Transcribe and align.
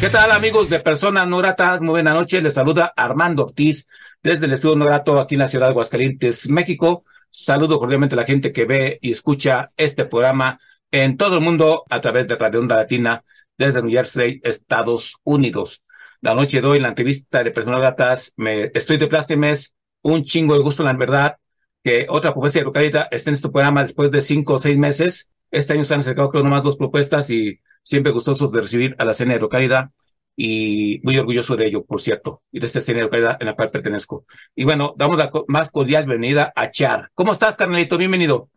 ¿Qué 0.00 0.08
tal 0.08 0.32
amigos 0.32 0.70
de 0.70 0.80
Personas 0.80 1.28
No 1.28 1.36
Gratas? 1.36 1.82
Muy 1.82 1.90
buenas 1.90 2.14
noches. 2.14 2.42
Les 2.42 2.54
saluda 2.54 2.90
Armando 2.96 3.42
Ortiz 3.42 3.86
desde 4.22 4.46
el 4.46 4.54
Estudio 4.54 4.74
No 4.74 4.86
Grato 4.86 5.20
aquí 5.20 5.34
en 5.34 5.40
la 5.40 5.48
ciudad 5.48 5.66
de 5.66 5.72
Aguascalientes, 5.72 6.48
México. 6.48 7.04
Saludo 7.28 7.78
cordialmente 7.78 8.14
a 8.14 8.16
la 8.16 8.24
gente 8.24 8.50
que 8.50 8.64
ve 8.64 8.98
y 9.02 9.12
escucha 9.12 9.72
este 9.76 10.06
programa 10.06 10.58
en 10.90 11.18
todo 11.18 11.36
el 11.36 11.42
mundo 11.42 11.84
a 11.90 12.00
través 12.00 12.26
de 12.26 12.36
Radio 12.36 12.60
Onda 12.60 12.76
Latina 12.76 13.22
desde 13.58 13.82
New 13.82 13.92
Jersey, 13.92 14.40
Estados 14.42 15.16
Unidos. 15.22 15.82
La 16.22 16.34
noche 16.34 16.62
de 16.62 16.66
hoy 16.66 16.80
la 16.80 16.88
entrevista 16.88 17.44
de 17.44 17.50
Personas 17.50 17.80
Gratas 17.80 18.32
me 18.36 18.70
estoy 18.72 18.96
de 18.96 19.06
plácemes, 19.06 19.74
un 20.00 20.22
chingo 20.22 20.54
de 20.54 20.62
gusto, 20.62 20.82
la 20.82 20.94
verdad, 20.94 21.36
que 21.84 22.06
otra 22.08 22.32
propuesta 22.32 22.58
de 22.58 22.64
localidad 22.64 23.08
esté 23.10 23.28
en 23.28 23.34
este 23.34 23.50
programa 23.50 23.82
después 23.82 24.10
de 24.10 24.22
cinco 24.22 24.54
o 24.54 24.58
seis 24.58 24.78
meses. 24.78 25.28
Este 25.50 25.74
año 25.74 25.84
se 25.84 25.92
han 25.92 26.00
acercado 26.00 26.30
creo 26.30 26.42
nomás 26.42 26.64
dos 26.64 26.78
propuestas 26.78 27.28
y 27.28 27.60
siempre 27.90 28.12
gustosos 28.12 28.52
de 28.52 28.60
recibir 28.60 28.94
a 28.98 29.04
la 29.04 29.10
escena 29.10 29.34
de 29.34 29.40
localidad 29.40 29.90
y 30.36 31.00
muy 31.02 31.18
orgulloso 31.18 31.56
de 31.56 31.66
ello, 31.66 31.84
por 31.84 32.00
cierto, 32.00 32.40
y 32.52 32.60
de 32.60 32.66
esta 32.66 32.78
escena 32.78 32.98
de 32.98 33.06
localidad 33.06 33.36
en 33.40 33.46
la 33.46 33.56
cual 33.56 33.72
pertenezco. 33.72 34.26
Y 34.54 34.62
bueno, 34.62 34.94
damos 34.96 35.18
la 35.18 35.32
más 35.48 35.72
cordial 35.72 36.06
bienvenida 36.06 36.52
a 36.54 36.70
Char. 36.70 37.10
¿Cómo 37.14 37.32
estás, 37.32 37.56
carnalito? 37.56 37.98
Bienvenido. 37.98 38.48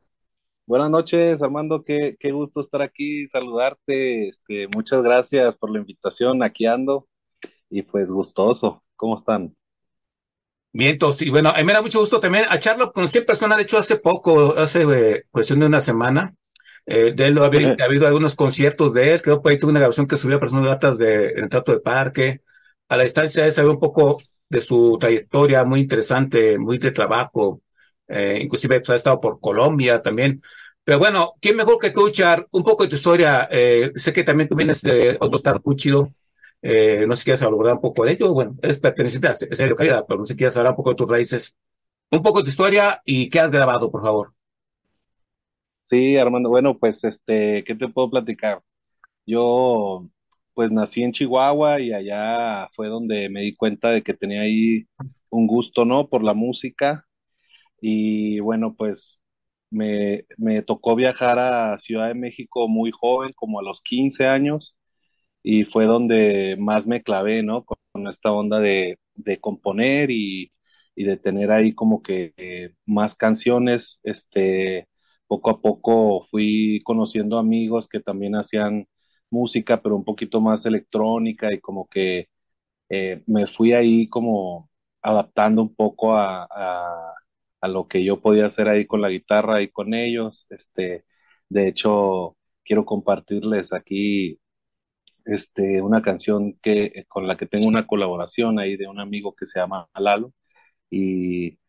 Buenas 0.67 0.91
noches, 0.91 1.41
Armando, 1.41 1.83
qué, 1.83 2.15
qué 2.19 2.31
gusto 2.31 2.61
estar 2.61 2.83
aquí, 2.83 3.25
saludarte, 3.25 4.29
este, 4.29 4.67
muchas 4.67 5.01
gracias 5.01 5.57
por 5.57 5.71
la 5.71 5.79
invitación, 5.79 6.43
aquí 6.43 6.67
ando, 6.67 7.07
y 7.71 7.81
pues 7.81 8.11
gustoso, 8.11 8.83
¿cómo 8.95 9.15
están? 9.15 9.55
Vientos, 10.71 11.23
y 11.23 11.31
bueno, 11.31 11.49
a 11.49 11.57
mí 11.57 11.63
me 11.63 11.73
da 11.73 11.81
mucho 11.81 11.99
gusto 11.99 12.19
también 12.19 12.45
a 12.47 12.59
Charlo, 12.59 12.93
conocí 12.93 13.17
en 13.17 13.25
persona, 13.25 13.57
de 13.57 13.63
hecho 13.63 13.79
hace 13.79 13.97
poco, 13.97 14.55
hace 14.55 14.83
eh, 14.83 15.23
cuestión 15.31 15.59
de 15.59 15.65
una 15.65 15.81
semana, 15.81 16.33
eh, 16.85 17.13
de 17.15 17.27
él 17.27 17.37
ha 17.37 17.45
habido, 17.45 17.75
ha 17.79 17.85
habido, 17.85 18.07
algunos 18.07 18.35
conciertos 18.35 18.93
de 18.93 19.13
él, 19.13 19.21
creo 19.21 19.41
que 19.41 19.49
ahí 19.49 19.57
tuve 19.57 19.71
una 19.71 19.79
grabación 19.79 20.07
que 20.07 20.17
subió 20.17 20.37
a 20.37 20.39
personas 20.39 20.65
datas 20.65 20.97
de 20.97 21.29
en 21.29 21.43
el 21.43 21.49
trato 21.49 21.71
de 21.71 21.79
parque. 21.79 22.41
A 22.89 22.97
la 22.97 23.03
distancia 23.03 23.43
de 23.45 23.51
saber 23.51 23.71
un 23.71 23.79
poco 23.79 24.21
de 24.49 24.61
su 24.61 24.97
trayectoria 24.99 25.63
muy 25.63 25.79
interesante, 25.81 26.57
muy 26.59 26.77
de 26.77 26.91
trabajo, 26.91 27.61
eh, 28.07 28.39
inclusive 28.41 28.79
pues, 28.79 28.89
ha 28.89 28.95
estado 28.95 29.19
por 29.21 29.39
Colombia 29.39 30.01
también. 30.01 30.41
Pero 30.83 30.99
bueno, 30.99 31.33
¿quién 31.39 31.55
mejor 31.55 31.79
que 31.79 31.91
tú, 31.91 32.09
Char? 32.09 32.47
Un 32.51 32.63
poco 32.63 32.83
de 32.83 32.89
tu 32.89 32.95
historia. 32.95 33.47
Eh, 33.49 33.91
sé 33.95 34.11
que 34.11 34.23
también 34.23 34.49
tú 34.49 34.55
vienes 34.55 34.81
de 34.81 35.17
otro 35.19 35.37
estado 35.37 35.61
muy 35.63 35.75
chido. 35.75 36.11
Eh, 36.61 37.05
no 37.07 37.15
sé 37.15 37.21
si 37.21 37.25
quieres 37.25 37.41
hablar 37.41 37.75
un 37.75 37.81
poco 37.81 38.03
de 38.05 38.11
ello. 38.13 38.33
Bueno, 38.33 38.57
es 38.61 38.79
perteneciente 38.79 39.29
a 39.29 39.31
esa 39.31 39.65
localidad, 39.65 40.05
pero 40.07 40.19
no 40.19 40.25
sé 40.25 40.33
si 40.33 40.37
quieres 40.37 40.57
hablar 40.57 40.73
un 40.73 40.77
poco 40.77 40.89
de 40.91 40.95
tus 40.97 41.09
raíces. 41.09 41.55
Un 42.11 42.21
poco 42.21 42.39
de 42.39 42.45
tu 42.45 42.49
historia 42.49 43.01
y 43.05 43.29
qué 43.29 43.39
has 43.39 43.51
grabado, 43.51 43.89
por 43.89 44.01
favor. 44.01 44.33
Sí, 45.93 46.17
Armando, 46.17 46.49
bueno, 46.49 46.79
pues 46.79 47.03
este, 47.03 47.63
¿qué 47.63 47.75
te 47.75 47.87
puedo 47.87 48.09
platicar? 48.09 48.63
Yo 49.25 50.09
pues 50.55 50.71
nací 50.71 51.03
en 51.03 51.13
Chihuahua 51.13 51.81
y 51.81 51.93
allá 51.93 52.69
fue 52.73 52.89
donde 52.89 53.29
me 53.29 53.41
di 53.41 53.55
cuenta 53.55 53.91
de 53.91 54.03
que 54.03 54.15
tenía 54.15 54.41
ahí 54.41 54.87
un 55.29 55.47
gusto, 55.47 55.85
¿no? 55.85 56.09
Por 56.09 56.23
la 56.23 56.33
música. 56.33 57.07
Y 57.81 58.39
bueno, 58.41 58.75
pues 58.75 59.19
me, 59.71 60.25
tocó 60.65 60.95
viajar 60.95 61.39
a 61.39 61.77
Ciudad 61.79 62.09
de 62.09 62.15
México 62.15 62.67
muy 62.69 62.91
joven, 62.91 63.33
como 63.35 63.59
a 63.59 63.63
los 63.63 63.81
15 63.81 64.27
años, 64.27 64.77
y 65.43 65.65
fue 65.65 65.85
donde 65.85 66.57
más 66.59 66.87
me 66.87 67.03
clavé, 67.03 67.43
¿no? 67.43 67.65
Con, 67.65 67.77
esta 68.09 68.31
onda 68.31 68.59
de, 68.59 68.99
de 69.15 69.39
componer 69.39 70.11
y, 70.11 70.51
y, 70.95 71.05
de 71.05 71.17
tener 71.17 71.51
ahí 71.51 71.73
como 71.75 72.01
que 72.03 72.33
eh, 72.37 72.73
más 72.85 73.15
canciones, 73.15 73.99
este 74.03 74.87
poco 75.33 75.49
a 75.51 75.61
poco 75.61 76.27
fui 76.31 76.81
conociendo 76.83 77.37
amigos 77.39 77.87
que 77.87 77.99
también 77.99 78.35
hacían 78.35 78.87
música, 79.29 79.81
pero 79.81 79.95
un 79.95 80.03
poquito 80.05 80.41
más 80.41 80.65
electrónica 80.65 81.51
y 81.53 81.59
como 81.59 81.87
que 81.87 82.29
eh, 82.89 83.23
me 83.27 83.47
fui 83.47 83.73
ahí 83.73 84.07
como 84.09 84.69
adaptando 85.01 85.63
un 85.63 85.75
poco 85.75 86.15
a, 86.17 86.47
a, 87.61 87.67
lo 87.67 87.87
que 87.87 88.03
yo 88.03 88.21
podía 88.21 88.45
hacer 88.47 88.67
ahí 88.69 88.85
con 88.85 89.01
la 89.01 89.09
guitarra 89.09 89.61
y 89.61 89.69
con 89.71 89.93
ellos. 89.93 90.45
Este, 90.49 91.05
de 91.49 91.67
hecho, 91.67 92.37
quiero 92.63 92.85
compartirles 92.85 93.73
aquí 93.73 94.39
este, 95.25 95.81
una 95.81 96.01
canción 96.01 96.53
que, 96.61 97.05
con 97.09 97.27
la 97.27 97.37
que 97.37 97.47
tengo 97.47 97.67
una 97.67 97.87
colaboración 97.87 98.59
ahí 98.59 98.77
de 98.77 98.87
un 98.87 98.99
amigo 98.99 99.35
que 99.35 99.45
se 99.45 99.59
llama 99.59 99.89
Lalo. 99.95 100.33
Y, 100.89 101.59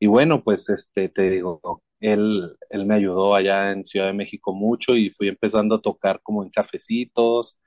y 0.00 0.06
bueno, 0.08 0.42
pues 0.44 0.68
este, 0.70 1.08
te 1.08 1.30
digo, 1.30 1.82
él, 2.00 2.56
él 2.70 2.86
me 2.86 2.94
ayudó 2.94 3.34
allá 3.34 3.72
en 3.72 3.84
Ciudad 3.84 4.06
de 4.06 4.12
México 4.12 4.54
mucho 4.54 4.96
y 4.96 5.10
fui 5.10 5.28
empezando 5.28 5.76
a 5.76 5.82
tocar 5.82 6.20
como 6.22 6.42
en 6.42 6.50
cafecitos. 6.50 7.58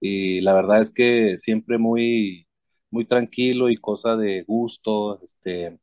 Y 0.00 0.40
la 0.42 0.54
verdad 0.54 0.80
es 0.80 0.90
que 0.92 1.36
siempre 1.36 1.78
muy, 1.78 2.48
muy 2.90 3.04
tranquilo 3.06 3.70
y 3.70 3.76
cosa 3.76 4.16
de 4.16 4.42
gusto, 4.44 5.20
este, 5.22 5.78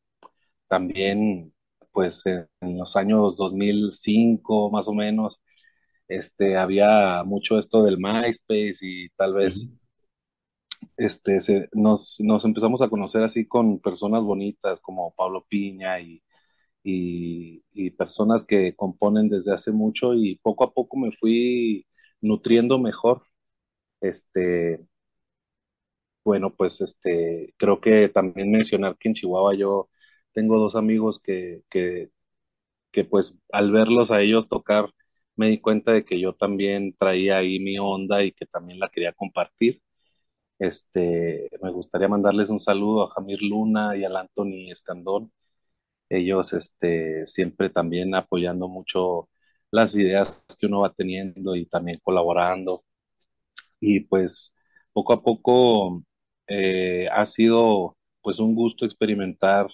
también 0.67 1.53
pues 1.91 2.25
en, 2.25 2.47
los 2.77 2.95
años 2.97 3.37
2005 3.37 4.71
más 4.71 4.87
o 4.87 4.93
menos, 4.93 5.41
este, 6.07 6.57
había 6.57 7.23
mucho 7.25 7.57
esto 7.59 7.83
del 7.83 7.97
MySpace 7.97 8.77
y 8.81 9.09
tal 9.11 9.33
vez 9.35 9.69
este, 10.97 11.41
se, 11.41 11.69
nos, 11.73 12.17
nos 12.19 12.45
empezamos 12.45 12.81
a 12.81 12.89
conocer 12.89 13.23
así 13.23 13.47
con 13.47 13.79
personas 13.79 14.23
bonitas 14.23 14.81
como 14.81 15.13
Pablo 15.15 15.45
Piña 15.47 15.99
y 15.99 16.21
y, 16.85 17.91
personas 17.91 18.43
que 18.43 18.75
componen 18.75 19.29
desde 19.29 19.53
hace 19.53 19.71
mucho 19.71 20.13
y 20.15 20.37
poco 20.37 20.63
a 20.65 20.73
poco 20.73 20.97
me 20.97 21.11
fui 21.11 21.87
nutriendo 22.21 22.79
mejor. 22.79 23.23
Este, 24.01 24.79
bueno, 26.23 26.53
pues 26.55 26.81
este, 26.81 27.53
creo 27.57 27.79
que 27.81 28.09
también 28.09 28.51
mencionar 28.51 28.97
que 28.97 29.09
en 29.09 29.13
Chihuahua 29.15 29.55
yo 29.55 29.89
tengo 30.33 30.57
dos 30.59 30.75
amigos 30.75 31.19
que, 31.19 31.61
que, 31.69 32.09
que 32.91 33.05
pues 33.05 33.37
al 33.51 33.71
verlos 33.71 34.11
a 34.11 34.21
ellos 34.21 34.49
tocar 34.49 34.91
me 35.35 35.49
di 35.49 35.59
cuenta 35.61 35.93
de 35.93 36.05
que 36.05 36.19
yo 36.19 36.33
también 36.35 36.95
traía 36.99 37.37
ahí 37.37 37.59
mi 37.59 37.77
onda 37.79 38.23
y 38.23 38.31
que 38.33 38.45
también 38.45 38.79
la 38.79 38.89
quería 38.89 39.13
compartir. 39.13 39.81
Este, 40.59 41.49
me 41.61 41.71
gustaría 41.71 42.07
mandarles 42.07 42.49
un 42.49 42.59
saludo 42.59 43.03
a 43.05 43.11
Jamir 43.11 43.41
Luna 43.41 43.97
y 43.97 44.05
al 44.05 44.15
Anthony 44.17 44.71
Escandón, 44.71 45.31
ellos 46.09 46.53
este, 46.53 47.25
siempre 47.27 47.69
también 47.69 48.15
apoyando 48.15 48.67
mucho 48.67 49.29
las 49.71 49.95
ideas 49.95 50.43
que 50.59 50.67
uno 50.67 50.81
va 50.81 50.93
teniendo 50.93 51.55
y 51.55 51.65
también 51.67 51.99
colaborando. 52.03 52.83
Y 53.79 54.01
pues 54.01 54.53
poco 54.93 55.13
a 55.13 55.23
poco 55.23 56.03
eh, 56.47 57.07
ha 57.11 57.25
sido 57.25 57.97
pues 58.21 58.39
un 58.39 58.55
gusto 58.55 58.85
experimentar 58.85 59.67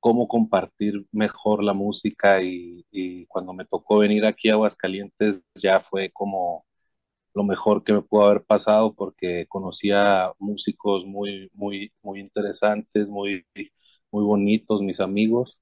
cómo 0.00 0.28
compartir 0.28 1.06
mejor 1.12 1.62
la 1.64 1.72
música 1.74 2.42
y, 2.42 2.86
y, 2.90 3.26
cuando 3.26 3.52
me 3.54 3.64
tocó 3.66 3.98
venir 3.98 4.24
aquí 4.26 4.50
a 4.50 4.54
Aguascalientes 4.54 5.44
ya 5.54 5.80
fue 5.80 6.10
como 6.12 6.66
lo 7.34 7.44
mejor 7.44 7.84
que 7.84 7.92
me 7.92 8.02
pudo 8.02 8.24
haber 8.26 8.44
pasado 8.44 8.94
porque 8.94 9.46
conocía 9.48 10.32
músicos 10.38 11.04
muy, 11.06 11.50
muy, 11.54 11.92
muy 12.02 12.20
interesantes, 12.20 13.08
muy 13.08 13.46
muy 14.16 14.24
bonitos, 14.24 14.82
mis 14.82 15.00
amigos. 15.00 15.60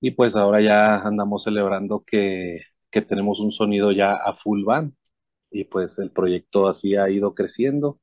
Y 0.00 0.12
pues 0.12 0.36
ahora 0.36 0.60
ya 0.62 0.96
andamos 0.98 1.44
celebrando 1.44 2.04
que, 2.06 2.60
que 2.90 3.02
tenemos 3.02 3.40
un 3.40 3.50
sonido 3.52 3.92
ya 3.92 4.14
a 4.14 4.34
full 4.34 4.64
band. 4.64 4.94
Y 5.50 5.64
pues 5.64 5.98
el 5.98 6.12
proyecto 6.12 6.68
así 6.68 6.96
ha 6.96 7.10
ido 7.10 7.34
creciendo. 7.34 8.00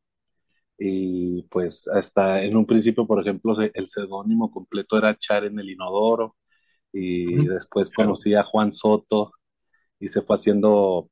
Y 0.77 1.43
pues 1.43 1.87
hasta 1.87 2.43
en 2.43 2.57
un 2.57 2.65
principio, 2.65 3.07
por 3.07 3.21
ejemplo, 3.21 3.53
el 3.73 3.87
seudónimo 3.87 4.51
completo 4.51 4.97
era 4.97 5.17
Char 5.17 5.45
en 5.45 5.59
el 5.59 5.69
Inodoro. 5.71 6.35
Y 6.93 7.47
después 7.47 7.91
conocí 7.91 8.35
a 8.35 8.43
Juan 8.43 8.71
Soto 8.71 9.33
y 9.99 10.07
se 10.09 10.21
fue 10.21 10.35
haciendo 10.37 11.09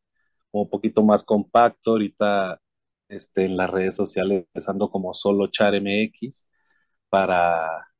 un 0.51 0.69
poquito 0.69 1.03
más 1.03 1.23
compacto. 1.23 1.91
Ahorita 1.91 2.61
este, 3.09 3.45
en 3.45 3.57
las 3.57 3.69
redes 3.69 3.95
sociales 3.95 4.45
empezando 4.47 4.89
como 4.91 5.13
solo 5.13 5.47
Char 5.47 5.75
MX 5.75 6.47
para 7.09 7.92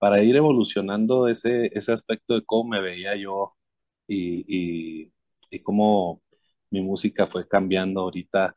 para 0.00 0.24
ir 0.24 0.36
evolucionando 0.36 1.28
ese, 1.28 1.70
ese 1.78 1.92
aspecto 1.92 2.34
de 2.36 2.44
cómo 2.46 2.70
me 2.72 2.82
veía 2.82 3.16
yo 3.16 3.56
y, 4.08 5.12
y 5.50 5.60
cómo 5.62 6.22
mi 6.70 6.80
música 6.82 7.26
fue 7.26 7.48
cambiando 7.48 8.00
ahorita 8.02 8.56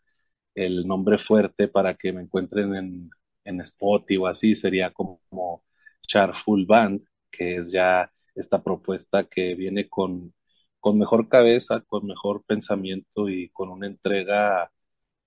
el 0.56 0.88
nombre 0.88 1.18
fuerte 1.18 1.68
para 1.68 1.96
que 1.96 2.14
me 2.14 2.22
encuentren 2.22 2.76
en, 2.76 3.10
en 3.46 3.62
Spotify 3.62 4.18
o 4.18 4.28
así 4.28 4.56
sería 4.56 4.92
como, 4.94 5.22
como 5.30 5.64
Charful 6.08 6.66
Band, 6.66 7.04
que 7.32 7.58
es 7.58 7.72
ya 7.72 8.12
esta 8.36 8.64
propuesta 8.64 9.26
que 9.26 9.56
viene 9.56 9.90
con, 9.90 10.34
con 10.80 10.98
mejor 11.00 11.30
cabeza, 11.30 11.82
con 11.82 12.06
mejor 12.08 12.44
pensamiento 12.46 13.30
y 13.30 13.50
con 13.50 13.70
una 13.70 13.88
entrega 13.88 14.72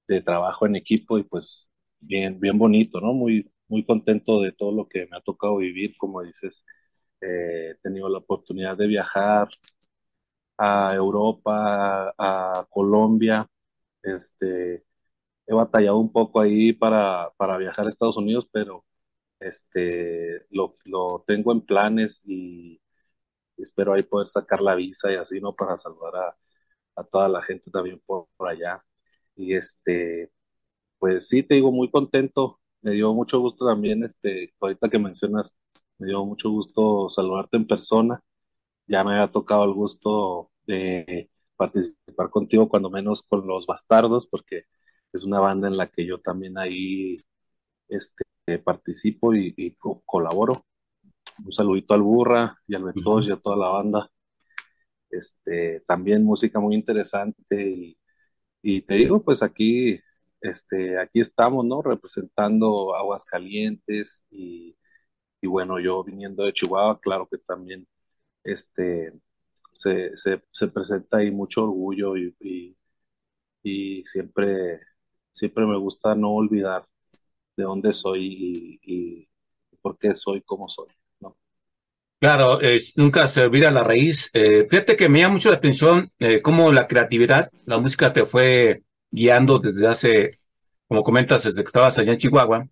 de 0.08 0.22
trabajo 0.22 0.66
en 0.66 0.76
equipo 0.76 1.18
y 1.18 1.24
pues 1.24 1.68
bien, 2.00 2.40
bien 2.40 2.58
bonito, 2.58 3.00
¿no? 3.00 3.12
Muy, 3.14 3.50
muy 3.68 3.84
contento 3.84 4.40
de 4.42 4.52
todo 4.52 4.72
lo 4.72 4.88
que 4.88 5.06
me 5.06 5.16
ha 5.16 5.20
tocado 5.20 5.56
vivir, 5.58 5.96
como 5.98 6.22
dices, 6.22 6.64
eh, 7.20 7.72
he 7.72 7.74
tenido 7.82 8.08
la 8.08 8.18
oportunidad 8.18 8.76
de 8.76 8.86
viajar 8.88 9.48
a 10.58 10.94
Europa, 10.94 12.14
a 12.18 12.66
Colombia, 12.70 13.46
este, 14.02 14.84
he 15.46 15.54
batallado 15.54 15.98
un 15.98 16.12
poco 16.12 16.40
ahí 16.40 16.72
para, 16.74 17.30
para 17.38 17.58
viajar 17.58 17.86
a 17.86 17.90
Estados 17.90 18.16
Unidos, 18.18 18.48
pero 18.52 18.84
este, 19.40 20.46
lo, 20.50 20.76
lo 20.86 21.24
tengo 21.26 21.52
en 21.52 21.62
planes 21.62 22.22
y 22.26 22.80
espero 23.58 23.94
ahí 23.94 24.02
poder 24.04 24.28
sacar 24.28 24.62
la 24.62 24.74
visa 24.76 25.12
y 25.12 25.16
así, 25.16 25.40
¿no? 25.40 25.54
Para 25.54 25.78
saludar 25.78 26.16
a, 26.16 26.36
a 26.96 27.04
toda 27.04 27.28
la 27.28 27.42
gente 27.42 27.70
también 27.70 28.00
por, 28.06 28.28
por 28.36 28.48
allá. 28.50 28.84
Y 29.36 29.54
este, 29.56 30.32
pues 30.98 31.28
sí, 31.28 31.42
te 31.44 31.56
digo, 31.56 31.72
muy 31.72 31.90
contento. 31.90 32.60
Me 32.82 32.93
dio 32.93 33.12
mucho 33.14 33.40
gusto 33.40 33.67
también, 33.67 34.05
este, 34.05 34.55
ahorita 34.61 34.88
que 34.88 34.99
mencionas, 34.99 35.52
me 35.99 36.08
dio 36.08 36.25
mucho 36.25 36.50
gusto 36.50 37.08
saludarte 37.11 37.56
en 37.56 37.67
persona. 37.67 38.23
Ya 38.87 39.05
me 39.05 39.14
había 39.14 39.32
tocado 39.32 39.64
el 39.64 39.73
gusto 39.75 40.50
de 40.67 41.31
participar 41.56 42.31
contigo, 42.31 42.69
cuando 42.69 42.90
menos 42.90 43.23
con 43.23 43.46
los 43.46 43.67
bastardos, 43.67 44.26
porque 44.26 44.64
es 45.12 45.25
una 45.25 45.40
banda 45.40 45.69
en 45.69 45.76
la 45.76 45.88
que 45.90 46.06
yo 46.06 46.20
también 46.20 46.58
ahí 46.58 47.25
este, 47.88 48.25
participo 48.64 49.34
y, 49.34 49.76
colaboro. 50.06 50.64
Un 51.44 51.52
saludito 51.52 51.94
al 51.94 52.02
Burra 52.02 52.58
y 52.67 52.75
al 52.76 52.84
Ventos 52.84 53.28
y 53.28 53.32
a 53.32 53.37
toda 53.37 53.56
la 53.56 53.69
banda. 53.69 54.11
Este, 55.11 55.81
también 55.87 56.25
música 56.25 56.61
muy 56.61 56.75
interesante 56.75 57.69
y, 57.70 57.99
y 58.62 58.82
te 58.82 58.94
digo, 58.94 59.23
pues 59.23 59.43
aquí 59.43 60.00
este, 60.50 60.98
aquí 60.98 61.20
estamos, 61.20 61.64
¿no? 61.64 61.82
Representando 61.82 62.94
Aguascalientes 62.94 64.25
y, 64.31 64.76
y 65.40 65.46
bueno, 65.46 65.78
yo 65.81 66.04
viniendo 66.04 66.44
de 66.44 66.52
Chihuahua, 66.52 67.00
claro 67.00 67.28
que 67.31 67.38
también 67.38 67.87
este, 68.44 69.12
se, 69.72 70.12
se, 70.16 70.69
presenta 70.69 71.19
ahí 71.19 71.31
mucho 71.31 71.64
orgullo 71.64 72.16
y, 72.16 72.34
y, 73.62 74.04
siempre, 74.06 74.81
siempre 75.32 75.66
me 75.66 75.76
gusta 75.78 76.14
no 76.14 76.34
olvidar 76.34 76.87
de 77.56 77.64
dónde 77.64 77.92
soy 77.92 78.81
y, 78.82 79.28
por 79.82 79.99
qué 79.99 80.14
soy 80.14 80.42
como 80.42 80.69
soy. 80.69 80.88
Claro, 82.19 82.58
nunca 82.96 83.28
se 83.28 83.44
olvida 83.44 83.70
la 83.70 83.84
raíz. 83.84 84.31
Eh, 84.32 84.66
fíjate 84.70 84.96
que 84.96 85.08
me 85.08 85.20
llama 85.20 85.34
mucho 85.34 85.50
la 85.50 85.58
atención 85.58 86.10
eh, 86.19 86.40
cómo 86.40 86.72
la 86.72 86.87
creatividad, 86.87 87.50
la 87.66 87.78
música 87.78 88.12
te 88.12 88.25
fue 88.25 88.86
guiando 89.16 89.58
desde 89.58 89.88
hace, 89.88 90.40
como 90.86 91.02
comentas, 91.02 91.44
desde 91.44 91.62
que 91.62 91.68
estabas 91.68 91.98
allá 91.98 92.12
en 92.12 92.18
Chihuahua, 92.18 92.68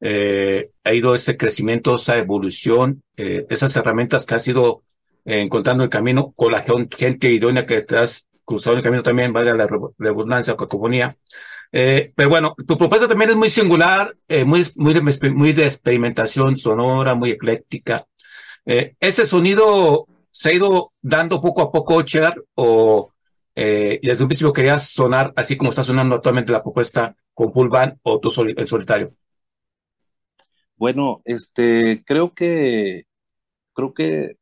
eh, 0.00 0.70
ha 0.84 0.94
ido 0.94 1.14
ese 1.14 1.36
crecimiento, 1.36 1.96
esa 1.96 2.16
evolución, 2.16 3.02
eh, 3.16 3.44
esas 3.50 3.74
herramientas 3.76 4.24
que 4.24 4.36
has 4.36 4.46
ido 4.46 4.84
eh, 5.24 5.40
encontrando 5.40 5.82
el 5.82 5.90
camino 5.90 6.32
con 6.36 6.52
la 6.52 6.64
gente 6.96 7.30
idónea 7.30 7.66
que 7.66 7.82
te 7.82 7.98
has 7.98 8.28
cruzado 8.44 8.76
el 8.76 8.84
camino 8.84 9.02
también, 9.02 9.32
valga 9.32 9.52
la 9.54 9.68
redundancia 9.98 10.54
o 10.54 10.56
cacofonía. 10.56 11.16
pero 11.70 12.28
bueno, 12.28 12.54
tu 12.66 12.78
propuesta 12.78 13.08
también 13.08 13.30
es 13.30 13.36
muy 13.36 13.50
singular, 13.50 14.16
muy, 14.46 14.62
muy, 14.76 14.94
de, 14.94 15.30
muy 15.30 15.52
de 15.52 15.64
experimentación 15.66 16.56
sonora, 16.56 17.14
muy 17.14 17.30
ecléctica. 17.30 18.06
¿Ese 18.64 19.24
sonido 19.24 20.06
se 20.32 20.50
ha 20.50 20.52
ido 20.52 20.92
dando 21.00 21.40
poco 21.40 21.62
a 21.62 21.70
poco, 21.70 22.02
Cher, 22.02 22.34
o 22.54 23.12
eh, 23.54 23.98
y 24.02 24.06
desde 24.06 24.24
un 24.24 24.28
principio 24.28 24.52
querías 24.52 24.90
sonar 24.90 25.32
así 25.36 25.56
como 25.56 25.70
está 25.70 25.82
sonando 25.82 26.16
actualmente 26.16 26.52
la 26.52 26.62
propuesta 26.62 27.16
con 27.34 27.52
full 27.52 27.68
band 27.68 27.98
o 28.02 28.20
tú 28.20 28.32
el 28.56 28.66
solitario. 28.66 29.14
Bueno, 30.76 31.20
este, 31.24 32.02
creo 32.06 32.32
que, 32.34 33.04
creo 33.74 33.92
que 33.94 34.36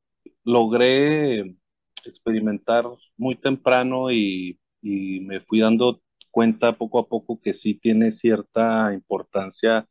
logré 0.44 1.56
experimentar 2.04 2.84
muy 3.16 3.36
temprano 3.36 4.10
y, 4.10 4.58
me 4.80 5.40
fui 5.40 5.60
dando 5.60 6.00
cuenta 6.30 6.72
poco 6.72 7.00
a 7.00 7.08
poco 7.08 7.40
que 7.40 7.52
sí 7.52 7.74
tiene 7.74 8.10
cierta 8.12 8.94
importancia 8.94 9.86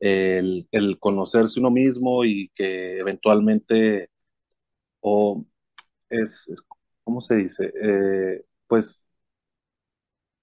el, 0.00 0.66
conocerse 1.00 1.60
uno 1.60 1.70
mismo 1.70 2.24
y 2.24 2.50
que 2.54 2.98
eventualmente 2.98 4.08
o 5.00 5.44
es, 6.10 6.48
¿cómo 7.04 7.20
se 7.20 7.36
dice? 7.36 7.72
Eh, 7.82 8.44
pues 8.66 9.08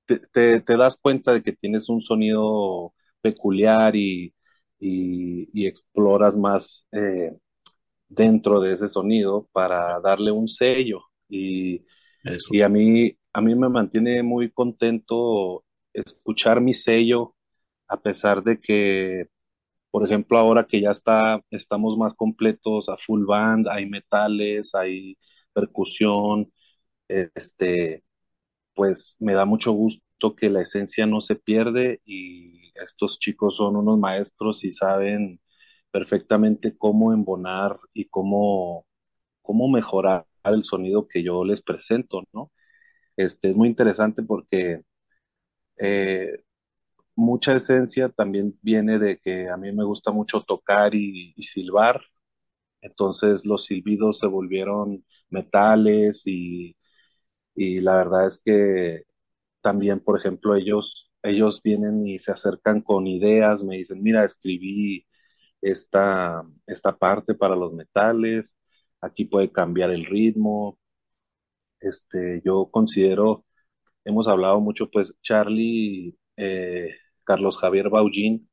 te, 0.05 0.61
te, 0.61 0.77
das 0.77 0.97
cuenta 0.97 1.33
de 1.33 1.43
que 1.43 1.53
tienes 1.53 1.89
un 1.89 2.01
sonido 2.01 2.93
peculiar 3.21 3.95
y, 3.95 4.33
y, 4.79 5.67
exploras 5.67 6.35
más 6.37 6.87
eh, 6.91 7.37
dentro 8.09 8.61
de 8.61 8.73
ese 8.73 8.87
sonido 8.87 9.47
para 9.51 9.99
darle 10.01 10.31
un 10.31 10.47
sello. 10.47 11.01
Y, 11.29 11.85
y, 12.51 12.61
a, 12.61 12.69
mí, 12.69 13.17
a 13.33 13.41
mí 13.41 13.55
me 13.55 13.69
mantiene 13.69 14.23
muy 14.23 14.51
contento 14.51 15.65
escuchar 15.93 16.61
mi 16.61 16.73
sello, 16.73 17.35
a 17.87 18.01
pesar 18.01 18.43
de 18.43 18.59
que, 18.59 19.27
por 19.91 20.05
ejemplo, 20.05 20.37
ahora 20.37 20.65
que 20.67 20.81
ya 20.81 20.91
está, 20.91 21.41
estamos 21.51 21.97
más 21.97 22.13
completos 22.13 22.89
a 22.89 22.97
full 22.97 23.25
band, 23.25 23.67
hay 23.69 23.85
metales, 23.87 24.75
hay 24.75 25.17
percusión, 25.53 26.51
este, 27.09 28.03
pues 28.75 29.15
me 29.19 29.33
da 29.33 29.45
mucho 29.45 29.71
gusto 29.73 30.35
que 30.37 30.49
la 30.49 30.61
esencia 30.61 31.05
no 31.05 31.21
se 31.21 31.35
pierde 31.35 32.01
y 32.05 32.71
estos 32.81 33.19
chicos 33.19 33.57
son 33.57 33.75
unos 33.77 33.97
maestros 33.99 34.63
y 34.65 34.71
saben 34.71 35.41
perfectamente 35.91 36.77
cómo 36.77 37.13
embonar 37.13 37.79
y 37.93 38.05
cómo, 38.09 38.85
cómo 39.43 39.69
mejorar 39.69 40.25
el 40.45 40.63
sonido 40.65 41.07
que 41.07 41.23
yo 41.23 41.43
les 41.45 41.61
presento, 41.61 42.23
¿no? 42.33 42.51
Este, 43.17 43.49
es 43.51 43.55
muy 43.57 43.69
interesante 43.69 44.23
porque 44.23 44.83
eh, 45.77 46.43
mucha 47.15 47.55
esencia 47.55 48.09
también 48.09 48.57
viene 48.61 48.99
de 48.99 49.19
que 49.19 49.49
a 49.49 49.57
mí 49.57 49.71
me 49.73 49.83
gusta 49.85 50.11
mucho 50.11 50.41
tocar 50.43 50.95
y, 50.95 51.33
y 51.35 51.43
silbar, 51.43 52.01
entonces 52.81 53.45
los 53.45 53.65
silbidos 53.65 54.19
se 54.19 54.27
volvieron 54.27 55.05
metales 55.31 56.23
y, 56.25 56.75
y 57.55 57.81
la 57.81 57.97
verdad 57.97 58.27
es 58.27 58.39
que 58.43 59.03
también, 59.61 59.99
por 60.01 60.19
ejemplo, 60.19 60.55
ellos, 60.55 61.11
ellos 61.23 61.61
vienen 61.63 62.07
y 62.07 62.19
se 62.19 62.31
acercan 62.31 62.81
con 62.81 63.07
ideas, 63.07 63.63
me 63.63 63.77
dicen, 63.77 64.01
mira, 64.03 64.25
escribí 64.25 65.07
esta, 65.61 66.43
esta 66.67 66.97
parte 66.97 67.35
para 67.35 67.55
los 67.55 67.73
metales, 67.73 68.55
aquí 69.01 69.25
puede 69.25 69.51
cambiar 69.51 69.91
el 69.91 70.05
ritmo. 70.05 70.79
Este, 71.79 72.41
yo 72.45 72.69
considero, 72.71 73.45
hemos 74.05 74.27
hablado 74.27 74.59
mucho, 74.61 74.89
pues 74.91 75.15
Charlie, 75.21 76.17
eh, 76.37 76.89
Carlos 77.23 77.57
Javier 77.57 77.89
Baullín, 77.89 78.49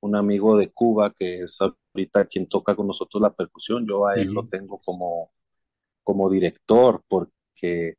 un 0.00 0.16
amigo 0.16 0.56
de 0.58 0.70
Cuba 0.72 1.12
que 1.18 1.42
es 1.42 1.58
ahorita 1.60 2.26
quien 2.26 2.48
toca 2.48 2.76
con 2.76 2.86
nosotros 2.88 3.22
la 3.22 3.34
percusión, 3.34 3.86
yo 3.88 4.06
a 4.06 4.16
él 4.16 4.30
lo 4.30 4.44
tengo 4.48 4.80
como, 4.80 5.32
como 6.04 6.30
director 6.30 7.02
porque 7.08 7.94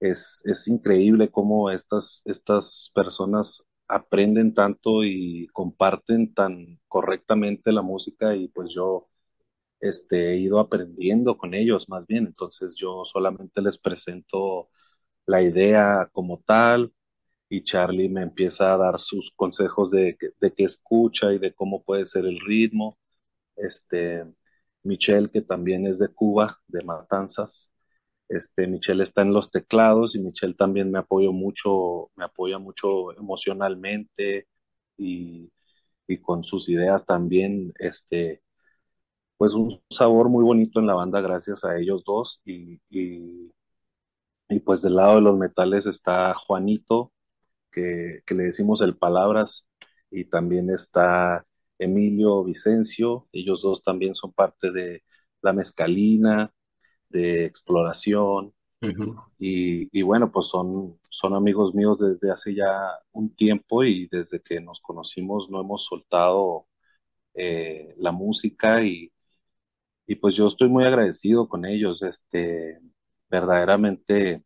es, 0.00 0.42
es 0.44 0.68
increíble 0.68 1.30
cómo 1.30 1.70
estas, 1.70 2.22
estas 2.24 2.90
personas 2.94 3.62
aprenden 3.88 4.54
tanto 4.54 5.04
y 5.04 5.46
comparten 5.52 6.32
tan 6.34 6.80
correctamente 6.88 7.72
la 7.72 7.82
música 7.82 8.34
y 8.36 8.48
pues 8.48 8.70
yo 8.74 9.08
este, 9.80 10.32
he 10.34 10.38
ido 10.38 10.58
aprendiendo 10.60 11.36
con 11.38 11.54
ellos 11.54 11.88
más 11.88 12.06
bien, 12.06 12.26
entonces 12.26 12.74
yo 12.76 13.04
solamente 13.04 13.60
les 13.62 13.78
presento 13.78 14.68
la 15.26 15.42
idea 15.42 16.08
como 16.12 16.40
tal 16.46 16.92
y 17.50 17.64
Charlie 17.64 18.08
me 18.08 18.22
empieza 18.22 18.74
a 18.74 18.78
dar 18.78 19.00
sus 19.02 19.32
consejos 19.36 19.90
de, 19.90 20.18
de 20.40 20.54
qué 20.54 20.64
escucha 20.64 21.32
y 21.32 21.38
de 21.38 21.54
cómo 21.54 21.82
puede 21.84 22.06
ser 22.06 22.26
el 22.26 22.40
ritmo. 22.40 22.98
Este, 23.56 24.24
Michelle, 24.84 25.30
que 25.30 25.42
también 25.42 25.86
es 25.86 25.98
de 25.98 26.08
Cuba, 26.08 26.60
de 26.68 26.84
Matanzas, 26.84 27.70
este, 28.28 28.66
Michelle 28.66 29.02
está 29.02 29.22
en 29.22 29.32
los 29.34 29.50
teclados 29.50 30.14
y 30.16 30.20
Michelle 30.20 30.54
también 30.54 30.90
me 30.90 30.98
apoya 31.00 31.30
mucho, 31.30 32.10
me 32.16 32.24
apoya 32.24 32.58
mucho 32.58 33.12
emocionalmente 33.12 34.48
y, 34.96 35.50
con 36.22 36.44
sus 36.44 36.68
ideas 36.68 37.06
también, 37.06 37.72
este, 37.78 38.42
pues 39.36 39.54
un 39.54 39.70
sabor 39.90 40.28
muy 40.28 40.44
bonito 40.44 40.80
en 40.80 40.86
la 40.86 40.94
banda 40.94 41.20
gracias 41.20 41.64
a 41.64 41.76
ellos 41.78 42.04
dos. 42.04 42.40
Y, 42.44 42.80
Y 44.48 44.60
pues 44.60 44.82
del 44.82 44.96
lado 44.96 45.16
de 45.16 45.22
los 45.22 45.36
metales 45.38 45.86
está 45.86 46.34
Juanito, 46.34 47.12
que, 47.72 48.22
que 48.26 48.34
le 48.34 48.44
decimos 48.44 48.80
el 48.82 48.96
Palabras, 48.96 49.66
y 50.10 50.26
también 50.26 50.70
está 50.70 51.46
Emilio 51.78 52.44
Vicencio, 52.44 53.28
ellos 53.32 53.62
dos 53.62 53.82
también 53.82 54.14
son 54.14 54.32
parte 54.32 54.70
de 54.72 55.02
la 55.42 55.52
mezcalina, 55.52 56.52
de 57.10 57.46
exploración, 57.46 58.54
y 59.38 60.02
bueno, 60.02 60.30
pues 60.32 60.46
son, 60.46 60.98
son 61.10 61.34
amigos 61.34 61.74
míos 61.74 61.98
desde 61.98 62.30
hace 62.32 62.54
ya 62.54 62.70
un 63.12 63.34
tiempo 63.34 63.84
y 63.84 64.08
desde 64.08 64.40
que 64.40 64.60
nos 64.60 64.80
conocimos 64.80 65.50
no 65.50 65.60
hemos 65.60 65.84
soltado 65.84 66.66
eh, 67.34 67.94
la 67.98 68.12
música 68.12 68.82
y, 68.84 69.12
y 70.06 70.16
pues 70.16 70.36
yo 70.36 70.46
estoy 70.46 70.68
muy 70.68 70.84
agradecido 70.84 71.48
con 71.48 71.64
ellos, 71.66 72.02
este, 72.02 72.80
verdaderamente 73.30 74.44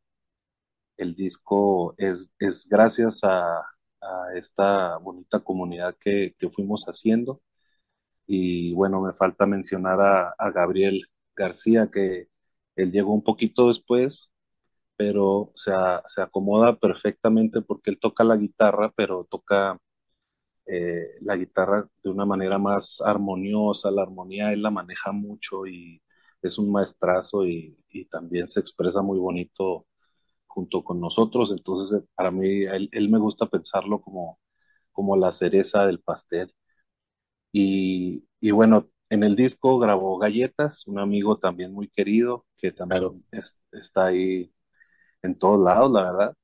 el 0.96 1.14
disco 1.14 1.94
es, 1.98 2.30
es 2.38 2.68
gracias 2.68 3.20
a, 3.24 3.62
a 4.00 4.34
esta 4.36 4.96
bonita 4.98 5.40
comunidad 5.40 5.96
que, 6.00 6.34
que 6.38 6.50
fuimos 6.50 6.84
haciendo. 6.84 7.42
Y 8.26 8.74
bueno, 8.74 9.00
me 9.02 9.12
falta 9.14 9.46
mencionar 9.46 10.00
a, 10.38 10.50
Gabriel 10.52 11.06
García 11.36 11.90
que 11.92 12.28
él 12.76 12.92
llegó 12.92 13.12
un 13.14 13.24
poquito 13.24 13.68
después 13.68 14.30
pero 14.96 15.52
se, 15.56 15.72
se 16.06 16.22
acomoda 16.22 16.76
perfectamente 16.78 17.62
porque 17.62 17.90
él 17.90 18.00
toca 18.00 18.24
la 18.24 18.36
guitarra, 18.36 18.92
pero 18.96 19.24
toca 19.30 19.78
eh, 20.66 21.16
la 21.22 21.36
guitarra 21.36 21.88
de 22.02 22.10
una 22.10 22.26
manera 22.26 22.58
más 22.58 23.00
armoniosa, 23.02 23.90
la 23.90 24.02
armonía 24.02 24.52
él 24.52 24.62
la 24.62 24.70
maneja 24.70 25.12
mucho 25.12 25.66
y 25.66 26.02
es 26.42 26.58
un 26.58 26.72
maestrazo 26.72 27.46
y 27.46 27.76
también 28.10 28.48
se 28.48 28.60
expresa 28.60 29.02
muy 29.02 29.18
bonito 29.18 29.87
junto 30.58 30.84
con 30.84 31.00
nosotros, 31.00 31.52
entonces 31.52 32.00
eh, 32.02 32.06
para 32.16 32.30
mí 32.32 32.64
él, 32.64 32.88
él 32.92 33.08
me 33.10 33.18
gusta 33.18 33.46
pensarlo 33.46 34.00
como, 34.02 34.38
como 34.92 35.16
la 35.16 35.32
cereza 35.32 35.86
del 35.86 36.00
pastel. 36.00 36.54
Y, 37.52 38.24
y 38.40 38.50
bueno, 38.52 38.88
en 39.10 39.24
el 39.24 39.36
disco 39.36 39.78
grabó 39.78 40.18
Galletas, 40.18 40.86
un 40.86 40.98
amigo 40.98 41.38
también 41.38 41.72
muy 41.72 41.88
querido 41.88 42.46
que 42.58 42.72
Claro. 42.88 43.16
también 43.16 43.24
es- 43.32 43.58
está 43.72 44.06
ahí 44.06 44.52
en 45.22 45.38
todos 45.38 45.60
lados, 45.64 45.92
la 45.92 46.04
verdad. 46.12 46.36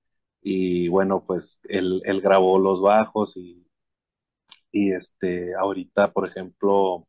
Y 0.42 0.88
bueno, 0.88 1.24
pues 1.26 1.60
él, 1.64 2.02
él 2.06 2.20
grabó 2.22 2.58
los 2.58 2.80
bajos 2.82 3.36
y, 3.36 3.66
y 4.72 4.92
este, 4.92 5.54
ahorita, 5.54 6.12
por 6.12 6.28
ejemplo, 6.28 7.06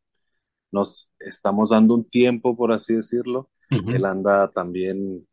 nos 0.72 1.10
estamos 1.20 1.72
dando 1.72 1.96
un 1.96 2.10
tiempo, 2.10 2.56
por 2.58 2.74
así 2.74 2.96
decirlo. 2.96 3.50
Él 3.90 4.06
Ujú. 4.06 4.06
anda 4.06 4.50
también 4.52 5.28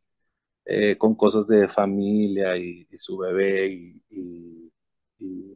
eh, 0.65 0.97
con 0.97 1.15
cosas 1.15 1.47
de 1.47 1.67
familia 1.69 2.57
y, 2.57 2.87
su 2.97 3.17
bebé 3.17 3.67
y, 4.09 4.71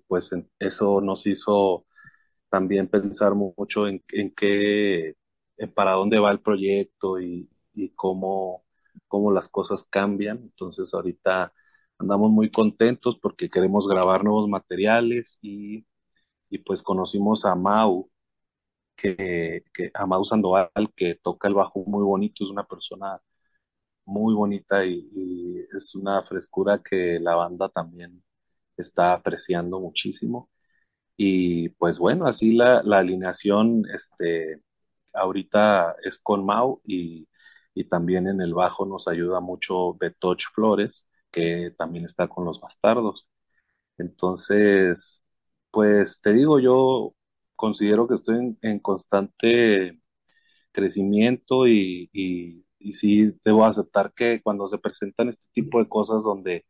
pues 0.07 0.31
eso 0.59 1.01
nos 1.01 1.27
hizo 1.27 1.85
también 2.49 2.87
pensar 2.87 3.35
mucho 3.35 3.87
en, 3.87 4.03
en 4.13 4.33
qué, 4.33 5.15
en 5.57 5.71
para 5.73 5.93
dónde 5.93 6.19
va 6.19 6.31
el 6.31 6.39
proyecto 6.41 7.19
y, 7.19 7.49
y 7.73 7.89
cómo, 7.89 8.65
cómo 9.07 9.31
las 9.31 9.49
cosas 9.49 9.85
cambian. 9.85 10.37
Entonces 10.39 10.93
ahorita 10.93 11.53
andamos 11.99 12.31
muy 12.31 12.51
contentos 12.51 13.17
porque 13.19 13.49
queremos 13.49 13.87
grabar 13.87 14.23
nuevos 14.23 14.47
materiales 14.49 15.37
y, 15.41 15.85
y 16.49 16.59
pues 16.59 16.83
conocimos 16.83 17.45
a 17.45 17.55
Mau, 17.55 18.09
que, 18.95 19.63
que, 19.73 19.91
a 19.93 20.05
Mau 20.05 20.23
Sandoval, 20.25 20.71
que 20.95 21.15
toca 21.15 21.47
el 21.47 21.53
bajo 21.55 21.83
muy 21.85 22.03
bonito, 22.03 22.43
es 22.43 22.49
una 22.51 22.65
persona 22.65 23.21
muy 24.07 24.33
bonita 24.35 24.85
y, 24.85 25.65
es 25.75 25.95
una 25.95 26.23
frescura 26.23 26.81
que 26.83 27.19
la 27.19 27.35
banda 27.35 27.69
también 27.69 28.23
está 28.77 29.13
apreciando 29.13 29.79
muchísimo. 29.79 30.49
Y 31.17 31.69
pues 31.71 31.99
bueno, 31.99 32.27
así 32.27 32.53
la, 32.53 32.83
la 32.83 32.99
alineación, 32.99 33.83
este, 33.93 34.61
ahorita 35.13 35.95
es 36.03 36.19
con 36.19 36.45
Mau 36.45 36.81
y, 36.85 37.27
y 37.73 37.85
también 37.85 38.27
en 38.27 38.41
el 38.41 38.53
bajo 38.53 38.85
nos 38.85 39.07
ayuda 39.07 39.39
mucho 39.41 39.95
Betoch 39.95 40.43
Flores, 40.53 41.07
que 41.31 41.73
también 41.77 42.05
está 42.05 42.27
con 42.27 42.45
los 42.45 42.59
Bastardos. 42.61 43.27
Entonces, 43.97 45.21
pues 45.71 46.21
te 46.21 46.33
digo, 46.33 46.59
yo 46.59 47.15
considero 47.55 48.07
que 48.07 48.15
estoy 48.15 48.37
en, 48.37 48.59
en 48.61 48.79
constante 48.79 49.99
crecimiento 50.71 51.67
y, 51.67 52.65
y 52.89 52.93
sí 52.93 53.33
debo 53.45 53.65
aceptar 53.65 54.13
que 54.15 54.41
cuando 54.41 54.67
se 54.67 54.77
presentan 54.79 55.29
este 55.29 55.45
tipo 55.53 55.79
de 55.79 55.89
cosas 55.89 56.23
donde, 56.23 56.65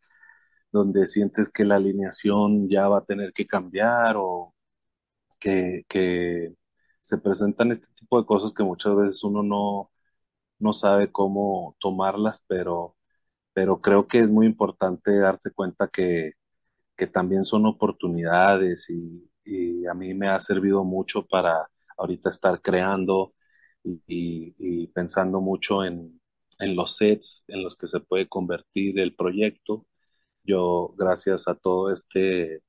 donde 0.72 1.08
sientes 1.08 1.50
que 1.50 1.66
la 1.66 1.76
alineación 1.78 2.70
ya 2.70 2.88
va 2.90 3.00
a 3.00 3.06
tener 3.06 3.34
que 3.34 3.48
cambiar 3.48 4.16
o 4.18 4.54
que, 5.40 5.86
que 5.90 6.54
se 7.02 7.18
presentan 7.18 7.72
este 7.72 7.88
tipo 7.96 8.20
de 8.20 8.26
cosas 8.26 8.54
que 8.54 8.64
muchas 8.64 8.96
veces 8.96 9.24
uno 9.24 9.44
no, 9.44 9.92
no 10.60 10.74
sabe 10.74 11.12
cómo 11.12 11.76
tomarlas, 11.80 12.44
pero, 12.48 12.96
pero 13.54 13.82
creo 13.82 14.08
que 14.08 14.22
es 14.22 14.30
muy 14.30 14.48
importante 14.48 15.18
darse 15.20 15.52
cuenta 15.54 15.90
que, 15.90 16.34
que 16.98 17.08
también 17.08 17.46
son 17.46 17.66
oportunidades 17.66 18.90
y, 18.90 19.30
y 19.46 19.86
a 19.88 19.94
mí 19.94 20.14
me 20.14 20.30
ha 20.30 20.40
servido 20.40 20.84
mucho 20.84 21.26
para 21.26 21.70
ahorita 21.98 22.30
estar 22.32 22.62
creando 22.62 23.34
y, 24.08 24.88
pensando 24.88 25.42
mucho 25.42 25.84
en, 25.84 26.20
en 26.60 26.76
los 26.76 26.98
sets 26.98 27.44
en 27.48 27.64
los 27.64 27.76
que 27.76 27.88
se 27.88 28.00
puede 28.00 28.28
convertir 28.28 29.00
el 29.00 29.16
proyecto. 29.16 29.86
Yo, 30.44 30.94
gracias 30.98 31.48
a 31.48 31.56
todo 31.56 31.92
este 31.92 32.64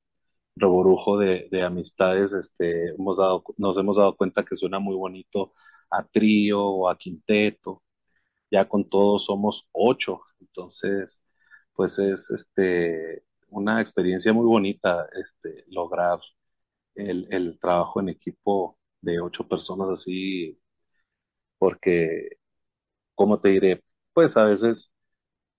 reborujo 0.55 1.17
de, 1.19 1.47
de 1.51 1.63
amistades, 1.63 2.33
este, 2.33 2.89
hemos 2.91 3.17
dado, 3.17 3.43
nos 3.57 3.77
hemos 3.77 3.97
dado 3.97 4.15
cuenta 4.15 4.43
que 4.45 4.55
suena 4.55 4.79
muy 4.79 4.95
bonito 4.95 5.53
a 5.89 6.05
trío 6.05 6.61
o 6.63 6.89
a 6.89 6.97
quinteto. 6.97 7.83
Ya 8.51 8.67
con 8.67 8.89
todos 8.89 9.25
somos 9.25 9.67
ocho, 9.73 10.21
entonces, 10.41 11.23
pues 11.73 11.99
es 11.99 12.31
este, 12.31 13.23
una 13.49 13.81
experiencia 13.81 14.33
muy 14.33 14.45
bonita 14.45 15.07
este, 15.13 15.65
lograr 15.67 16.19
el, 16.95 17.27
el 17.31 17.59
trabajo 17.59 17.99
en 17.99 18.09
equipo 18.09 18.77
de 19.01 19.19
ocho 19.21 19.47
personas 19.47 19.89
así, 19.89 20.59
porque, 21.59 22.29
¿cómo 23.15 23.39
te 23.39 23.49
diré? 23.49 23.83
Pues 24.13 24.37
a 24.37 24.45
veces, 24.45 24.91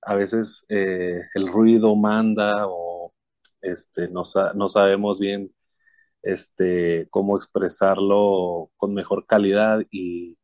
a 0.02 0.14
veces 0.16 0.64
eh, 0.69 1.23
el 1.35 1.49
ruido 1.49 1.97
manda 1.97 2.66
o 2.69 3.14
este, 3.62 4.09
no, 4.11 4.25
sa- 4.26 4.52
no 4.54 4.69
sabemos 4.71 5.19
bien 5.21 5.54
este, 6.23 7.09
cómo 7.11 7.37
expresarlo 7.37 8.71
con 8.76 8.95
mejor 8.95 9.26
calidad 9.26 9.83
y, 9.90 10.38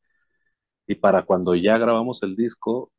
y 0.86 0.94
para 0.96 1.24
cuando 1.24 1.54
ya 1.54 1.78
grabamos 1.78 2.22
el 2.22 2.36
disco, 2.36 2.92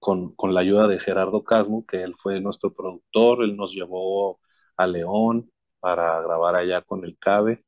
con, 0.00 0.34
con 0.36 0.54
la 0.54 0.60
ayuda 0.60 0.88
de 0.88 1.00
Gerardo 1.00 1.44
Casmo, 1.44 1.86
que 1.86 2.02
él 2.02 2.14
fue 2.22 2.40
nuestro 2.40 2.74
productor, 2.74 3.44
él 3.44 3.56
nos 3.56 3.72
llevó 3.74 4.40
a 4.76 4.86
León 4.86 5.50
para 5.80 6.20
grabar 6.22 6.56
allá 6.56 6.82
con 6.82 7.04
el 7.04 7.18
Cabe 7.18 7.64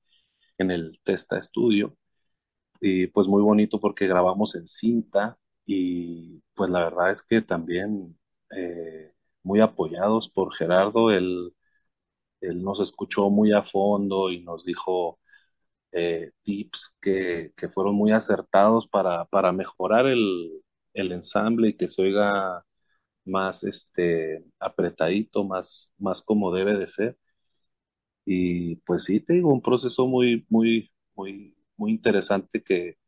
en 0.58 0.70
el 0.72 1.00
Testa 1.04 1.38
Estudio 1.38 1.96
y 2.80 3.06
pues 3.08 3.26
muy 3.28 3.42
bonito 3.42 3.80
porque 3.80 4.06
grabamos 4.06 4.54
en 4.54 4.66
cinta 4.68 5.38
y 5.66 6.42
pues 6.54 6.70
la 6.70 6.84
verdad 6.84 7.10
es 7.12 7.22
que 7.22 7.42
también 7.42 8.18
eh, 8.56 9.12
muy 9.42 9.60
apoyados 9.60 10.28
por 10.30 10.54
Gerardo, 10.54 11.10
él, 11.10 11.54
él 12.40 12.62
nos 12.62 12.80
escuchó 12.80 13.30
muy 13.30 13.52
a 13.52 13.62
fondo 13.62 14.30
y 14.30 14.42
nos 14.42 14.64
dijo 14.64 15.18
eh, 15.92 16.32
tips 16.44 16.94
que, 17.00 17.52
que 17.56 17.68
fueron 17.68 17.94
muy 17.96 18.12
acertados 18.12 18.88
para, 18.88 19.24
para 19.26 19.52
mejorar 19.52 20.06
el, 20.06 20.62
el 20.94 21.12
ensamble 21.12 21.70
y 21.70 21.76
que 21.76 21.88
se 21.88 22.02
oiga 22.02 22.64
más 23.26 23.64
este, 23.64 24.44
apretadito, 24.60 25.44
más, 25.44 25.92
más 25.98 26.22
como 26.22 26.52
debe 26.52 26.76
de 26.78 26.86
ser. 26.86 27.18
Y 28.24 28.76
pues 28.76 29.04
sí, 29.04 29.20
te 29.20 29.34
digo, 29.34 29.52
un 29.52 29.62
proceso 29.62 30.06
muy, 30.06 30.46
muy, 30.48 30.90
muy, 31.14 31.56
muy 31.80 31.92
interesante 31.92 32.62
que, 32.62 32.98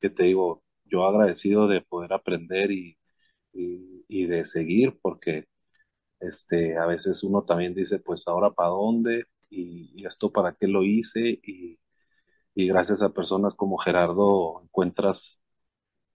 que 0.00 0.10
te 0.10 0.24
digo, 0.24 0.64
yo 0.86 1.06
agradecido 1.06 1.68
de 1.68 1.82
poder 1.82 2.12
aprender 2.14 2.72
y, 2.72 2.98
y, 3.52 4.26
de 4.26 4.44
seguir, 4.44 4.98
porque 5.02 5.46
este, 6.20 6.78
a 6.78 6.86
veces 6.86 7.24
uno 7.24 7.44
también 7.44 7.74
dice, 7.74 7.98
pues 8.00 8.28
ahora 8.28 8.52
para 8.52 8.70
dónde 8.70 9.26
y, 9.50 10.06
esto 10.06 10.32
para 10.32 10.54
qué 10.54 10.68
lo 10.68 10.84
hice 10.84 11.40
y, 11.42 11.78
y 12.54 12.68
gracias 12.68 13.02
a 13.02 13.12
personas 13.12 13.54
como 13.54 13.78
Gerardo 13.78 14.62
encuentras 14.64 15.40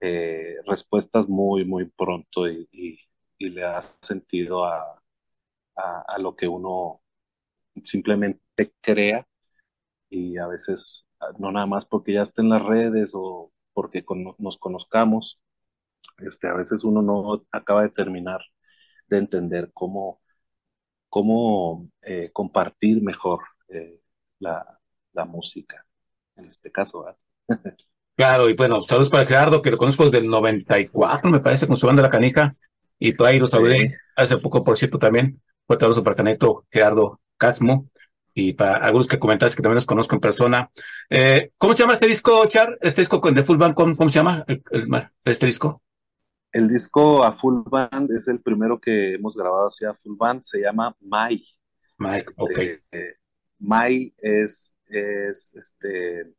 eh, 0.01 0.57
respuestas 0.67 1.29
muy, 1.29 1.65
muy 1.65 1.85
pronto 1.87 2.49
y, 2.49 2.99
le 3.39 3.61
das 3.61 3.97
sentido 4.01 4.65
a, 4.65 5.01
a 5.75 6.17
lo 6.19 6.35
que 6.35 6.47
uno 6.47 7.01
simplemente 7.83 8.73
crea 8.81 9.27
y 10.09 10.37
a 10.37 10.47
veces 10.47 11.07
no 11.39 11.51
nada 11.51 11.65
más 11.65 11.85
porque 11.85 12.13
ya 12.13 12.21
está 12.21 12.41
en 12.41 12.49
las 12.49 12.63
redes 12.63 13.11
o 13.13 13.51
porque 13.73 14.03
con- 14.03 14.35
nos 14.37 14.57
conozcamos, 14.57 15.39
este, 16.19 16.47
a 16.47 16.53
veces 16.53 16.83
uno 16.83 17.01
no 17.01 17.45
acaba 17.51 17.83
de 17.83 17.89
terminar 17.89 18.41
de 19.07 19.17
entender 19.17 19.71
cómo, 19.73 20.21
cómo 21.09 21.89
eh, 22.01 22.29
compartir 22.33 23.01
mejor 23.01 23.41
eh, 23.69 24.01
la, 24.39 24.79
la, 25.13 25.25
música, 25.25 25.85
en 26.35 26.45
este 26.45 26.71
caso. 26.71 27.05
claro, 28.15 28.49
y 28.49 28.55
bueno, 28.55 28.81
saludos 28.83 29.09
para 29.09 29.25
Gerardo, 29.25 29.61
que 29.61 29.71
lo 29.71 29.77
conozco 29.77 30.05
desde 30.05 30.19
el 30.19 30.29
94, 30.29 31.29
me 31.29 31.39
parece, 31.39 31.67
con 31.67 31.77
su 31.77 31.87
banda 31.87 32.01
La 32.01 32.09
Canica, 32.09 32.51
y 32.99 33.13
por 33.13 33.27
ahí 33.27 33.39
lo 33.39 33.47
saludé 33.47 33.97
hace 34.15 34.37
poco, 34.37 34.63
por 34.63 34.77
cierto, 34.77 34.99
también. 34.99 35.41
Fuerte 35.67 35.85
abrazo 35.85 36.03
para 36.03 36.15
Caneto, 36.15 36.65
Gerardo 36.69 37.19
Casmo, 37.37 37.89
y 38.33 38.53
para 38.53 38.77
algunos 38.77 39.07
que 39.07 39.19
comentaste 39.19 39.57
que 39.57 39.63
también 39.63 39.75
los 39.75 39.85
conozco 39.85 40.15
en 40.15 40.21
persona. 40.21 40.69
Eh, 41.09 41.51
¿Cómo 41.57 41.73
se 41.73 41.83
llama 41.83 41.93
este 41.93 42.07
disco, 42.07 42.45
Char? 42.47 42.77
Este 42.81 43.01
disco 43.01 43.19
con 43.19 43.35
The 43.35 43.43
Full 43.43 43.57
Band, 43.57 43.75
¿cómo, 43.75 44.09
se 44.09 44.19
llama 44.19 44.45
este 45.25 45.45
disco? 45.45 45.81
El 46.51 46.67
disco 46.67 47.23
a 47.23 47.31
full 47.31 47.61
band 47.65 48.11
es 48.11 48.27
el 48.27 48.41
primero 48.41 48.79
que 48.79 49.13
hemos 49.13 49.35
grabado 49.35 49.67
así 49.67 49.85
a 49.85 49.93
full 49.93 50.17
band, 50.17 50.41
se 50.43 50.59
llama 50.59 50.95
Mai. 50.99 51.45
Mai, 51.97 52.19
este, 52.19 52.81
Mai 53.59 54.13
es, 54.17 54.73
es 54.87 55.53
este, 55.55 56.33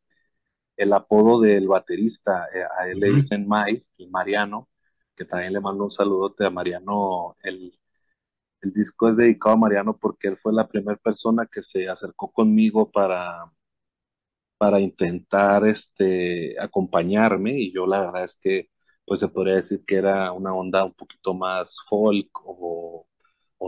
el 0.76 0.92
apodo 0.92 1.40
del 1.40 1.68
baterista, 1.68 2.46
eh, 2.54 2.64
a 2.78 2.88
él 2.88 3.00
le 3.00 3.12
dicen 3.12 3.46
Mai, 3.46 3.86
el 3.98 4.10
Mariano, 4.10 4.68
que 5.16 5.24
también 5.24 5.52
le 5.52 5.60
mando 5.60 5.84
un 5.84 5.90
saludote 5.90 6.44
a 6.44 6.50
Mariano. 6.50 7.36
El, 7.42 7.72
el 8.62 8.72
disco 8.72 9.08
es 9.08 9.16
dedicado 9.16 9.54
a 9.56 9.58
Mariano 9.58 9.96
porque 9.98 10.28
él 10.28 10.38
fue 10.38 10.52
la 10.52 10.68
primera 10.68 10.96
persona 10.96 11.46
que 11.46 11.62
se 11.62 11.88
acercó 11.88 12.32
conmigo 12.32 12.90
para, 12.90 13.50
para 14.56 14.80
intentar 14.80 15.66
este, 15.66 16.58
acompañarme 16.60 17.58
y 17.58 17.72
yo 17.72 17.86
la 17.86 18.00
verdad 18.00 18.24
es 18.24 18.36
que 18.36 18.68
pues 19.04 19.20
se 19.20 19.28
podría 19.28 19.56
decir 19.56 19.84
que 19.84 19.96
era 19.96 20.30
una 20.32 20.54
onda 20.54 20.84
un 20.84 20.94
poquito 20.94 21.34
más 21.34 21.78
folk 21.88 22.28
o, 22.44 23.06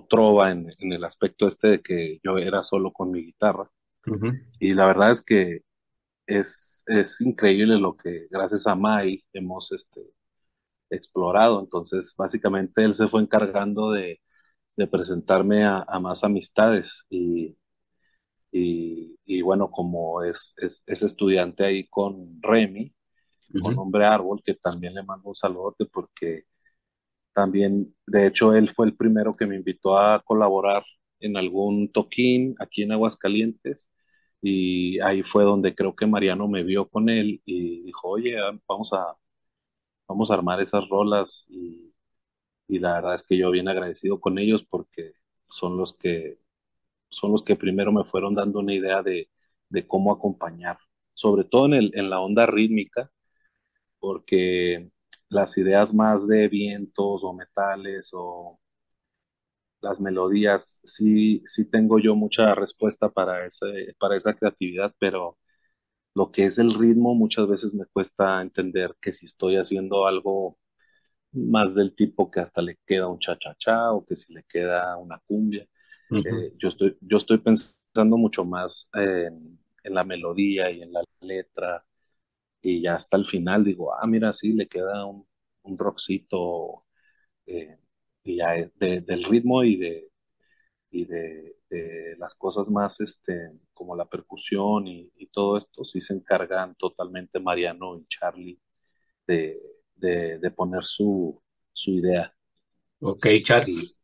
trova 0.09 0.51
en, 0.51 0.71
el 0.79 1.05
aspecto 1.05 1.47
este 1.47 1.69
de 1.69 1.83
que 1.83 2.21
yo 2.23 2.37
era 2.39 2.63
solo 2.63 2.93
con 2.93 3.11
mi 3.11 3.25
guitarra. 3.25 3.71
Y 4.61 4.75
la 4.75 4.87
verdad 4.87 5.13
es 5.13 5.23
que 5.23 5.61
es, 6.27 6.83
es, 6.87 7.21
increíble 7.21 7.79
lo 7.79 7.97
que 7.97 8.27
gracias 8.31 8.67
a 8.67 8.75
Mai 8.75 9.25
hemos 9.33 9.73
este, 9.73 10.03
explorado. 10.91 11.61
Entonces, 11.61 12.15
básicamente 12.17 12.85
él 12.85 12.95
se 12.95 13.09
fue 13.09 13.23
encargando 13.23 13.93
de, 13.93 14.21
de 14.77 14.87
presentarme 14.87 15.65
a, 15.65 15.85
más 16.01 16.25
amistades 16.25 17.05
y, 17.11 17.57
y, 18.53 19.43
bueno, 19.43 19.71
como 19.71 20.23
es, 20.23 20.55
es, 20.59 20.83
es, 20.87 21.03
estudiante 21.03 21.65
ahí 21.65 21.87
con 21.89 22.41
Remy, 22.43 22.95
con 23.63 23.79
Hombre 23.79 24.05
Árbol, 24.07 24.43
que 24.45 24.55
también 24.55 24.95
le 24.95 25.03
mando 25.03 25.29
un 25.29 25.35
saludote 25.35 25.87
porque 25.87 26.45
también, 27.35 27.95
de 28.07 28.27
hecho, 28.27 28.55
él 28.55 28.71
fue 28.75 28.87
el 28.87 28.97
primero 28.97 29.37
que 29.37 29.47
me 29.47 29.57
invitó 29.57 29.99
a 29.99 30.21
colaborar 30.23 30.85
en 31.21 31.37
algún 31.37 31.91
toquín 31.93 32.55
aquí 32.61 32.83
en 32.83 32.93
Aguascalientes 32.93 33.89
y 34.43 35.01
ahí 35.01 35.23
fue 35.23 35.45
donde 35.45 35.75
creo 35.75 35.97
que 35.97 36.07
Mariano 36.07 36.49
me 36.49 36.65
vio 36.65 36.89
con 36.89 37.09
él 37.09 37.43
y 37.47 37.83
dijo, 37.83 38.09
oye, 38.11 38.37
vamos 38.69 38.93
a, 38.93 39.17
vamos 40.09 40.31
a 40.31 40.35
armar 40.35 40.61
esas 40.61 40.89
rolas 40.89 41.47
y, 41.49 41.94
y 42.69 42.79
la 42.79 42.95
verdad 42.95 43.15
es 43.15 43.23
que 43.25 43.37
yo 43.39 43.51
bien 43.51 43.69
agradecido 43.69 44.21
con 44.21 44.39
ellos 44.39 44.65
porque 44.69 45.15
son 45.49 45.77
los 45.77 45.95
que 45.95 46.39
son 47.11 47.33
los 47.33 47.43
que 47.45 47.57
primero 47.57 47.93
me 47.93 48.05
fueron 48.05 48.35
dando 48.35 48.61
una 48.61 48.75
idea 48.75 49.03
de, 49.03 49.31
de 49.71 49.87
cómo 49.89 50.13
acompañar, 50.13 50.79
sobre 51.15 51.45
todo 51.45 51.67
en, 51.67 51.75
el, 51.75 51.93
en 51.95 52.11
la 52.11 52.21
onda 52.21 52.47
rítmica, 52.47 53.11
porque 54.01 54.91
las 55.31 55.57
ideas 55.59 55.95
más 55.95 56.29
de 56.29 56.49
vientos 56.49 57.23
o 57.25 57.33
metales 57.35 58.11
o 58.15 58.61
las 59.81 60.01
melodías, 60.01 60.81
sí, 60.85 61.43
sí 61.47 61.65
tengo 61.67 61.99
yo 61.99 62.15
mucha 62.15 62.55
respuesta 62.55 63.11
para, 63.11 63.47
ese, 63.47 63.95
para 63.99 64.17
esa 64.17 64.35
creatividad, 64.35 64.95
pero 64.99 65.39
lo 66.15 66.33
que 66.33 66.47
es 66.47 66.59
el 66.59 66.75
ritmo 66.75 67.15
muchas 67.15 67.49
veces 67.49 67.75
me 67.75 67.87
cuesta 67.87 68.43
entender 68.43 68.97
que 69.01 69.13
si 69.13 69.27
estoy 69.27 69.57
haciendo 69.57 70.07
algo 70.07 70.59
más 71.35 71.75
del 71.75 71.95
tipo 71.95 72.31
que 72.31 72.41
hasta 72.41 72.63
le 72.63 72.79
queda 72.87 73.09
un 73.09 73.19
cha-cha-cha 73.19 73.93
o 73.93 74.05
que 74.05 74.17
si 74.17 74.33
le 74.33 74.45
queda 74.45 74.97
una 74.97 75.21
cumbia. 75.27 75.67
Eh, 76.11 76.53
yo, 76.59 76.69
estoy, 76.69 76.97
yo 77.01 77.17
estoy 77.17 77.39
pensando 77.39 78.17
mucho 78.17 78.45
más 78.45 78.89
en, 78.95 79.59
en 79.83 79.95
la 79.95 80.05
melodía 80.05 80.71
y 80.71 80.83
en 80.83 80.93
la 80.93 81.03
letra 81.21 81.85
y 82.63 82.83
ya 82.83 82.95
hasta 82.95 83.17
el 83.17 83.27
final 83.27 83.65
digo, 83.65 83.95
ah, 83.95 84.07
mira, 84.07 84.33
sí, 84.33 84.53
le 84.53 84.69
queda 84.69 85.05
un, 85.07 85.27
un 85.65 85.79
rockcito 85.79 86.85
eh, 87.47 87.79
y 88.25 88.37
ya 88.37 88.55
del 88.77 89.25
ritmo 89.25 89.65
y 89.65 89.77
de 89.77 90.11
y 90.91 91.07
de, 91.07 91.57
las 92.19 92.35
cosas 92.37 92.71
más 92.71 93.01
este 93.01 93.51
como 93.75 93.97
la 93.97 94.07
percusión 94.07 94.87
y, 94.87 95.11
todo 95.33 95.59
esto 95.59 95.85
sí 95.85 96.01
se 96.01 96.15
encargan 96.15 96.77
totalmente 96.77 97.41
Mariano 97.41 97.99
y 97.99 98.07
Charlie 98.07 98.61
de, 99.27 99.61
de 99.97 100.51
poner 100.55 100.85
su, 100.85 101.41
su 101.73 101.91
idea. 101.93 102.35
Ok, 103.01 103.27
Charlie. 103.43 103.95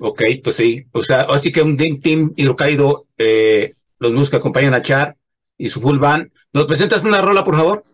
Ok, 0.00 0.22
pues 0.42 0.56
sí. 0.56 0.84
O 0.90 1.04
sea, 1.04 1.20
así 1.22 1.52
que 1.52 1.62
un 1.62 1.76
team 1.76 2.32
hidrocálido, 2.34 3.06
eh, 3.16 3.74
los 4.00 4.10
músicos 4.10 4.30
que 4.30 4.36
acompañan 4.38 4.74
a 4.74 4.82
Char 4.82 5.16
y 5.56 5.68
su 5.68 5.80
full 5.80 5.98
band. 5.98 6.32
¿Nos 6.52 6.64
presentas 6.64 7.04
una 7.04 7.22
rola, 7.22 7.44
por 7.44 7.56
favor? 7.56 7.84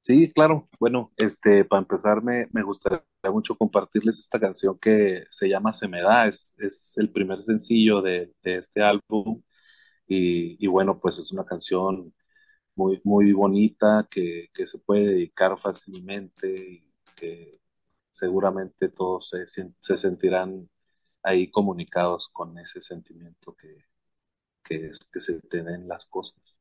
Sí, 0.00 0.30
claro. 0.34 0.68
Bueno, 0.78 1.12
este, 1.16 1.64
para 1.64 1.80
empezar, 1.80 2.22
me, 2.22 2.46
me 2.52 2.62
gustaría 2.62 3.02
mucho 3.32 3.56
compartirles 3.56 4.18
esta 4.18 4.38
canción 4.38 4.78
que 4.78 5.24
se 5.30 5.48
llama 5.48 5.72
Se 5.72 5.88
me 5.88 6.02
da. 6.02 6.26
Es, 6.26 6.54
es 6.58 6.94
el 6.98 7.10
primer 7.10 7.42
sencillo 7.42 8.02
de, 8.02 8.30
este 8.42 8.82
álbum. 8.82 9.42
Y, 10.06 10.66
bueno, 10.66 10.98
pues 11.00 11.18
es 11.18 11.32
una 11.32 11.44
canción 11.46 12.12
muy, 12.78 13.00
muy 13.04 13.32
bonita 13.32 14.06
que, 14.08 14.48
se 14.64 14.78
puede 14.78 15.06
dedicar 15.08 15.58
fácilmente 15.60 16.48
y 16.48 16.94
que 17.16 17.60
seguramente 18.10 18.88
todos 18.88 19.28
se, 19.28 19.46
se 19.46 19.96
sentirán 19.98 20.70
ahí 21.22 21.50
comunicados 21.50 22.28
con 22.28 22.56
ese 22.58 22.80
sentimiento 22.80 23.54
que, 23.56 23.84
que, 24.62 24.86
es, 24.86 25.00
que 25.12 25.20
se 25.20 25.40
tienen 25.40 25.88
las 25.88 26.06
cosas. 26.06 26.58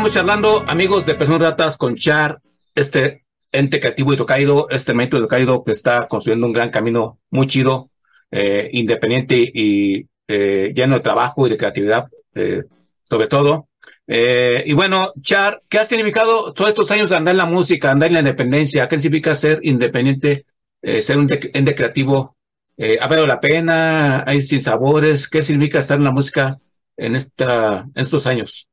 Estamos 0.00 0.14
charlando, 0.14 0.64
amigos 0.66 1.04
de 1.04 1.14
Personas 1.14 1.40
Ratas, 1.42 1.76
con 1.76 1.94
Char, 1.94 2.40
este 2.74 3.26
ente 3.52 3.78
creativo 3.80 4.14
y 4.14 4.16
tocaído, 4.16 4.66
este 4.70 4.94
mente 4.94 5.16
de 5.16 5.22
tocaído 5.24 5.62
que 5.62 5.72
está 5.72 6.06
construyendo 6.08 6.46
un 6.46 6.54
gran 6.54 6.70
camino 6.70 7.18
muy 7.28 7.46
chido, 7.46 7.90
eh, 8.30 8.70
independiente 8.72 9.36
y 9.36 10.06
eh, 10.26 10.72
lleno 10.74 10.94
de 10.94 11.00
trabajo 11.00 11.46
y 11.46 11.50
de 11.50 11.58
creatividad, 11.58 12.06
eh, 12.34 12.62
sobre 13.04 13.26
todo. 13.26 13.68
y 14.08 14.72
bueno, 14.72 15.12
Char, 15.20 15.60
¿qué 15.68 15.80
ha 15.80 15.84
significado 15.84 16.54
todos 16.54 16.70
estos 16.70 16.90
años 16.92 17.12
andar 17.12 17.34
en 17.34 17.36
la 17.36 17.44
música, 17.44 17.90
andar 17.90 18.06
en 18.06 18.14
la 18.14 18.20
independencia? 18.20 18.88
¿Qué 18.88 18.98
significa 18.98 19.34
ser 19.34 19.60
independiente, 19.64 20.46
ser 20.80 21.18
un 21.18 21.28
ente 21.30 21.74
creativo? 21.74 22.38
¿Ha 22.78 23.06
valido 23.06 23.26
la 23.26 23.38
pena? 23.38 24.24
¿Hay 24.26 24.40
sin 24.40 24.62
sabores? 24.62 25.28
¿Qué 25.28 25.42
significa 25.42 25.80
estar 25.80 25.98
en 25.98 26.04
la 26.04 26.10
música 26.10 26.58
en 26.96 27.16
estos 27.16 28.26
años? 28.26 28.69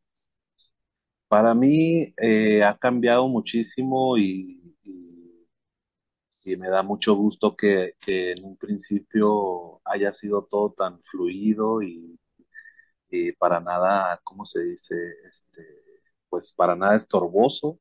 Para 1.27 1.53
mí 1.53 2.13
eh, 2.17 2.63
ha 2.63 2.77
cambiado 2.77 3.27
muchísimo 3.27 4.17
y, 4.17 4.63
me 6.57 6.69
da 6.69 6.81
mucho 6.81 7.13
gusto 7.13 7.57
que, 7.57 7.95
en 8.07 8.45
un 8.45 8.55
principio 8.57 9.81
haya 9.83 10.13
sido 10.13 10.47
todo 10.49 10.71
tan 10.71 11.01
fluido 11.03 11.81
y, 11.81 12.17
para 13.37 13.59
nada, 13.59 14.19
¿cómo 14.23 14.45
se 14.45 14.63
dice? 14.63 14.95
Este, 15.29 15.61
pues 16.29 16.53
para 16.53 16.75
nada 16.75 16.95
estorboso. 16.95 17.79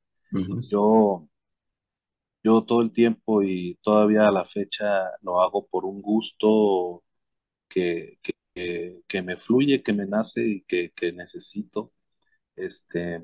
Yo, 0.71 1.29
yo 2.43 2.65
todo 2.65 2.83
el 2.83 2.93
tiempo 2.93 3.43
y 3.43 3.79
todavía 3.83 4.29
a 4.29 4.33
la 4.33 4.45
fecha 4.45 5.11
lo 5.23 5.41
hago 5.41 5.67
por 5.67 5.85
un 5.85 6.03
gusto 6.03 7.05
que, 7.69 8.19
que, 8.55 9.23
me 9.23 9.37
fluye, 9.37 9.83
que 9.83 9.93
me 9.93 10.07
nace 10.07 10.47
y 10.47 10.63
que, 10.63 10.93
que 10.97 11.13
necesito 11.13 11.93
este, 12.57 13.23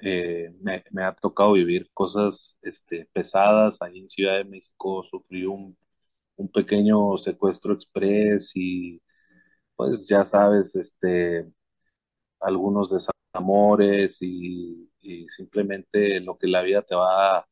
eh, 0.00 0.54
me, 0.60 1.04
ha 1.04 1.14
tocado 1.14 1.52
vivir 1.54 1.90
cosas 1.92 2.58
este, 2.62 3.08
pesadas. 3.12 3.78
Ahí 3.80 3.98
en 4.00 4.10
Ciudad 4.10 4.38
de 4.38 4.44
México 4.44 5.02
sufrí 5.04 5.44
un, 5.46 5.76
pequeño 6.52 7.16
secuestro 7.18 7.74
express 7.74 8.52
y 8.54 9.02
pues 9.76 10.08
ya 10.08 10.24
sabes, 10.24 10.74
este, 10.76 11.46
algunos 12.40 12.90
desamores 12.90 14.18
y, 14.22 14.90
y 15.00 15.28
simplemente 15.28 16.20
lo 16.20 16.38
que 16.38 16.48
la 16.48 16.62
vida 16.62 16.82
te 16.82 16.94
va 16.94 17.46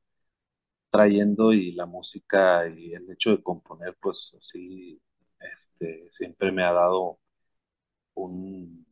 trayendo 0.95 1.53
y 1.53 1.73
la 1.73 1.87
música 1.87 2.69
y 2.69 2.95
el 2.95 3.11
hecho 3.11 3.31
de 3.31 3.43
componer, 3.43 3.97
pues 4.01 4.33
así, 4.39 5.01
este, 5.41 6.09
siempre 6.11 6.53
me 6.53 6.65
ha 6.65 6.73
dado 6.73 7.19
un, 8.15 8.87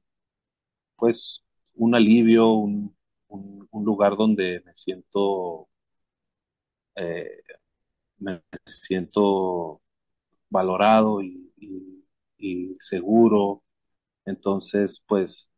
pues, 0.97 1.45
un 1.74 1.94
alivio, 1.94 2.52
un, 2.54 2.96
lugar 3.72 4.16
donde 4.16 4.62
me 4.64 4.72
siento, 4.76 5.68
eh, 6.96 7.42
me 8.18 8.42
siento 8.66 9.82
valorado 10.50 11.22
y, 11.22 11.40
seguro. 12.80 13.62
Entonces, 14.24 15.02
pues, 15.06 15.48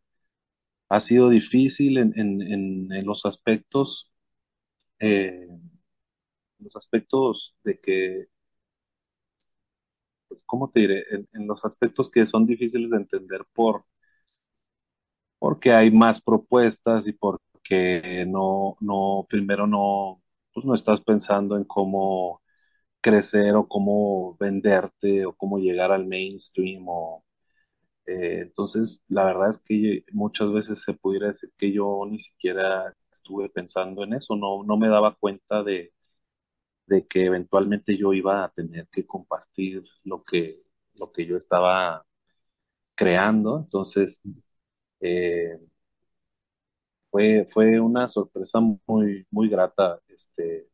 ha 0.88 1.00
sido 1.00 1.30
difícil 1.30 1.98
en, 1.98 3.06
los 3.06 3.26
aspectos, 3.26 4.10
eh, 5.00 5.48
los 6.58 6.76
aspectos 6.76 7.54
de 7.64 7.80
que, 7.80 8.26
pues, 10.28 10.42
¿cómo 10.46 10.70
te 10.70 10.80
diré? 10.80 11.04
en 11.32 11.46
los 11.46 11.64
aspectos 11.64 12.10
que 12.10 12.26
son 12.26 12.46
difíciles 12.46 12.90
de 12.90 12.98
entender 12.98 13.44
por 13.54 13.84
porque 15.44 15.72
hay 15.74 15.90
más 15.90 16.22
propuestas 16.22 17.06
y 17.06 17.12
porque 17.12 18.24
no, 18.26 18.78
no, 18.80 19.26
primero 19.28 19.66
no, 19.66 20.22
pues 20.54 20.64
no 20.66 20.74
estás 20.74 21.02
pensando 21.02 21.58
en 21.58 21.64
cómo 21.64 22.40
crecer 23.02 23.56
o 23.56 23.68
cómo 23.68 24.36
venderte 24.40 25.26
o 25.26 25.34
cómo 25.34 25.58
llegar 25.58 25.92
al 25.92 26.06
mainstream 26.06 26.84
o 26.88 27.24
eh, 28.06 28.40
entonces 28.42 29.00
la 29.08 29.24
verdad 29.26 29.50
es 29.50 29.58
que 29.60 30.04
muchas 30.12 30.52
veces 30.52 30.82
se 30.82 30.94
pudiera 30.94 31.28
decir 31.28 31.50
que 31.58 31.72
yo 31.72 32.04
ni 32.10 32.18
siquiera 32.20 32.94
estuve 33.12 33.48
pensando 33.50 34.04
en 34.04 34.14
eso, 34.14 34.36
no, 34.36 34.64
no 34.64 34.76
me 34.78 34.88
daba 34.88 35.14
cuenta 35.16 35.62
de, 35.64 35.92
de 36.86 37.06
que 37.06 37.26
eventualmente 37.26 37.96
yo 37.98 38.12
iba 38.12 38.44
a 38.44 38.50
tener 38.50 38.88
que 38.88 39.06
compartir 39.06 39.84
lo 40.04 40.24
que, 40.24 40.62
lo 40.94 41.12
que 41.12 41.26
yo 41.26 41.36
estaba 41.36 42.04
creando, 42.96 43.58
entonces 43.58 44.20
eh, 45.04 45.58
fue, 47.10 47.46
fue 47.48 47.80
una 47.80 48.08
sorpresa 48.08 48.60
muy, 48.60 49.26
muy 49.30 49.48
grata 49.48 50.00
este, 50.08 50.68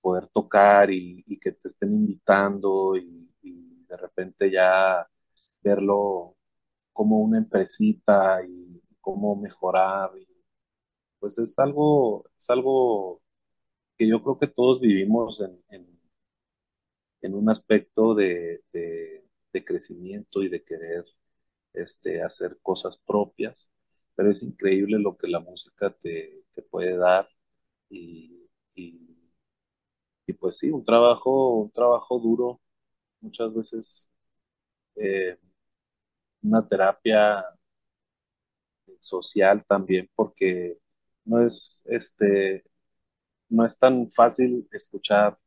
poder 0.00 0.26
tocar 0.28 0.90
y, 0.90 1.24
que 1.40 1.52
te 1.52 1.68
estén 1.68 1.92
invitando 1.94 2.96
y, 2.96 3.28
de 3.88 3.96
repente 3.98 4.50
ya 4.50 5.06
verlo 5.62 6.36
como 6.92 7.20
una 7.20 7.38
empresita 7.38 8.44
y 8.46 8.82
cómo 9.00 9.36
mejorar. 9.36 10.12
Y, 10.18 10.26
pues 11.20 11.38
es 11.38 11.58
algo, 11.58 12.26
es 12.38 12.50
algo 12.50 13.22
que 13.98 14.08
yo 14.08 14.22
creo 14.22 14.38
que 14.38 14.48
todos 14.48 14.80
vivimos 14.80 15.40
en, 15.42 15.62
en, 15.70 15.86
en 17.22 17.34
un 17.34 17.48
aspecto 17.50 18.14
de, 18.14 18.62
de, 18.72 19.24
de, 19.52 19.64
crecimiento 19.64 20.42
y 20.42 20.48
de 20.48 20.62
querer 20.64 21.04
este, 21.74 22.22
hacer 22.22 22.58
cosas 22.62 22.98
propias, 23.06 23.70
pero 24.14 24.30
es 24.30 24.42
increíble 24.42 24.98
lo 24.98 25.16
que 25.16 25.28
la 25.28 25.40
música 25.40 25.90
te, 26.02 26.44
te 26.54 26.62
puede 26.62 26.96
dar 26.96 27.28
y, 27.90 28.48
y, 28.74 30.32
pues 30.40 30.58
sí, 30.58 30.70
un 30.70 30.84
trabajo, 30.84 31.56
un 31.62 31.70
trabajo 31.70 32.18
duro, 32.18 32.60
muchas 33.20 33.54
veces 33.54 34.10
eh, 34.96 35.38
una 36.42 36.60
terapia 36.68 37.44
social 39.00 39.64
también, 39.66 40.08
porque 40.14 40.78
no 41.24 41.44
es, 41.44 41.82
este, 41.86 42.64
no 43.48 43.66
es 43.66 43.78
tan 43.78 44.10
fácil 44.12 44.68
escuchar 44.72 45.38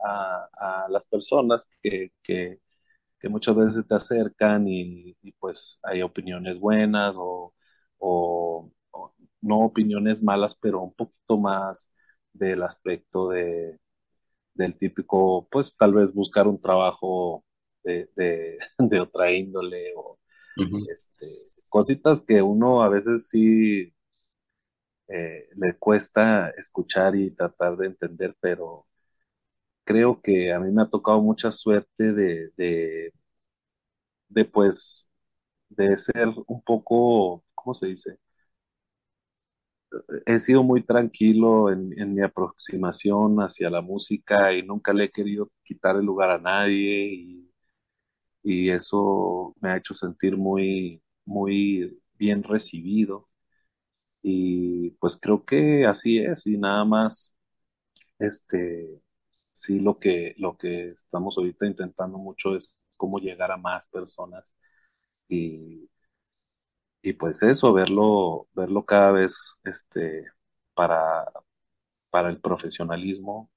a, 0.00 0.48
a 0.86 0.88
las 0.90 1.06
personas 1.06 1.66
que, 1.82 2.12
que, 3.20 3.28
muchas 3.28 3.56
veces 3.56 3.86
te 3.86 3.94
acercan 3.94 4.68
y, 4.68 5.16
y, 5.22 5.32
pues 5.32 5.78
hay 5.82 6.02
opiniones 6.02 6.58
buenas 6.60 7.14
o, 7.16 7.54
o, 7.98 8.70
o, 8.92 9.14
no 9.40 9.60
opiniones 9.60 10.22
malas, 10.22 10.54
pero 10.54 10.82
un 10.82 10.94
poquito 10.94 11.38
más 11.38 11.90
del 12.32 12.62
aspecto 12.62 13.30
de, 13.30 13.78
del 14.54 14.76
típico, 14.78 15.48
pues 15.50 15.76
tal 15.76 15.94
vez 15.94 16.12
buscar 16.14 16.46
un 16.48 16.60
trabajo 16.60 17.44
de, 17.84 18.10
de, 18.16 18.58
de 18.78 19.00
otra 19.00 19.32
índole 19.32 19.92
o 19.96 20.18
uh 20.58 20.62
-huh. 20.62 20.90
este, 20.92 21.50
cositas 21.68 22.20
que 22.22 22.42
uno 22.42 22.82
a 22.82 22.88
veces 22.88 23.28
sí 23.28 23.92
eh, 25.08 25.48
le 25.56 25.76
cuesta 25.78 26.50
escuchar 26.50 27.14
y 27.16 27.30
tratar 27.30 27.76
de 27.76 27.86
entender, 27.86 28.36
pero 28.40 28.86
creo 29.86 30.20
que 30.22 30.52
a 30.54 30.60
mí 30.60 30.72
me 30.72 30.82
ha 30.84 30.90
tocado 30.90 31.22
mucha 31.22 31.52
suerte 31.52 32.12
de, 32.14 32.50
de, 32.58 33.12
de 34.28 34.44
pues, 34.44 35.06
de 35.70 35.96
ser 35.98 36.28
un 36.48 36.62
poco, 36.62 37.44
¿cómo 37.54 37.74
se 37.74 37.86
dice? 37.88 38.18
He 40.26 40.38
sido 40.38 40.62
muy 40.62 40.82
tranquilo 40.82 41.70
en, 41.72 41.98
en 41.98 42.14
mi 42.14 42.22
aproximación 42.22 43.38
hacia 43.38 43.70
la 43.70 43.80
música 43.80 44.52
y 44.52 44.62
nunca 44.62 44.92
le 44.92 45.04
he 45.04 45.10
querido 45.10 45.50
quitar 45.64 45.96
el 45.96 46.04
lugar 46.04 46.30
a 46.30 46.38
nadie 46.38 47.06
y, 47.14 47.50
y 48.42 48.70
eso 48.70 49.54
me 49.60 49.70
ha 49.70 49.76
hecho 49.78 49.94
sentir 49.94 50.36
muy, 50.36 51.02
muy 51.26 52.00
bien 52.18 52.42
recibido. 52.44 53.28
Y 54.22 54.90
pues 55.00 55.18
creo 55.20 55.44
que 55.44 55.86
así 55.86 56.18
es, 56.18 56.46
y 56.46 56.58
nada 56.58 56.84
más, 56.84 57.34
este, 58.18 59.00
sí 59.56 59.80
lo 59.80 59.98
que, 59.98 60.34
lo 60.38 60.56
que 60.56 60.90
estamos 60.90 61.36
ahorita 61.38 61.66
intentando 61.66 62.18
mucho 62.18 62.54
es 62.56 62.76
cómo 62.96 63.18
llegar 63.18 63.50
a 63.52 63.56
más 63.56 63.86
personas 63.88 64.54
y, 65.28 65.90
y 67.02 67.12
pues 67.14 67.42
eso, 67.42 67.72
verlo, 67.72 68.48
verlo 68.54 68.84
cada 68.84 69.12
vez, 69.12 69.56
este, 69.64 70.24
para, 70.74 71.24
para 72.10 72.30
el 72.30 72.40
profesionalismo, 72.40 73.50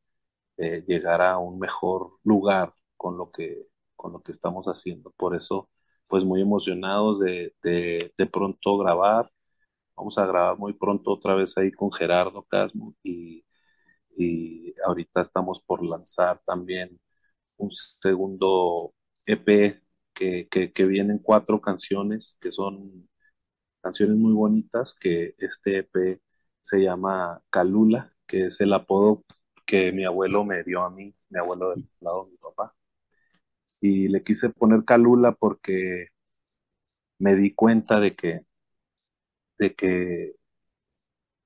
eh, 0.58 0.84
llegar 0.88 1.22
a 1.22 1.38
un 1.40 1.60
mejor 1.60 2.20
lugar 2.24 2.74
con 2.98 3.18
lo 3.18 3.32
que, 3.32 3.68
con 3.96 4.14
lo 4.14 4.22
que 4.24 4.32
estamos 4.34 4.68
haciendo. 4.68 5.12
Por 5.18 5.36
eso, 5.36 5.70
pues 6.08 6.26
muy 6.26 6.42
emocionados 6.42 7.20
de, 7.20 7.56
de, 7.64 8.14
de 8.18 8.26
pronto 8.28 8.78
grabar 8.80 9.32
Vamos 9.96 10.18
a 10.18 10.26
grabar 10.26 10.58
muy 10.58 10.74
pronto 10.74 11.12
otra 11.12 11.36
vez 11.36 11.58
ahí 11.58 11.72
con 11.72 11.92
Gerardo 11.92 12.44
Casmo 12.44 12.96
y, 13.04 13.44
y 14.20 14.76
ahorita 14.86 15.22
estamos 15.22 15.62
por 15.62 15.84
lanzar 15.84 16.42
también 16.46 17.00
un 17.58 17.72
segundo 17.72 18.94
EP 19.26 19.82
que, 20.14 20.48
que, 20.50 20.86
vienen 20.86 21.20
cuatro 21.20 21.62
canciones 21.62 22.38
que 22.42 22.52
son 22.52 23.10
canciones 23.82 24.18
muy 24.18 24.34
bonitas, 24.34 24.94
que 24.96 25.36
este 25.40 25.80
EP 25.80 26.22
se 26.62 26.80
llama 26.82 27.42
Calula, 27.52 28.14
que 28.28 28.46
es 28.48 28.62
el 28.62 28.74
apodo 28.74 29.24
que 29.66 29.92
mi 29.94 30.06
abuelo 30.06 30.46
me 30.46 30.64
dio 30.64 30.84
a 30.84 30.90
mí, 30.92 31.16
mi 31.30 31.40
abuelo 31.40 31.72
del 31.72 31.90
lado 32.02 32.26
de 32.26 32.32
mi 32.32 32.38
papá. 32.38 32.76
Y 33.82 34.08
le 34.08 34.24
quise 34.24 34.50
poner 34.50 34.86
Calula 34.86 35.34
porque 35.34 36.08
me 37.20 37.36
di 37.36 37.54
cuenta 37.54 38.00
de 38.00 38.16
que 38.16 38.42
de 39.58 39.76
que 39.76 40.36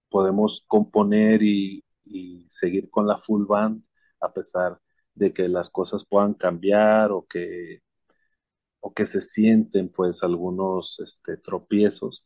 podemos 0.10 0.64
componer 0.68 1.44
y, 1.44 1.84
y, 2.06 2.46
seguir 2.50 2.89
con 2.89 3.08
la 3.08 3.18
full 3.20 3.46
band 3.46 3.84
a 4.20 4.34
pesar 4.34 4.80
de 5.16 5.34
que 5.34 5.48
las 5.48 5.70
cosas 5.70 6.06
puedan 6.06 6.34
cambiar 6.34 7.12
o 7.12 7.26
que, 7.28 7.82
o 8.80 8.94
que 8.94 9.06
se 9.06 9.22
sienten 9.22 9.89
pues 9.89 10.24
algunos 10.24 11.00
este, 11.00 11.38
tropiezos. 11.38 12.26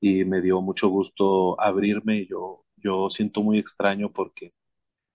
Y 0.00 0.24
me 0.24 0.42
dio 0.42 0.60
mucho 0.62 0.88
gusto 0.88 1.60
abrirme. 1.60 2.26
Yo, 2.26 2.64
yo 2.76 3.10
siento 3.10 3.42
muy 3.42 3.58
extraño 3.58 4.12
porque 4.12 4.52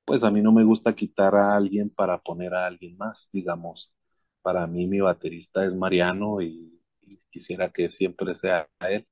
pues 0.06 0.23
a 0.23 0.32
mí 0.32 0.41
no 0.41 0.51
me 0.51 0.63
gusta 0.65 0.95
quitar 0.95 1.36
a 1.36 1.56
alguien 1.56 1.89
para 1.89 2.19
poner 2.21 2.53
a 2.56 2.67
alguien 2.67 2.97
más, 2.97 3.29
digamos. 3.34 3.93
Para 4.41 4.67
mí 4.67 4.88
mi 4.88 4.99
baterista 5.01 5.65
es 5.65 5.75
Mariano 5.75 6.41
y, 6.41 6.82
y 7.01 7.19
quisiera 7.32 7.71
que 7.71 7.89
siempre 7.89 8.36
sea 8.36 8.69
él. 8.82 9.08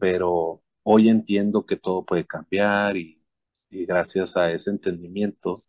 Pero 0.00 0.62
hoy 0.82 1.08
entiendo 1.08 1.64
que 1.66 1.76
todo 1.76 2.04
puede 2.04 2.26
cambiar 2.26 2.96
y, 2.96 3.23
y, 3.70 3.86
gracias 3.86 4.36
a 4.36 4.52
ese 4.52 4.70
entendimiento 4.70 5.64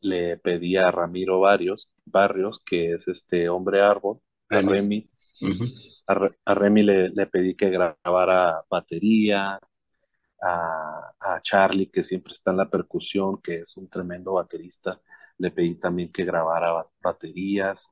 le 0.00 0.36
pedí 0.38 0.76
a 0.76 0.90
Ramiro 0.90 1.40
Barrios, 1.40 1.90
Barrios 2.04 2.60
que 2.64 2.92
es 2.92 3.08
este 3.08 3.48
hombre 3.48 3.82
árbol, 3.82 4.20
a 4.50 4.60
Remy, 4.60 5.10
uh 5.42 5.46
-huh. 5.46 6.02
a, 6.06 6.30
a, 6.52 6.54
Remy 6.54 6.82
le, 6.82 7.08
le, 7.10 7.26
pedí 7.26 7.54
que 7.54 7.70
grabara 7.70 8.62
batería, 8.70 9.58
a, 10.40 11.12
a, 11.20 11.40
Charlie 11.42 11.90
que 11.90 12.04
siempre 12.04 12.32
está 12.32 12.50
en 12.52 12.58
la 12.58 12.70
percusión, 12.70 13.40
que 13.42 13.60
es 13.60 13.76
un 13.76 13.88
tremendo 13.88 14.34
baterista, 14.34 15.00
le 15.38 15.50
pedí 15.50 15.76
también 15.76 16.12
que 16.12 16.24
grabara 16.24 16.86
baterías, 17.02 17.88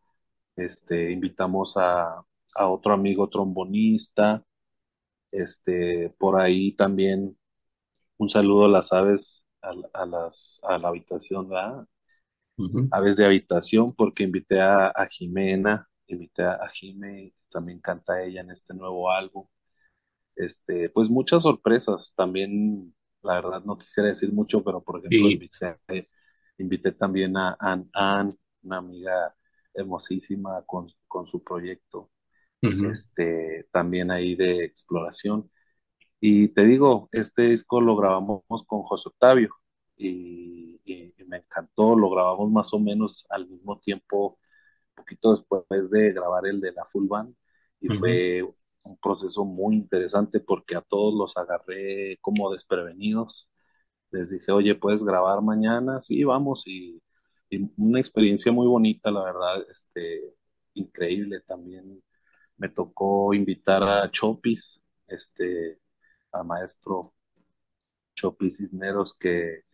este, 0.56 1.10
invitamos 1.12 1.76
a, 1.76 2.22
a 2.54 2.68
otro 2.68 2.94
amigo 2.94 3.28
trombonista, 3.28 4.42
este, 5.30 6.10
por 6.18 6.40
ahí 6.40 6.72
también 6.72 7.36
un 8.18 8.28
saludo 8.28 8.64
a 8.66 8.68
las 8.68 8.92
aves, 8.92 9.44
a, 9.62 9.72
a 9.94 10.06
las, 10.06 10.60
a 10.62 10.78
la 10.78 10.88
habitación, 10.88 11.48
¿verdad? 11.48 11.86
Uh 12.58 12.64
-huh. 12.68 12.88
Aves 12.90 13.16
de 13.16 13.26
habitación, 13.26 13.94
porque 13.94 14.24
invité 14.24 14.60
a, 14.60 14.88
a 14.88 15.06
Jimena, 15.08 15.88
invité 16.06 16.42
a, 16.44 16.68
Jime, 16.72 17.32
también 17.50 17.80
canta 17.80 18.22
ella 18.22 18.40
en 18.40 18.50
este 18.50 18.74
nuevo 18.74 19.10
álbum. 19.10 19.46
Este, 20.36 20.88
pues 20.90 21.08
muchas 21.10 21.42
sorpresas, 21.42 22.12
también, 22.14 22.94
la 23.22 23.34
verdad 23.40 23.62
no 23.64 23.76
quisiera 23.78 24.08
decir 24.08 24.32
mucho, 24.32 24.62
pero 24.62 24.82
por 24.82 24.98
ejemplo, 24.98 25.30
invité, 25.30 25.76
invité, 26.58 26.92
también 26.92 27.36
a 27.36 27.56
Ann, 27.58 27.88
Ann, 27.94 28.38
una 28.62 28.78
amiga 28.78 29.34
hermosísima 29.74 30.62
con, 30.66 30.88
con 31.08 31.26
su 31.26 31.42
proyecto 31.42 32.10
uh 32.62 32.68
-huh. 32.68 32.90
este, 32.90 33.66
también 33.72 34.10
ahí 34.10 34.34
de 34.36 34.64
exploración. 34.64 35.50
Y 36.28 36.48
te 36.48 36.64
digo, 36.64 37.08
este 37.12 37.42
disco 37.50 37.80
lo 37.80 37.94
grabamos 37.96 38.42
con 38.66 38.82
José 38.82 39.10
Octavio 39.10 39.54
y, 39.96 40.80
y, 40.84 41.14
y, 41.16 41.24
me 41.24 41.36
encantó, 41.38 41.94
lo 41.94 42.10
grabamos 42.10 42.50
más 42.50 42.74
o 42.74 42.80
menos 42.80 43.24
al 43.30 43.46
mismo 43.48 43.78
tiempo, 43.78 44.36
un 44.90 44.96
poquito 44.96 45.36
después 45.36 45.88
de 45.88 46.12
grabar 46.12 46.46
el 46.48 46.60
de 46.60 46.72
la 46.72 46.84
Full 46.86 47.06
Band, 47.06 47.32
y 47.80 47.88
uh 47.88 47.92
-huh. 47.92 47.98
fue 48.00 48.42
un 48.82 48.96
proceso 48.98 49.44
muy 49.44 49.76
interesante 49.76 50.40
porque 50.40 50.74
a 50.76 50.80
todos 50.82 51.14
los 51.14 51.36
agarré 51.36 52.18
como 52.20 52.50
desprevenidos. 52.52 53.48
Les 54.10 54.30
dije, 54.30 54.50
oye, 54.52 54.74
¿puedes 54.74 55.04
grabar 55.04 55.42
mañana? 55.42 56.02
Sí, 56.02 56.24
vamos, 56.24 56.64
y, 56.66 57.00
y 57.50 57.70
una 57.76 58.00
experiencia 58.00 58.50
muy 58.52 58.66
bonita, 58.66 59.10
la 59.12 59.22
verdad, 59.24 59.64
este, 59.70 60.34
increíble 60.74 61.40
también 61.46 62.02
me 62.56 62.68
tocó 62.68 63.32
invitar 63.34 63.82
a 63.84 64.10
Chopis, 64.10 64.80
este, 65.06 65.78
maestro 66.44 67.14
Chopis 68.14 68.56
Cisneros, 68.58 69.14
que, 69.14 69.64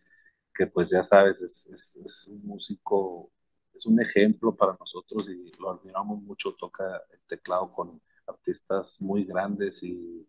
que 0.53 0.67
pues 0.67 0.89
ya 0.89 1.03
sabes, 1.03 1.41
es, 1.41 1.65
es, 1.67 1.95
es, 2.05 2.27
un 2.27 2.45
músico, 2.45 3.31
es 3.73 3.85
un 3.85 4.01
ejemplo 4.01 4.55
para 4.55 4.75
nosotros 4.79 5.29
y 5.29 5.51
lo 5.59 5.71
admiramos 5.71 6.21
mucho, 6.21 6.53
toca 6.55 6.83
el 7.11 7.19
teclado 7.27 7.71
con 7.73 8.01
artistas 8.27 8.99
muy 9.01 9.25
grandes 9.25 9.83
y, 9.83 10.27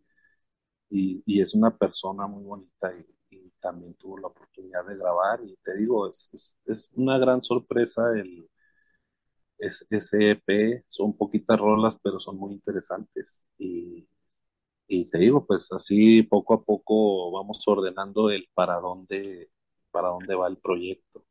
y, 0.89 1.41
es 1.41 1.53
una 1.53 1.75
persona 1.77 2.27
muy 2.27 2.43
bonita 2.43 2.93
y, 2.97 3.05
también 3.59 3.95
tuvo 3.95 4.19
la 4.19 4.27
oportunidad 4.27 4.85
de 4.85 4.95
grabar. 4.95 5.41
Y 5.43 5.57
te 5.63 5.75
digo, 5.75 6.07
es, 6.09 6.55
es 6.65 6.89
una 6.93 7.17
gran 7.17 7.43
sorpresa 7.43 8.11
el 8.11 8.47
es, 9.57 9.85
ese 9.89 10.31
EP, 10.31 10.83
son 10.89 11.15
poquitas 11.17 11.59
rolas, 11.59 11.97
pero 12.01 12.19
son 12.19 12.37
muy 12.37 12.53
interesantes. 12.53 13.41
Y, 13.57 14.07
y 14.87 15.05
te 15.05 15.17
digo, 15.17 15.45
pues 15.45 15.71
así 15.71 16.23
poco 16.23 16.53
a 16.53 16.63
poco 16.63 17.31
vamos 17.31 17.63
ordenando 17.67 18.29
el 18.29 18.47
para 18.53 18.75
dónde, 18.75 19.49
para 19.91 20.09
dónde 20.09 20.35
va 20.35 20.47
el 20.47 20.57
proyecto. 20.57 21.23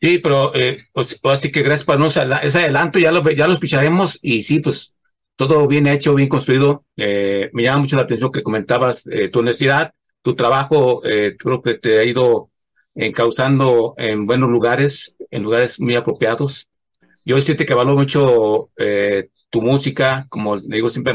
Sí, 0.00 0.18
pero 0.18 0.54
eh, 0.54 0.78
pues 0.92 1.20
así 1.24 1.52
que 1.52 1.62
gracias 1.62 1.84
por 1.84 2.00
ese 2.02 2.58
adelanto, 2.58 2.98
ya 2.98 3.12
lo, 3.12 3.28
ya 3.30 3.46
lo 3.46 3.54
escucharemos 3.54 4.18
y 4.22 4.42
sí, 4.42 4.60
pues 4.60 4.94
todo 5.36 5.66
bien 5.66 5.86
hecho, 5.86 6.14
bien 6.14 6.28
construido. 6.28 6.84
Eh, 6.96 7.50
me 7.52 7.62
llama 7.62 7.80
mucho 7.80 7.96
la 7.96 8.02
atención 8.02 8.32
que 8.32 8.42
comentabas 8.42 9.06
eh, 9.06 9.28
tu 9.28 9.40
honestidad, 9.40 9.92
tu 10.22 10.34
trabajo, 10.34 11.02
eh, 11.04 11.36
creo 11.38 11.60
que 11.60 11.74
te 11.74 11.98
ha 11.98 12.04
ido 12.04 12.50
encauzando 12.94 13.94
en 13.96 14.26
buenos 14.26 14.50
lugares, 14.50 15.14
en 15.30 15.42
lugares 15.42 15.80
muy 15.80 15.94
apropiados. 15.96 16.68
Yo 17.24 17.40
siento 17.40 17.64
que 17.64 17.74
valoro 17.74 17.96
mucho 17.96 18.70
eh, 18.76 19.28
tu 19.50 19.62
música, 19.62 20.26
como 20.28 20.58
digo 20.60 20.88
siempre 20.88 21.14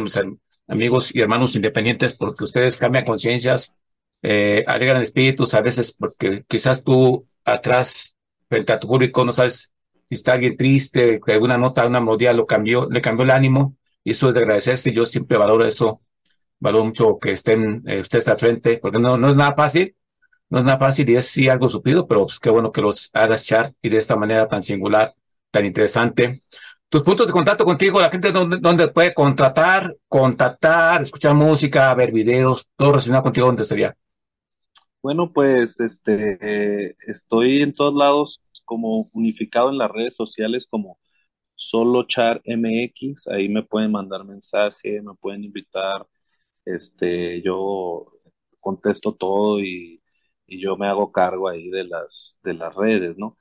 amigos 0.67 1.13
y 1.13 1.21
hermanos 1.21 1.55
independientes, 1.55 2.13
porque 2.15 2.43
ustedes 2.43 2.77
cambian 2.77 3.05
conciencias, 3.05 3.73
eh, 4.21 4.63
alegran 4.67 5.01
espíritus 5.01 5.53
a 5.53 5.61
veces, 5.61 5.93
porque 5.93 6.43
quizás 6.47 6.83
tú 6.83 7.27
atrás 7.43 8.15
frente 8.49 8.73
a 8.73 8.79
tu 8.79 8.87
público, 8.87 9.23
no 9.23 9.31
sabes 9.31 9.71
si 10.07 10.15
está 10.15 10.33
alguien 10.33 10.57
triste, 10.57 11.19
que 11.25 11.33
alguna 11.33 11.57
nota, 11.57 11.85
una 11.85 12.01
melodía 12.01 12.33
lo 12.33 12.45
cambió, 12.45 12.87
le 12.89 13.01
cambió 13.01 13.23
el 13.23 13.31
ánimo, 13.31 13.75
y 14.03 14.11
eso 14.11 14.29
es 14.29 14.35
de 14.35 14.41
agradecerse, 14.41 14.91
yo 14.91 15.05
siempre 15.05 15.37
valoro 15.37 15.65
eso, 15.67 16.01
valoro 16.59 16.85
mucho 16.85 17.19
que 17.19 17.31
estén 17.31 17.83
eh, 17.87 17.99
ustedes 18.01 18.27
al 18.27 18.39
frente, 18.39 18.77
porque 18.77 18.99
no, 18.99 19.17
no 19.17 19.29
es 19.29 19.35
nada 19.35 19.53
fácil, 19.55 19.95
no 20.49 20.59
es 20.59 20.65
nada 20.65 20.77
fácil 20.77 21.09
y 21.09 21.15
es 21.15 21.27
sí 21.27 21.49
algo 21.49 21.69
supido, 21.69 22.07
pero 22.07 22.25
pues 22.25 22.39
qué 22.39 22.49
bueno 22.49 22.71
que 22.71 22.81
los 22.81 23.09
hagas 23.13 23.45
char 23.45 23.73
y 23.81 23.89
de 23.89 23.97
esta 23.97 24.15
manera 24.15 24.47
tan 24.47 24.63
singular, 24.63 25.13
tan 25.51 25.65
interesante. 25.65 26.43
Tus 26.89 27.03
puntos 27.03 27.27
de 27.27 27.33
contacto 27.33 27.65
contigo, 27.65 27.99
la 27.99 28.09
gente 28.09 28.31
donde, 28.31 28.57
donde 28.57 28.87
puede 28.87 29.13
contratar, 29.13 29.95
contactar, 30.07 31.01
escuchar 31.01 31.35
música, 31.35 31.93
ver 31.93 32.11
videos, 32.11 32.69
todo 32.75 32.91
relacionado 32.91 33.23
contigo, 33.23 33.47
¿dónde 33.47 33.65
sería? 33.65 33.95
Bueno, 35.01 35.31
pues 35.31 35.79
este, 35.79 36.95
estoy 37.11 37.61
en 37.61 37.73
todos 37.75 37.93
lados 37.93 38.41
como 38.65 39.09
unificado 39.13 39.69
en 39.69 39.77
las 39.77 39.91
redes 39.91 40.15
sociales 40.15 40.65
como 40.67 40.97
solo 41.55 42.03
char 42.07 42.41
MX, 42.45 43.27
ahí 43.27 43.49
me 43.49 43.63
pueden 43.63 43.91
mandar 43.91 44.25
mensaje, 44.25 45.01
me 45.01 45.13
pueden 45.15 45.43
invitar, 45.43 46.07
este, 46.65 47.41
yo 47.43 48.07
contesto 48.59 49.15
todo 49.15 49.61
y, 49.61 50.01
y 50.47 50.61
yo 50.61 50.77
me 50.77 50.87
hago 50.87 51.11
cargo 51.11 51.49
ahí 51.49 51.69
de 51.69 51.85
las, 51.85 52.37
de 52.43 52.53
las 52.55 52.73
redes, 52.75 53.17
¿no? 53.17 53.37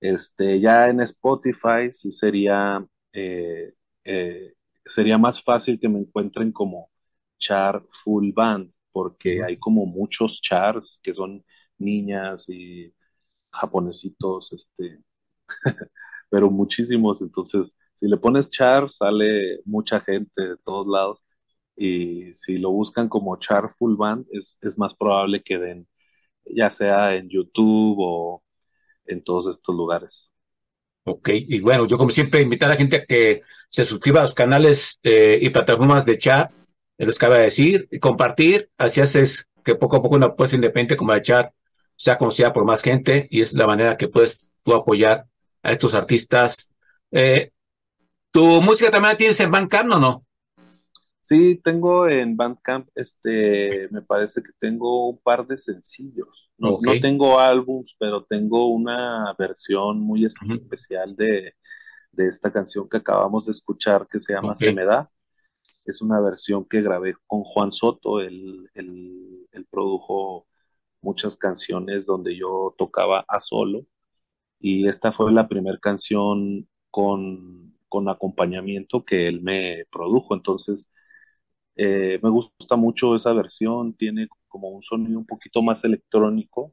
Este, 0.00 0.60
ya 0.60 0.88
en 0.88 1.00
Spotify 1.00 1.90
sí 1.92 2.10
sería, 2.12 2.84
eh, 3.12 3.72
eh, 4.04 4.54
sería 4.84 5.18
más 5.18 5.42
fácil 5.42 5.80
que 5.80 5.88
me 5.88 6.00
encuentren 6.00 6.52
como 6.52 6.90
Char 7.38 7.82
Full 8.04 8.32
Band 8.32 8.72
porque 8.92 9.42
hay 9.44 9.58
como 9.58 9.84
muchos 9.86 10.40
chars 10.40 10.98
que 11.02 11.12
son 11.14 11.44
niñas 11.78 12.46
y 12.48 12.92
japonesitos, 13.52 14.52
este, 14.52 15.00
pero 16.30 16.50
muchísimos. 16.50 17.22
Entonces, 17.22 17.76
si 17.94 18.08
le 18.08 18.16
pones 18.16 18.50
char, 18.50 18.90
sale 18.90 19.60
mucha 19.64 20.00
gente 20.00 20.42
de 20.42 20.56
todos 20.58 20.86
lados. 20.86 21.24
Y 21.76 22.32
si 22.34 22.58
lo 22.58 22.70
buscan 22.72 23.08
como 23.08 23.36
char 23.38 23.74
full 23.78 23.96
band, 23.96 24.26
es, 24.32 24.58
es 24.62 24.78
más 24.78 24.94
probable 24.94 25.42
que 25.42 25.58
den, 25.58 25.88
ya 26.46 26.70
sea 26.70 27.16
en 27.16 27.28
YouTube 27.30 27.96
o 28.00 28.44
en 29.06 29.22
todos 29.22 29.46
estos 29.48 29.74
lugares. 29.74 30.30
Ok, 31.04 31.30
y 31.32 31.60
bueno, 31.60 31.86
yo 31.86 31.96
como 31.98 32.10
siempre 32.10 32.40
invitar 32.40 32.68
a 32.68 32.72
la 32.72 32.78
gente 32.78 32.96
a 32.96 33.04
que 33.04 33.42
se 33.68 33.84
suscriba 33.84 34.20
a 34.20 34.22
los 34.22 34.34
canales 34.34 34.98
eh, 35.02 35.38
y 35.40 35.50
plataformas 35.50 36.04
de 36.04 36.18
chat 36.18 36.50
les 36.98 37.18
cabe 37.18 37.38
decir, 37.38 37.88
y 37.90 37.98
compartir, 37.98 38.70
así 38.78 39.00
haces 39.00 39.46
que 39.64 39.74
poco 39.74 39.96
a 39.96 40.02
poco 40.02 40.16
una 40.16 40.26
apuesta 40.26 40.56
independiente 40.56 40.96
como 40.96 41.12
la 41.12 41.22
chat 41.22 41.52
sea 41.94 42.16
conocida 42.16 42.52
por 42.52 42.64
más 42.64 42.82
gente 42.82 43.26
y 43.30 43.40
es 43.40 43.52
la 43.52 43.66
manera 43.66 43.96
que 43.96 44.08
puedes 44.08 44.50
tú 44.62 44.74
apoyar 44.74 45.26
a 45.62 45.72
estos 45.72 45.94
artistas. 45.94 46.70
Eh, 47.10 47.50
¿Tu 48.30 48.62
música 48.62 48.90
también 48.90 49.12
la 49.12 49.18
tienes 49.18 49.40
en 49.40 49.50
Bandcamp 49.50 49.92
o 49.92 49.98
no? 49.98 50.26
Sí, 51.20 51.60
tengo 51.62 52.06
en 52.06 52.36
Bandcamp, 52.36 52.88
este, 52.94 53.88
me 53.90 54.02
parece 54.02 54.42
que 54.42 54.52
tengo 54.58 55.08
un 55.08 55.18
par 55.18 55.46
de 55.46 55.56
sencillos. 55.56 56.45
No, 56.58 56.78
no 56.80 56.92
tengo 57.00 57.38
álbums, 57.38 57.94
pero 57.98 58.24
tengo 58.24 58.68
una 58.68 59.34
versión 59.38 60.00
muy 60.00 60.24
especial 60.24 61.14
de, 61.14 61.54
de, 62.12 62.28
esta 62.28 62.50
canción 62.50 62.88
que 62.88 62.96
acabamos 62.96 63.44
de 63.44 63.52
escuchar 63.52 64.06
que 64.08 64.18
se 64.18 64.32
llama 64.32 64.54
Se 64.54 64.72
me 64.72 64.84
da. 64.84 65.10
Es 65.84 66.00
una 66.00 66.20
versión 66.20 66.64
que 66.64 66.80
grabé 66.80 67.14
con 67.26 67.44
Juan 67.44 67.72
Soto, 67.72 68.20
él, 68.20 68.68
produjo 69.70 70.46
muchas 71.02 71.36
canciones 71.36 72.06
donde 72.06 72.36
yo 72.36 72.74
tocaba 72.78 73.24
a 73.28 73.40
solo. 73.40 73.86
Y 74.58 74.88
esta 74.88 75.12
fue 75.12 75.32
la 75.32 75.48
primera 75.48 75.78
canción 75.78 76.68
con, 76.90 77.74
acompañamiento 78.08 79.04
que 79.04 79.26
él 79.26 79.40
me 79.40 79.86
produjo, 79.90 80.34
entonces 80.34 80.90
eh, 81.76 82.18
me 82.22 82.28
gusta 82.28 82.76
mucho 82.76 83.16
esa 83.16 83.32
versión, 83.32 83.94
tiene 83.94 84.28
como 84.56 84.70
un 84.70 84.82
sonido 84.82 85.18
un 85.18 85.26
poquito 85.26 85.60
más 85.60 85.84
electrónico, 85.84 86.72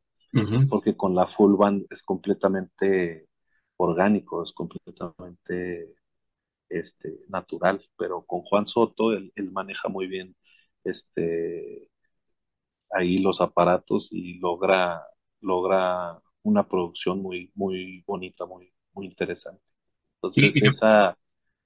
porque 0.70 0.96
con 0.96 1.14
la 1.14 1.28
full 1.28 1.58
band 1.58 1.86
es 1.90 2.02
completamente 2.02 3.28
orgánico, 3.76 4.42
es 4.42 4.54
completamente 4.54 5.94
este, 6.70 7.20
natural, 7.28 7.82
pero 7.98 8.22
con 8.22 8.40
Juan 8.44 8.68
Soto 8.68 9.12
él, 9.12 9.34
maneja 9.52 9.90
muy 9.90 10.08
bien 10.08 10.34
este, 10.86 11.90
ahí 12.90 13.18
los 13.18 13.42
aparatos 13.42 14.08
y 14.12 14.40
logra, 14.40 15.04
logra 15.42 16.22
una 16.44 16.66
producción 16.66 17.22
muy, 17.22 17.52
muy 17.54 18.02
bonita, 18.08 18.46
muy, 18.46 18.72
muy 18.94 19.08
interesante. 19.08 19.62
Entonces, 20.22 20.56
esa, 20.56 21.18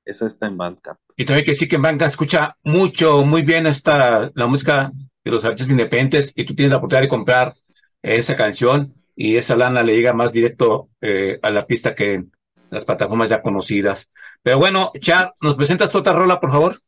esa 0.04 0.26
está 0.26 0.48
en 0.48 0.58
Bandcamp. 0.58 1.00
Y 1.16 1.26
también 1.26 1.46
que 1.46 1.54
sí 1.54 1.68
que 1.68 1.76
en 1.76 1.84
Bandcamp 1.84 2.10
escucha 2.10 2.58
mucho, 2.64 3.24
muy 3.24 3.44
bien 3.44 3.68
esta, 3.68 4.32
la 4.34 4.48
música 4.48 4.92
de 5.28 5.34
los 5.34 5.46
artistas 5.46 5.70
independientes 5.70 6.34
y 6.36 6.46
tú 6.46 6.56
tienes 6.56 6.72
la 6.72 6.78
oportunidad 6.78 7.04
de 7.04 7.08
comprar 7.08 7.54
esa 8.02 8.36
canción 8.36 8.94
y 9.16 9.38
esa 9.38 9.56
lana 9.56 9.84
le 9.84 9.96
llega 9.96 10.14
más 10.14 10.32
directo 10.32 10.90
eh, 11.02 11.40
a 11.42 11.50
la 11.52 11.66
pista 11.66 11.96
que 11.96 12.24
las 12.70 12.86
plataformas 12.86 13.30
ya 13.30 13.42
conocidas. 13.42 14.12
Pero 14.42 14.58
bueno, 14.58 14.92
Chad, 15.00 15.30
¿nos 15.42 15.56
presentas 15.56 15.96
otra 15.96 16.14
rola, 16.14 16.40
por 16.40 16.52
favor? 16.52 16.80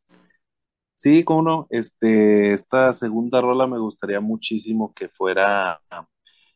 Sí, 0.94 1.24
cómo 1.24 1.42
no. 1.42 1.66
Este, 1.70 2.52
esta 2.52 2.92
segunda 2.92 3.40
rola 3.40 3.66
me 3.66 3.78
gustaría 3.78 4.20
muchísimo 4.20 4.92
que 4.94 5.08
fuera 5.08 5.80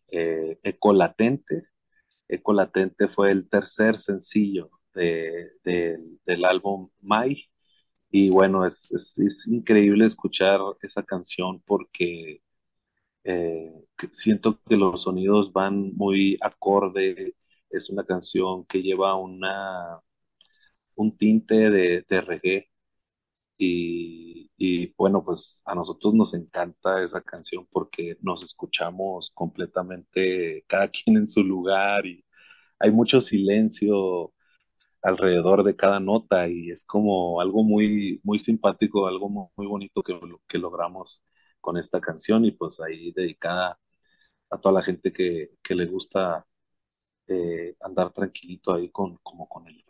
eh, 0.08 0.58
Ecolatente. 0.62 1.68
Ecolatente 2.28 3.08
fue 3.08 3.30
el 3.30 3.48
tercer 3.48 3.98
sencillo 3.98 4.70
del 4.94 6.44
álbum 6.44 6.90
Mai. 7.00 7.48
Y 8.16 8.30
bueno, 8.30 8.64
es, 8.66 8.90
es, 8.92 9.46
increíble 9.48 10.06
escuchar 10.06 10.60
esa 10.82 11.02
canción 11.02 11.60
porque 11.66 12.42
eh, 13.24 13.72
siento 14.12 14.60
que 14.68 14.76
los 14.76 15.02
sonidos 15.04 15.52
van 15.52 15.94
muy 15.96 16.38
acorde. 16.42 17.34
Es 17.70 17.90
una 17.90 18.04
canción 18.04 18.66
que 18.66 18.82
lleva 18.82 19.16
una, 19.16 20.00
un 20.96 21.16
tinte 21.16 21.70
de, 21.70 22.04
reggae 22.22 22.70
y, 23.58 24.92
bueno, 24.96 25.24
pues 25.24 25.62
a 25.64 25.74
nosotros 25.74 26.14
nos 26.14 26.34
encanta 26.34 27.02
esa 27.02 27.20
canción 27.22 27.66
porque 27.70 28.16
nos 28.22 28.44
escuchamos 28.44 29.30
completamente 29.34 30.64
cada 30.68 30.88
quien 30.90 31.16
en 31.18 31.26
su 31.26 31.42
lugar 31.44 32.06
y 32.06 32.24
hay 32.78 32.90
mucho 32.90 33.20
silencio 33.20 34.32
alrededor 35.04 35.64
de 35.64 35.76
cada 35.76 36.00
nota 36.00 36.48
y 36.48 36.70
es 36.70 36.84
como 36.84 37.40
algo 37.40 37.62
muy, 37.64 38.20
muy 38.24 38.38
simpático, 38.40 39.06
algo 39.06 39.28
muy, 39.56 39.66
bonito 39.66 40.02
que, 40.02 40.18
que 40.48 40.58
logramos 40.58 41.22
con 41.60 41.76
esta 41.78 42.00
canción 42.00 42.44
y 42.44 42.52
pues 42.52 42.80
ahí 42.80 43.12
dedicada 43.12 43.78
a 44.50 44.58
toda 44.60 44.74
la 44.76 44.82
gente 44.82 45.12
que, 45.12 45.52
que 45.62 45.74
le 45.74 45.86
gusta 45.86 46.46
eh, 47.28 47.76
andar 47.80 48.12
tranquilito 48.12 48.74
ahí 48.74 48.90
con, 48.90 49.18
como 49.22 49.48
con 49.48 49.66
el 49.68 49.84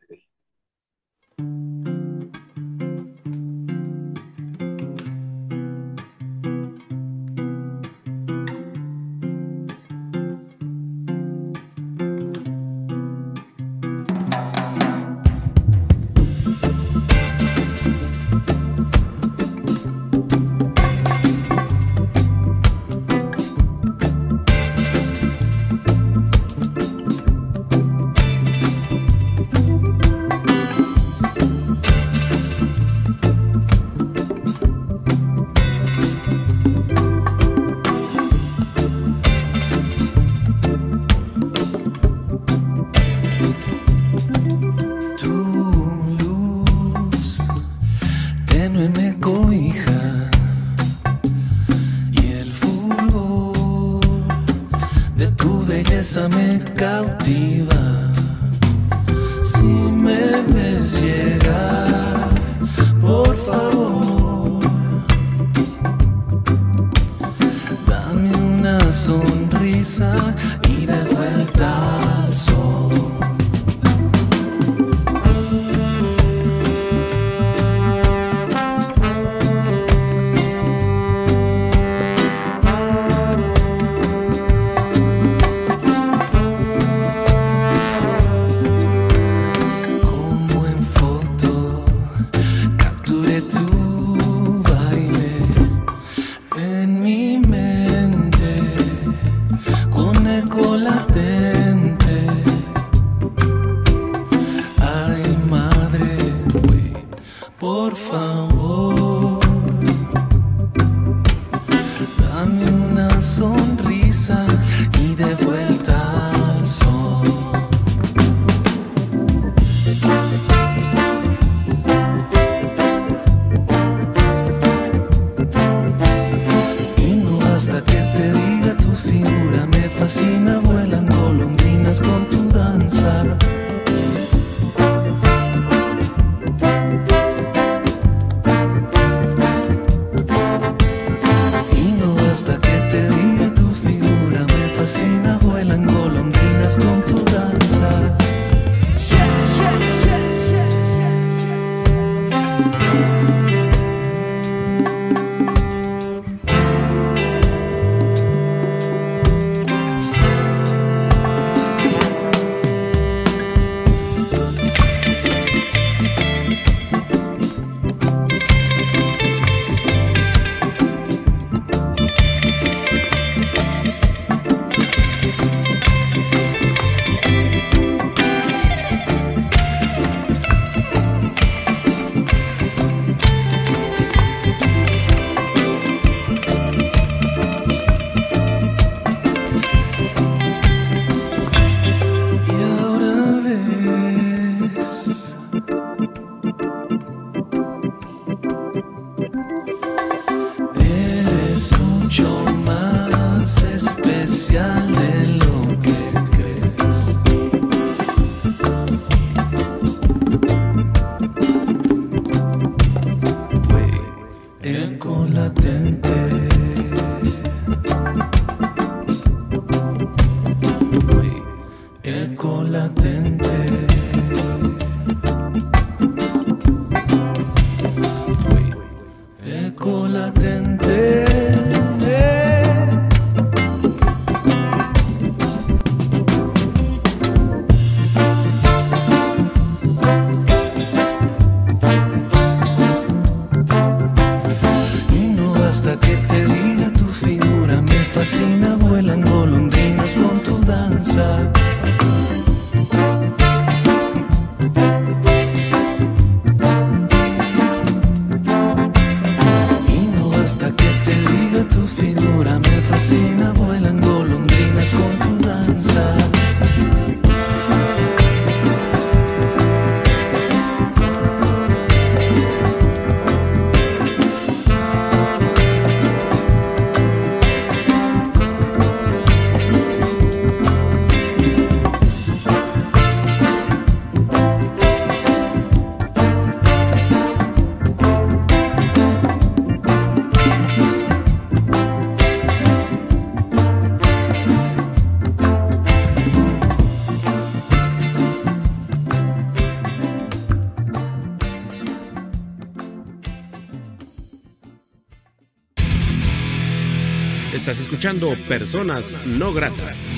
personas 308.36 309.16
no 309.26 309.52
gratas. 309.52 310.10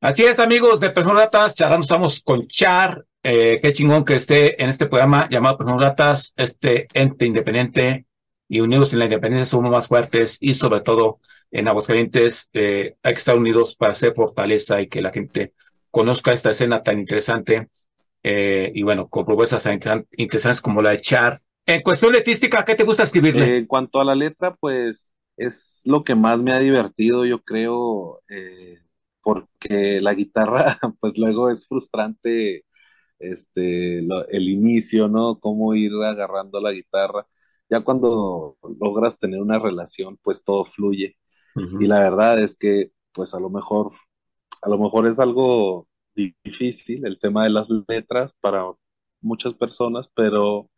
Así 0.00 0.24
es, 0.24 0.38
amigos 0.38 0.80
de 0.80 0.90
Personas 0.90 1.18
Gratas, 1.18 1.54
charlando 1.54 1.84
estamos 1.84 2.20
con 2.20 2.46
Char. 2.46 3.04
Eh, 3.22 3.58
qué 3.60 3.72
chingón 3.72 4.04
que 4.04 4.14
esté 4.14 4.62
en 4.62 4.70
este 4.70 4.86
programa 4.86 5.28
llamado 5.30 5.58
Personas 5.58 5.80
Gratas, 5.80 6.32
este 6.36 6.88
ente 6.94 7.26
independiente 7.26 8.06
y 8.48 8.60
unidos 8.60 8.92
en 8.92 9.00
la 9.00 9.04
independencia 9.04 9.44
somos 9.44 9.70
más 9.70 9.88
fuertes 9.88 10.38
y 10.40 10.54
sobre 10.54 10.80
todo 10.80 11.20
en 11.50 11.68
Aguascalientes 11.68 12.48
eh, 12.54 12.96
hay 13.02 13.12
que 13.12 13.18
estar 13.18 13.36
unidos 13.36 13.76
para 13.76 13.92
hacer 13.92 14.14
fortaleza 14.14 14.80
y 14.80 14.88
que 14.88 15.02
la 15.02 15.12
gente 15.12 15.52
conozca 15.90 16.32
esta 16.32 16.50
escena 16.50 16.82
tan 16.82 16.98
interesante 16.98 17.68
eh, 18.22 18.72
y 18.74 18.82
bueno, 18.82 19.08
con 19.08 19.24
propuestas 19.24 19.62
tan 19.62 20.06
interesantes 20.12 20.60
como 20.60 20.82
la 20.82 20.90
de 20.90 21.00
Char, 21.00 21.40
en 21.66 21.82
cuestión 21.82 22.12
letística, 22.12 22.64
¿qué 22.64 22.74
te 22.74 22.84
gusta 22.84 23.04
escribirle? 23.04 23.58
En 23.58 23.66
cuanto 23.66 24.00
a 24.00 24.04
la 24.04 24.14
letra, 24.14 24.54
pues 24.56 25.12
es 25.36 25.82
lo 25.84 26.04
que 26.04 26.14
más 26.14 26.40
me 26.40 26.52
ha 26.52 26.58
divertido, 26.58 27.24
yo 27.24 27.42
creo, 27.42 28.20
eh, 28.28 28.78
porque 29.22 30.00
la 30.00 30.14
guitarra, 30.14 30.78
pues 31.00 31.16
luego 31.18 31.50
es 31.50 31.66
frustrante 31.66 32.64
este, 33.18 33.98
el 33.98 34.48
inicio, 34.48 35.08
¿no? 35.08 35.38
Cómo 35.40 35.74
ir 35.74 35.92
agarrando 36.02 36.60
la 36.60 36.72
guitarra. 36.72 37.26
Ya 37.70 37.82
cuando 37.82 38.56
logras 38.80 39.18
tener 39.18 39.40
una 39.40 39.58
relación, 39.58 40.18
pues 40.22 40.42
todo 40.42 40.64
fluye. 40.64 41.16
Y 41.80 41.86
la 41.86 42.00
verdad 42.00 42.38
es 42.40 42.54
que, 42.56 42.92
pues 43.12 43.34
a 43.34 43.40
lo 43.40 43.50
mejor, 43.50 43.92
a 44.62 44.68
lo 44.68 44.78
mejor 44.78 45.06
es 45.06 45.18
algo 45.18 45.88
difícil 46.14 47.06
el 47.06 47.18
tema 47.18 47.44
de 47.44 47.50
las 47.50 47.68
letras 47.88 48.32
para 48.40 48.64
muchas 49.20 49.54
personas, 49.54 50.08
pero 50.14 50.70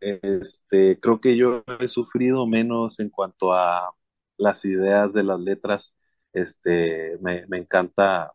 este, 0.00 0.98
creo 1.00 1.20
que 1.20 1.36
yo 1.36 1.64
he 1.80 1.88
sufrido 1.88 2.46
menos 2.46 3.00
en 3.00 3.10
cuanto 3.10 3.52
a 3.52 3.94
las 4.36 4.64
ideas 4.64 5.12
de 5.12 5.24
las 5.24 5.40
letras. 5.40 5.94
Este, 6.32 7.18
me, 7.20 7.44
encanta, 7.58 8.32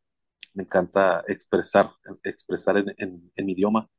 me 0.53 0.63
encanta 0.63 1.23
expresar, 1.27 1.91
expresar 2.23 2.77
en, 2.77 3.31
en, 3.35 3.49
idioma 3.49 3.89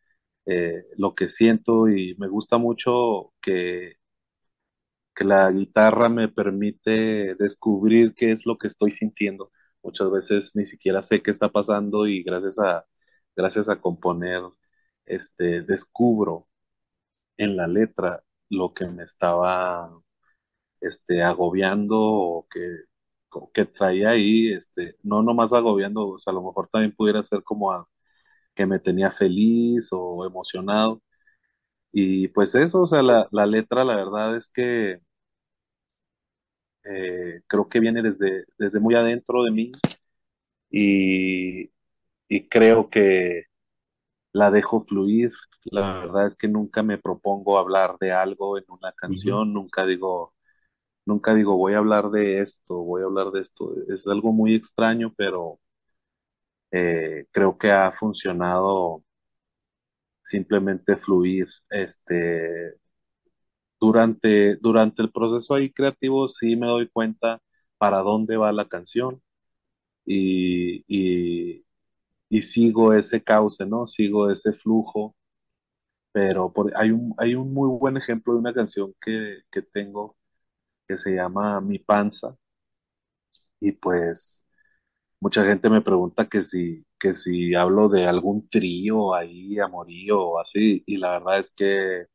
eh, 0.46 0.84
lo 0.98 1.14
que 1.14 1.28
siento 1.28 1.88
y 1.88 2.16
me 2.18 2.28
gusta 2.28 2.58
mucho 2.58 3.32
que, 3.42 3.96
que 5.14 5.24
la 5.24 5.50
guitarra 5.50 6.08
me 6.08 6.28
permite 6.28 7.34
descubrir 7.36 8.14
qué 8.14 8.30
es 8.32 8.46
lo 8.46 8.58
que 8.58 8.68
estoy 8.68 8.92
sintiendo. 8.92 9.50
Muchas 9.82 10.10
veces 10.10 10.52
ni 10.56 10.66
siquiera 10.66 11.02
sé 11.02 11.22
qué 11.22 11.30
está 11.30 11.50
pasando 11.50 12.06
y 12.06 12.22
gracias 12.22 12.58
a, 12.58 12.84
gracias 13.36 13.68
a 13.68 13.80
componer, 13.80 14.42
este, 15.06 15.62
descubro 15.62 16.48
en 17.36 17.56
la 17.56 17.66
letra 17.66 18.22
lo 18.50 18.74
que 18.74 18.86
me 18.86 19.04
estaba 19.04 19.90
este, 20.80 21.22
agobiando 21.22 21.96
o 22.00 22.46
que, 22.50 22.60
que 23.54 23.66
traía 23.66 24.10
ahí, 24.10 24.52
este, 24.52 24.96
no 25.02 25.22
nomás 25.22 25.52
agobiando, 25.52 26.08
o 26.10 26.18
sea, 26.18 26.32
a 26.32 26.34
lo 26.34 26.42
mejor 26.44 26.68
también 26.70 26.94
pudiera 26.94 27.22
ser 27.22 27.42
como 27.44 27.88
que 28.54 28.66
me 28.66 28.80
tenía 28.80 29.12
feliz 29.12 29.88
o 29.92 30.26
emocionado. 30.26 31.02
Y 31.92 32.28
pues 32.28 32.54
eso, 32.56 32.82
o 32.82 32.86
sea, 32.88 33.02
la, 33.02 33.28
la 33.32 33.46
letra, 33.46 33.84
la 33.84 33.96
verdad 33.96 34.36
es 34.36 34.48
que 34.48 35.00
eh, 36.84 37.40
creo 37.46 37.68
que 37.68 37.80
viene 37.80 38.02
desde, 38.02 38.44
desde 38.58 38.80
muy 38.80 38.94
adentro 38.94 39.42
de 39.44 39.50
mí 39.50 39.72
y, 40.70 41.70
y 42.28 42.48
creo 42.48 42.90
que 42.90 43.44
la 44.32 44.50
dejo 44.50 44.84
fluir. 44.86 45.32
La 45.64 46.00
verdad 46.00 46.26
es 46.26 46.36
que 46.36 46.48
nunca 46.48 46.82
me 46.82 46.98
propongo 46.98 47.58
hablar 47.58 47.96
de 47.98 48.12
algo 48.12 48.58
en 48.58 48.64
una 48.68 48.92
canción, 48.92 49.52
nunca 49.52 49.84
digo, 49.86 50.34
nunca 51.06 51.34
digo 51.34 51.56
voy 51.58 51.74
a 51.74 51.78
hablar 51.78 52.10
de 52.10 52.40
esto, 52.40 52.76
voy 52.84 53.02
a 53.02 53.06
hablar 53.06 53.30
de 53.32 53.42
esto. 53.42 53.74
Es 53.88 54.06
algo 54.08 54.32
muy 54.32 54.54
extraño, 54.54 55.12
pero 55.16 55.60
eh, 56.70 57.26
creo 57.32 57.56
que 57.58 57.70
ha 57.70 57.90
funcionado 57.92 59.02
simplemente 60.22 60.96
fluir. 60.96 61.46
Este, 61.70 62.74
durante, 63.80 64.56
durante 64.56 65.02
el 65.02 65.10
proceso 65.12 65.54
ahí 65.54 65.72
creativo 65.72 66.28
sí 66.28 66.56
me 66.56 66.66
doy 66.66 66.88
cuenta 66.88 67.40
para 67.78 67.98
dónde 68.00 68.36
va 68.36 68.52
la 68.52 68.68
canción 68.68 69.22
y, 70.06 70.84
y, 70.88 71.64
y 72.30 72.42
sigo 72.42 72.94
ese 72.94 73.22
cauce, 73.22 73.66
¿no? 73.66 73.86
Sigo 73.86 74.30
ese 74.30 74.52
flujo, 74.54 75.16
pero 76.14 76.54
hay, 76.76 76.92
un, 76.92 77.14
hay 77.18 77.36
un 77.36 77.52
muy 77.54 77.68
buen 77.78 77.96
ejemplo 77.98 78.34
de 78.34 78.40
una 78.40 78.54
canción 78.54 78.94
que, 79.02 79.40
que 79.52 79.62
tengo 79.62 80.16
que 80.88 80.98
se 80.98 81.12
llama 81.16 81.60
Mi 81.60 81.78
Panza. 81.80 82.36
Y 83.60 83.72
pues 83.72 84.44
mucha 85.20 85.44
gente 85.46 85.70
me 85.70 85.82
pregunta 85.82 86.28
que 86.28 86.42
si, 86.42 86.86
que 86.98 87.14
si 87.14 87.54
hablo 87.54 87.88
de 87.88 88.06
algún 88.06 88.48
trío 88.50 89.14
ahí, 89.14 89.58
amorío 89.60 90.20
o 90.22 90.40
así, 90.40 90.82
y 90.86 90.98
la 90.98 91.12
verdad 91.20 91.38
es 91.40 91.50
que 91.52 92.06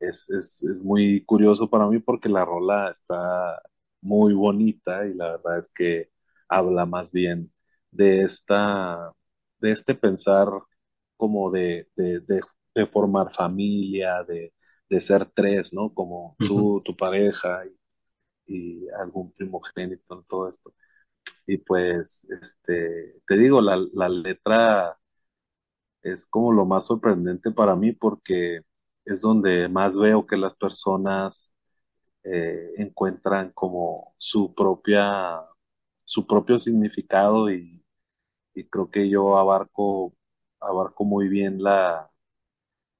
es, 0.00 0.28
es, 0.30 0.62
es, 0.64 0.82
muy 0.82 1.24
curioso 1.24 1.70
para 1.70 1.86
mí 1.88 1.98
porque 2.00 2.28
la 2.28 2.44
rola 2.44 2.90
está 2.90 3.60
muy 4.00 4.34
bonita 4.34 5.06
y 5.06 5.14
la 5.14 5.32
verdad 5.32 5.58
es 5.58 5.68
que 5.74 6.10
habla 6.48 6.86
más 6.86 7.12
bien 7.12 7.52
de 7.90 8.22
esta 8.24 9.12
de 9.60 9.72
este 9.72 9.94
pensar 9.94 10.48
como 11.16 11.50
de, 11.50 11.88
de, 11.96 12.20
formar 12.90 13.32
familia, 13.32 14.24
de, 14.24 14.52
ser 15.00 15.26
tres, 15.34 15.72
¿no? 15.72 15.92
Como 15.94 16.36
tú, 16.38 16.82
tu 16.84 16.94
pareja 16.96 17.64
y, 18.46 18.86
algún 19.00 19.32
primogénito 19.32 20.18
en 20.18 20.24
todo 20.24 20.48
esto. 20.48 20.74
Y 21.46 21.58
pues, 21.58 22.26
este, 22.42 23.20
te 23.26 23.36
digo, 23.36 23.60
la, 23.60 23.76
la 23.94 24.08
letra 24.08 24.98
es 26.02 26.26
como 26.26 26.52
lo 26.52 26.64
más 26.66 26.86
sorprendente 26.86 27.50
para 27.52 27.76
mí 27.76 27.92
porque 27.92 28.62
es 29.04 29.20
donde 29.20 29.68
más 29.68 29.96
veo 29.96 30.26
que 30.26 30.36
las 30.36 30.54
personas 30.54 31.52
eh, 32.24 32.72
encuentran 32.78 33.52
como 33.52 34.14
su 34.18 34.54
propia, 34.54 35.42
su 36.04 36.26
propio 36.26 36.58
significado 36.60 37.50
y, 37.52 37.84
y 38.54 38.64
creo 38.68 38.90
que 38.90 39.08
yo 39.08 39.38
abarco, 39.38 40.14
abarco 40.60 41.04
muy 41.04 41.28
bien 41.28 41.62
la, 41.62 42.10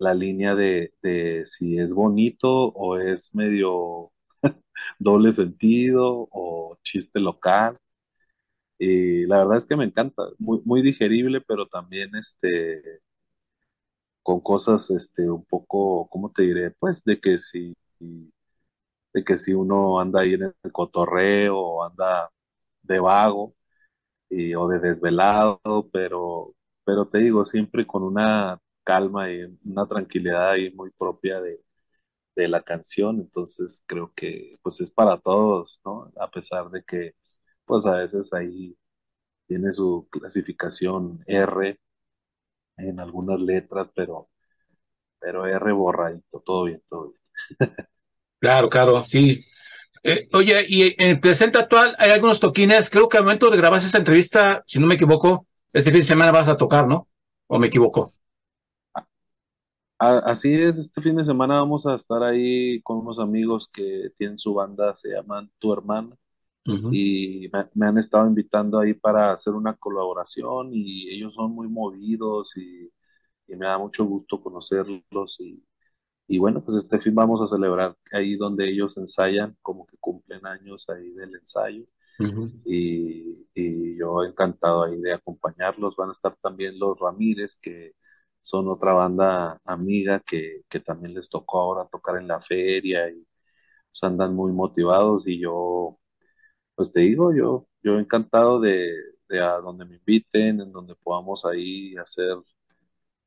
la 0.03 0.15
línea 0.15 0.55
de, 0.55 0.93
de, 1.03 1.45
si 1.47 1.79
es 1.79 1.95
bonito 1.95 2.49
o 2.51 2.99
es 2.99 3.35
medio 3.35 4.13
doble 4.99 5.33
sentido 5.33 6.29
o 6.33 6.79
chiste 6.83 7.21
local. 7.21 7.79
Y 8.79 9.27
la 9.27 9.39
verdad 9.39 9.57
es 9.59 9.65
que 9.67 9.77
me 9.77 9.85
encanta, 9.85 10.23
muy, 10.39 10.61
muy 10.65 10.83
digerible, 10.83 11.41
pero 11.41 11.67
también 11.69 12.15
este, 12.17 13.01
con 14.23 14.41
cosas 14.41 14.91
este, 14.91 15.31
un 15.31 15.45
poco, 15.45 16.09
¿cómo 16.09 16.31
te 16.31 16.43
diré? 16.43 16.71
Pues 16.73 17.05
de 17.05 17.21
que 17.21 17.39
si, 17.39 17.75
de 19.13 19.25
que 19.25 19.37
si 19.39 19.53
uno 19.55 20.01
anda 20.01 20.21
ahí 20.23 20.35
en 20.35 20.43
el 20.43 20.73
cotorreo 20.73 21.59
o 21.59 21.85
anda 21.85 22.31
de 22.83 23.01
vago, 23.01 23.55
o 24.57 24.69
de 24.69 24.79
desvelado, 24.81 25.61
pero, 25.93 26.55
pero 26.85 27.07
te 27.07 27.19
digo, 27.19 27.45
siempre 27.45 27.87
con 27.87 28.03
una 28.03 28.59
calma 28.85 29.31
y 29.33 29.43
una 29.65 29.87
tranquilidad 29.89 30.53
ahí 30.53 30.73
muy 30.75 30.91
propia 30.93 31.41
de, 31.41 31.61
de 32.37 32.49
la 32.49 32.63
canción, 32.63 33.21
entonces 33.21 33.83
creo 33.87 34.13
que 34.17 34.53
pues 34.63 34.81
es 34.81 34.91
para 34.91 35.19
todos, 35.21 35.81
¿no? 35.85 36.13
A 36.21 36.31
pesar 36.31 36.71
de 36.71 36.83
que 36.85 37.15
pues 37.67 37.87
a 37.87 37.97
veces 37.99 38.33
ahí 38.35 38.77
tiene 39.49 39.73
su 39.73 40.09
clasificación 40.11 41.23
R 41.27 41.79
en 42.79 43.01
algunas 43.01 43.41
letras, 43.41 43.91
pero, 43.95 44.29
pero 45.21 45.47
R 45.47 45.73
borradito, 45.73 46.41
todo 46.41 46.65
bien, 46.65 46.83
todo 46.89 47.11
bien. 47.11 47.21
Claro, 48.41 48.69
claro, 48.69 49.05
sí, 49.05 49.45
eh, 50.05 50.29
oye, 50.33 50.67
y 50.69 50.83
en 51.03 51.11
el 51.11 51.21
presente 51.21 51.59
actual 51.59 51.95
hay 51.99 52.11
algunos 52.13 52.41
toquines, 52.41 52.91
creo 52.91 53.09
que 53.09 53.19
al 53.19 53.25
momento 53.25 53.51
de 53.51 53.57
grabar 53.59 53.81
esta 53.83 53.99
entrevista, 53.99 54.65
si 54.67 54.79
no 54.81 54.87
me 54.87 54.95
equivoco, 54.97 55.47
este 55.73 55.91
fin 55.91 56.01
de 56.01 56.05
semana 56.07 56.33
vas 56.33 56.49
a 56.49 56.57
tocar, 56.57 56.89
¿no? 56.89 57.09
¿O 57.49 57.59
me 57.59 57.69
equivoco? 57.69 58.15
Así 60.05 60.53
es, 60.53 60.79
este 60.79 61.01
fin 61.01 61.15
de 61.15 61.25
semana 61.25 61.57
vamos 61.61 61.87
a 61.87 61.95
estar 61.95 62.25
ahí 62.25 62.83
con 62.83 62.99
unos 62.99 63.21
amigos 63.21 63.69
que 63.73 64.11
tienen 64.19 64.37
su 64.37 64.53
banda, 64.55 64.97
se 64.97 65.11
llaman 65.11 65.49
Tu 65.61 65.73
Hermana, 65.73 66.17
y 66.65 67.49
me, 67.75 67.87
han 67.87 67.99
estado 67.99 68.27
invitando 68.27 68.81
ahí 68.81 68.95
para 68.95 69.33
hacer 69.33 69.55
una 69.55 69.77
colaboración 69.77 70.71
y 70.73 71.09
ellos 71.09 71.35
son 71.35 71.53
muy 71.53 71.69
movidos 71.69 72.57
y, 72.57 72.91
y 73.47 73.57
me 73.57 73.67
da 73.67 73.79
mucho 73.79 74.05
gusto 74.05 74.43
conocerlos 74.43 75.39
y, 75.41 75.65
y 76.29 76.39
bueno, 76.39 76.65
pues 76.65 76.79
este 76.79 76.99
fin 77.01 77.15
vamos 77.15 77.41
a 77.43 77.47
celebrar 77.47 77.97
ahí 78.13 78.37
donde 78.37 78.69
ellos 78.71 78.97
ensayan, 78.97 79.57
como 79.63 79.87
que 79.87 79.97
cumplen 79.99 80.45
años 80.47 80.89
ahí 80.89 81.11
del 81.13 81.35
ensayo. 81.37 81.85
y, 82.65 83.47
y, 83.55 83.97
yo 83.99 84.25
encantado 84.25 84.85
ahí 84.85 85.01
de 85.01 85.15
acompañarlos. 85.15 85.97
Van 85.97 86.11
a 86.11 86.13
estar 86.13 86.37
también 86.43 86.79
los 86.79 86.99
Ramírez, 86.99 87.57
que 87.57 87.95
son 88.43 88.69
otra 88.69 88.93
banda 88.93 89.61
amiga 89.65 90.21
que, 90.27 90.63
que 90.69 90.81
también 90.81 91.15
les 91.15 91.29
tocó 91.29 91.61
ahora 91.61 91.89
tocar 91.91 92.17
en 92.19 92.29
la 92.29 92.41
feria 92.41 93.09
y 93.11 93.15
pues, 93.91 94.03
andan 94.05 94.35
muy 94.35 94.53
motivados. 94.53 95.27
Y 95.29 95.41
yo, 95.41 95.99
pues 96.75 96.93
te 96.93 97.01
digo, 97.01 97.35
yo, 97.35 97.69
yo 97.83 97.99
encantado 97.99 98.61
de, 98.61 98.93
de 99.29 99.41
a 99.43 99.55
donde 99.59 99.85
me 99.87 99.97
inviten, 99.97 100.61
en 100.63 100.73
donde 100.73 100.95
podamos 100.97 101.45
ahí 101.47 101.97
hacer 101.97 102.37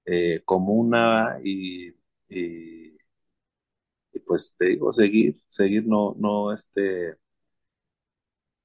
eh, 0.06 0.42
comuna 0.46 1.40
y, 1.44 1.92
y 2.30 4.20
pues 4.26 4.54
te 4.58 4.66
digo, 4.70 4.92
seguir, 4.94 5.38
seguir, 5.48 5.86
no, 5.88 6.16
no, 6.18 6.52
este, 6.54 7.18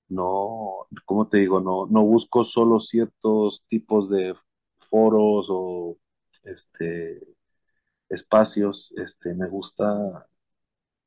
no, 0.09 0.86
¿cómo 1.05 1.28
te 1.28 1.38
digo? 1.38 1.61
No, 1.61 1.86
no 1.86 2.03
busco 2.05 2.44
solo 2.44 2.80
ciertos 2.80 3.64
tipos 3.68 4.09
de 4.11 4.34
foros 4.90 5.46
o 5.51 5.96
este 6.45 7.20
espacios, 8.11 8.93
este, 8.99 9.34
me 9.34 9.49
gusta, 9.49 10.28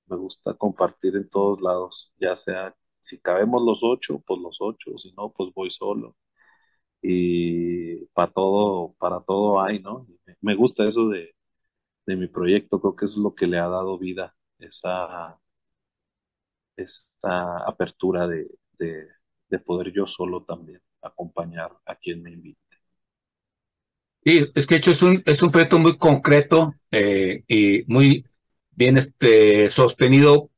me 0.07 0.17
gusta 0.17 0.53
compartir 0.55 1.15
en 1.15 1.29
todos 1.29 1.61
lados, 1.61 2.13
ya 2.19 2.35
sea 2.35 2.75
si 3.01 3.19
cabemos 3.19 3.61
los 3.63 3.81
ocho, 3.83 4.19
pues 4.25 4.39
los 4.41 4.57
ocho, 4.61 4.97
si 4.97 5.11
no, 5.13 5.31
pues 5.33 5.53
voy 5.53 5.71
solo. 5.71 6.15
Y 7.01 8.05
para 8.07 8.31
todo, 8.31 8.95
para 8.99 9.21
todo 9.21 9.61
hay, 9.61 9.79
¿no? 9.81 10.07
Me 10.41 10.55
gusta 10.55 10.85
eso 10.87 11.09
de, 11.09 11.35
de 12.07 12.15
mi 12.17 12.27
proyecto, 12.27 12.81
creo 12.81 12.95
que 12.95 13.05
es 13.05 13.17
lo 13.17 13.35
que 13.35 13.47
le 13.47 13.59
ha 13.59 13.67
dado 13.69 13.97
vida, 13.99 14.35
esa, 14.59 15.39
esa 16.77 17.57
apertura 17.67 18.27
de, 18.27 18.47
de, 18.77 19.07
de 19.49 19.59
poder 19.59 19.91
yo 19.91 20.05
solo 20.05 20.43
también 20.43 20.81
acompañar 21.01 21.71
a 21.85 21.95
quien 21.95 22.21
me 22.23 22.31
invite. 22.31 22.61
Sí, 24.25 24.45
es 24.55 24.67
que 24.67 24.75
de 24.75 24.79
hecho 24.79 24.91
es 24.91 25.01
un, 25.01 25.21
es 25.25 25.41
un 25.41 25.51
proyecto 25.51 25.79
muy 25.79 25.97
concreto 25.97 26.75
eh, 26.91 27.43
y 27.47 27.83
muy 27.87 28.25
bien 28.71 28.97
este, 28.97 29.69
sostenido 29.69 30.49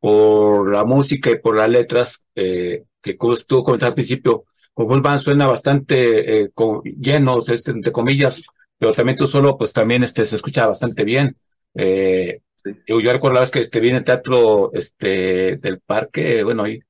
por 0.00 0.72
la 0.72 0.84
música 0.84 1.30
y 1.30 1.38
por 1.38 1.56
las 1.56 1.68
letras, 1.70 2.22
eh, 2.34 2.84
que 3.00 3.16
como 3.16 3.34
estuvo 3.34 3.62
comentando 3.62 3.90
al 3.90 3.94
principio, 3.94 4.44
con 4.74 4.88
Full 4.88 5.18
suena 5.18 5.46
bastante 5.46 6.42
eh, 6.42 6.50
con, 6.52 6.82
llenos, 6.82 7.48
entre 7.68 7.92
comillas, 7.92 8.42
pero 8.78 8.92
también 8.92 9.16
tú 9.16 9.26
solo, 9.28 9.56
pues 9.56 9.72
también 9.72 10.02
este, 10.02 10.26
se 10.26 10.36
escucha 10.36 10.66
bastante 10.66 11.04
bien. 11.04 11.36
Eh, 11.74 12.40
Sí. 12.64 12.70
yo 12.86 13.12
recuerdo 13.12 13.34
la 13.34 13.40
vez 13.40 13.50
que 13.50 13.58
este, 13.60 13.80
vi 13.80 13.88
en 13.88 13.96
el 13.96 14.04
teatro 14.04 14.72
este, 14.72 15.56
del 15.56 15.80
parque, 15.80 16.44
bueno, 16.44 16.68
y, 16.68 16.80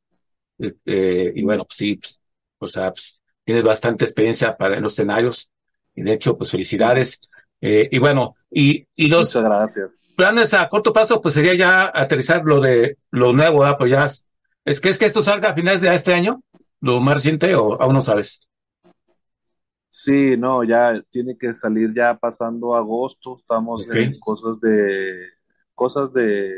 eh, 0.58 1.32
y 1.34 1.42
bueno, 1.42 1.64
pues 1.64 1.76
sí, 1.76 1.96
pues, 1.96 2.20
o 2.58 2.68
sea, 2.68 2.92
pues, 2.92 3.20
tienes 3.44 3.64
bastante 3.64 4.04
experiencia 4.04 4.56
para 4.56 4.76
en 4.76 4.82
los 4.82 4.92
escenarios, 4.92 5.50
y 5.94 6.02
de 6.02 6.12
hecho, 6.12 6.36
pues 6.36 6.50
felicidades. 6.50 7.20
Eh, 7.60 7.88
y 7.90 7.98
bueno, 7.98 8.34
y, 8.50 8.86
y 8.96 9.08
los 9.08 9.36
planes 10.16 10.54
a 10.54 10.68
corto 10.68 10.92
plazo, 10.92 11.20
pues 11.20 11.34
sería 11.34 11.54
ya 11.54 11.90
aterrizar 11.94 12.42
lo 12.44 12.60
de 12.60 12.98
lo 13.10 13.32
nuevo, 13.32 13.60
¿verdad? 13.60 13.78
Pues 13.78 13.90
ya, 13.90 14.06
es 14.64 14.80
que 14.80 14.88
es 14.88 14.98
que 14.98 15.06
esto 15.06 15.22
salga 15.22 15.50
a 15.50 15.54
finales 15.54 15.80
de 15.80 15.94
este 15.94 16.14
año, 16.14 16.42
lo 16.80 17.00
más 17.00 17.14
reciente, 17.14 17.54
o 17.54 17.80
aún 17.80 17.94
no 17.94 18.00
sabes. 18.00 18.40
Sí, 19.88 20.36
no, 20.36 20.64
ya 20.64 21.00
tiene 21.10 21.36
que 21.36 21.54
salir 21.54 21.92
ya 21.94 22.16
pasando 22.16 22.74
agosto, 22.74 23.36
estamos 23.38 23.86
en 23.88 24.18
cosas 24.18 24.58
de 24.60 25.28
cosas 25.74 26.12
de 26.12 26.50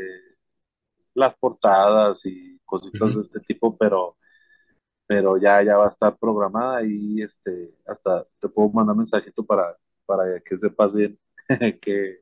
las 1.13 1.35
portadas 1.35 2.25
y 2.25 2.59
cositas 2.65 3.13
de 3.15 3.21
este 3.21 3.39
tipo, 3.41 3.75
pero 3.77 4.17
pero 5.07 5.37
ya 5.37 5.61
ya 5.63 5.77
va 5.77 5.85
a 5.85 5.87
estar 5.89 6.17
programada 6.17 6.83
y 6.85 7.21
este 7.21 7.73
hasta 7.85 8.25
te 8.39 8.49
puedo 8.49 8.69
mandar 8.69 8.95
mensajito 8.95 9.45
para 9.45 9.77
para 10.05 10.39
que 10.41 10.57
sepas 10.57 10.93
bien 10.93 11.19
qué 11.81 12.19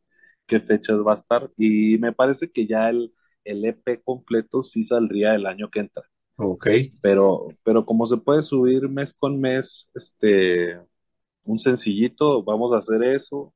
qué 0.48 0.60
fechas 0.60 0.98
va 1.00 1.12
a 1.12 1.16
estar 1.16 1.52
y 1.58 1.98
me 2.00 2.14
parece 2.14 2.52
que 2.52 2.68
ya 2.68 2.90
el 2.90 3.14
el 3.46 3.66
EP 3.66 4.02
completo 4.04 4.64
sí 4.64 4.84
saldría 4.84 5.36
el 5.36 5.46
año 5.48 5.70
que 5.70 5.80
entra. 5.82 6.04
Ok, 6.38 6.68
Pero, 7.02 7.48
pero 7.64 7.86
como 7.86 8.06
se 8.06 8.18
puede 8.18 8.42
subir 8.42 8.88
mes 8.90 9.14
con 9.14 9.40
mes, 9.42 9.90
este, 9.94 10.80
un 11.46 11.60
sencillito, 11.60 12.44
vamos 12.44 12.74
a 12.74 12.78
hacer 12.80 13.04
eso. 13.04 13.54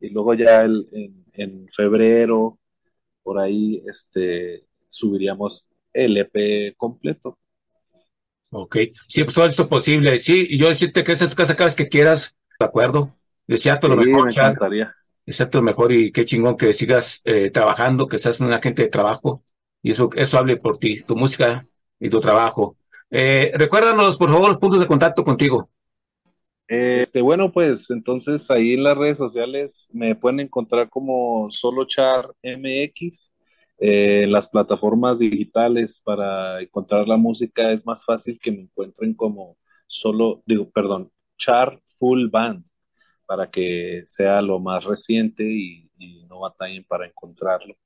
Y 0.00 0.10
luego 0.10 0.34
ya 0.34 0.62
el- 0.62 0.88
en, 0.92 1.26
en 1.34 1.68
febrero, 1.70 2.58
por 3.22 3.38
ahí, 3.40 3.82
este, 3.88 4.66
subiríamos 4.90 5.66
el 5.94 6.16
EP 6.18 6.74
completo. 6.78 7.38
Ok. 8.62 8.76
Sí, 9.08 9.24
pues 9.24 9.34
todo 9.34 9.46
esto 9.46 9.68
posible. 9.68 10.18
Sí, 10.18 10.46
y 10.50 10.58
yo 10.58 10.68
decirte 10.68 11.04
que 11.04 11.12
esa 11.12 11.24
es 11.24 11.30
tu 11.30 11.36
casa 11.36 11.54
cada 11.56 11.66
vez 11.66 11.74
que 11.76 11.88
quieras, 11.88 12.36
¿de 12.58 12.64
acuerdo? 12.66 13.14
Desearte 13.46 13.86
Sí, 13.86 13.88
lo 13.88 13.96
mejor, 13.96 14.26
me 14.26 14.32
Char. 14.32 14.52
encantaría. 14.52 14.94
Desearte 15.24 15.58
lo 15.58 15.62
mejor 15.62 15.92
y 15.92 16.12
qué 16.12 16.24
chingón 16.24 16.56
que 16.56 16.72
sigas 16.72 17.20
eh, 17.24 17.50
trabajando, 17.50 18.08
que 18.08 18.18
seas 18.18 18.40
un 18.40 18.52
agente 18.52 18.82
de 18.82 18.88
trabajo. 18.88 19.42
Y 19.82 19.90
eso, 19.90 20.10
eso 20.16 20.38
hable 20.38 20.56
por 20.56 20.78
ti, 20.78 21.02
tu 21.02 21.16
música 21.16 21.66
y 22.00 22.08
tu 22.08 22.20
trabajo. 22.20 22.76
Eh, 23.10 23.52
recuérdanos, 23.54 24.16
por 24.16 24.30
favor, 24.32 24.48
los 24.48 24.58
puntos 24.58 24.80
de 24.80 24.86
contacto 24.86 25.22
contigo. 25.24 25.70
Este, 26.68 27.20
bueno, 27.20 27.52
pues 27.52 27.90
entonces 27.90 28.50
ahí 28.50 28.72
en 28.74 28.82
las 28.82 28.96
redes 28.96 29.18
sociales 29.18 29.88
me 29.92 30.16
pueden 30.16 30.40
encontrar 30.40 30.88
como 30.88 31.48
Solochar 31.50 32.34
MX. 32.42 33.30
Eh, 33.78 34.26
las 34.28 34.48
plataformas 34.48 35.18
digitales 35.18 36.00
para 36.02 36.60
encontrar 36.62 37.06
la 37.06 37.16
música 37.16 37.72
es 37.72 37.84
más 37.84 38.04
fácil 38.04 38.38
que 38.40 38.50
me 38.50 38.62
encuentren 38.62 39.14
como 39.14 39.58
solo, 39.86 40.42
digo, 40.46 40.70
perdón, 40.70 41.12
Char 41.38 41.80
Full 41.98 42.28
Band, 42.30 42.64
para 43.26 43.50
que 43.50 44.02
sea 44.06 44.40
lo 44.42 44.58
más 44.60 44.84
reciente 44.84 45.44
y, 45.44 45.82
no 46.28 46.40
batallen 46.40 46.84
para 46.84 47.06
encontrarlo. 47.06 47.76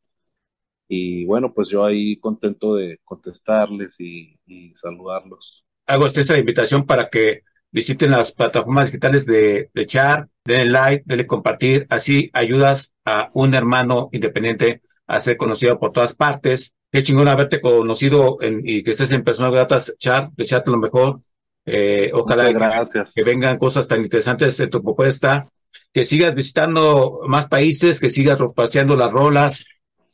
Y 0.88 1.24
bueno, 1.24 1.52
pues 1.52 1.68
yo 1.68 1.84
ahí 1.84 2.16
contento 2.16 2.74
de 2.74 2.98
contestarles 3.04 4.00
y, 4.00 4.38
y 4.46 4.74
saludarlos. 4.76 5.64
hago 5.86 6.06
esta 6.06 6.38
invitación 6.38 6.86
para 6.86 7.08
que 7.10 7.42
visiten 7.70 8.10
las 8.10 8.32
plataformas 8.32 8.86
digitales 8.86 9.26
de, 9.26 9.70
de 9.72 9.86
Char, 9.86 10.28
denle 10.44 10.70
like, 10.70 11.04
denle 11.06 11.26
compartir, 11.26 11.86
así 11.90 12.30
ayudas 12.32 12.92
a 13.04 13.30
un 13.34 13.54
hermano 13.54 14.08
independiente 14.12 14.82
a 15.10 15.20
ser 15.20 15.36
conocido 15.36 15.78
por 15.78 15.92
todas 15.92 16.14
partes. 16.14 16.72
Qué 16.92 17.02
chingón 17.02 17.28
haberte 17.28 17.60
conocido 17.60 18.38
en- 18.40 18.62
y 18.64 18.82
que 18.82 18.92
estés 18.92 19.10
en 19.12 19.24
personas 19.24 19.52
gratas, 19.52 19.94
Char, 19.98 20.30
desearte 20.36 20.70
lo 20.70 20.78
mejor. 20.78 21.20
Eh, 21.66 22.10
ojalá 22.14 22.46
que, 22.46 22.52
gracias. 22.54 23.12
que 23.14 23.22
vengan 23.22 23.58
cosas 23.58 23.86
tan 23.86 24.02
interesantes 24.02 24.58
en 24.60 24.70
tu 24.70 24.82
propuesta, 24.82 25.48
que 25.92 26.04
sigas 26.04 26.34
visitando 26.34 27.20
más 27.26 27.46
países, 27.46 28.00
que 28.00 28.10
sigas 28.10 28.40
paseando 28.54 28.96
las 28.96 29.12
rolas 29.12 29.64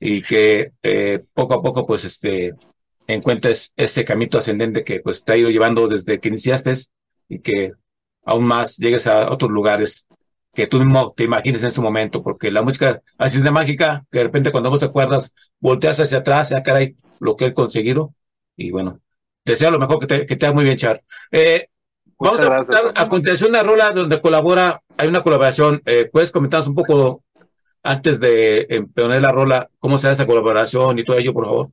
y 0.01 0.23
que 0.23 0.73
eh, 0.83 1.23
poco 1.35 1.55
a 1.55 1.63
poco, 1.63 1.87
pues, 1.87 2.05
este, 2.05 2.55
encuentres 3.07 3.73
ese 3.77 4.05
camino 4.05 4.39
ascendente 4.39 4.83
que 4.85 5.01
pues 5.01 5.25
te 5.25 5.33
ha 5.33 5.37
ido 5.37 5.51
llevando 5.51 5.89
desde 5.89 6.19
que 6.21 6.29
iniciaste 6.29 6.73
y 7.29 7.39
que 7.41 7.73
aún 8.25 8.45
más 8.45 8.77
llegues 8.77 9.07
a 9.07 9.31
otros 9.31 9.51
lugares 9.51 10.07
que 10.57 10.67
tú 10.67 10.79
mismo 10.79 11.13
te 11.15 11.25
imagines 11.25 11.63
en 11.63 11.69
ese 11.69 11.83
momento, 11.83 12.23
porque 12.23 12.51
la 12.51 12.63
música 12.63 13.03
así 13.19 13.37
es 13.37 13.45
de 13.45 13.51
mágica, 13.51 14.07
que 14.11 14.19
de 14.19 14.25
repente 14.25 14.51
cuando 14.51 14.71
vos 14.71 14.81
te 14.81 14.87
acuerdas, 14.87 15.33
volteas 15.61 16.01
hacia 16.01 16.19
atrás, 16.19 16.49
ya 16.49 16.63
caray, 16.63 16.97
lo 17.21 17.37
que 17.37 17.45
he 17.45 17.55
conseguido, 17.55 18.15
y 18.57 18.71
bueno, 18.71 19.01
deseo 19.45 19.71
lo 19.71 19.79
mejor 19.79 19.99
que 20.01 20.07
te, 20.07 20.27
que 20.27 20.35
te 20.35 20.47
haga 20.47 20.55
muy 20.55 20.65
bien, 20.65 20.79
Char. 20.79 21.01
Eh, 21.31 21.69
vamos 22.19 22.41
a 22.41 22.45
gracias, 22.47 22.83
a 22.95 23.09
continuación 23.09 23.51
una 23.51 23.63
rola 23.63 23.91
donde 23.91 24.21
colabora, 24.21 24.81
hay 24.97 25.09
una 25.09 25.23
colaboración, 25.23 25.83
eh, 25.85 26.09
¿puedes 26.11 26.33
comentarnos 26.33 26.69
un 26.69 26.75
poco 26.75 27.23
antes 27.83 28.19
de 28.19 28.89
poner 28.95 29.21
la 29.21 29.33
rola, 29.33 29.69
cómo 29.79 29.99
se 29.99 30.07
da 30.07 30.15
esa 30.15 30.27
colaboración 30.27 30.99
y 30.99 31.05
todo 31.05 31.19
ello, 31.19 31.35
por 31.35 31.45
favor? 31.45 31.71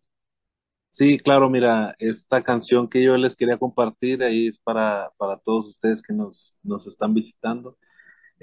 Sí, 0.90 1.18
claro, 1.18 1.50
mira, 1.50 1.96
esta 1.98 2.44
canción 2.44 2.88
que 2.88 3.02
yo 3.02 3.16
les 3.16 3.36
quería 3.36 3.58
compartir 3.58 4.24
ahí 4.24 4.50
es 4.50 4.60
para, 4.60 5.10
para 5.18 5.38
todos 5.38 5.66
ustedes 5.66 6.04
que 6.04 6.14
nos, 6.14 6.60
nos 6.62 6.86
están 6.86 7.14
visitando. 7.16 7.78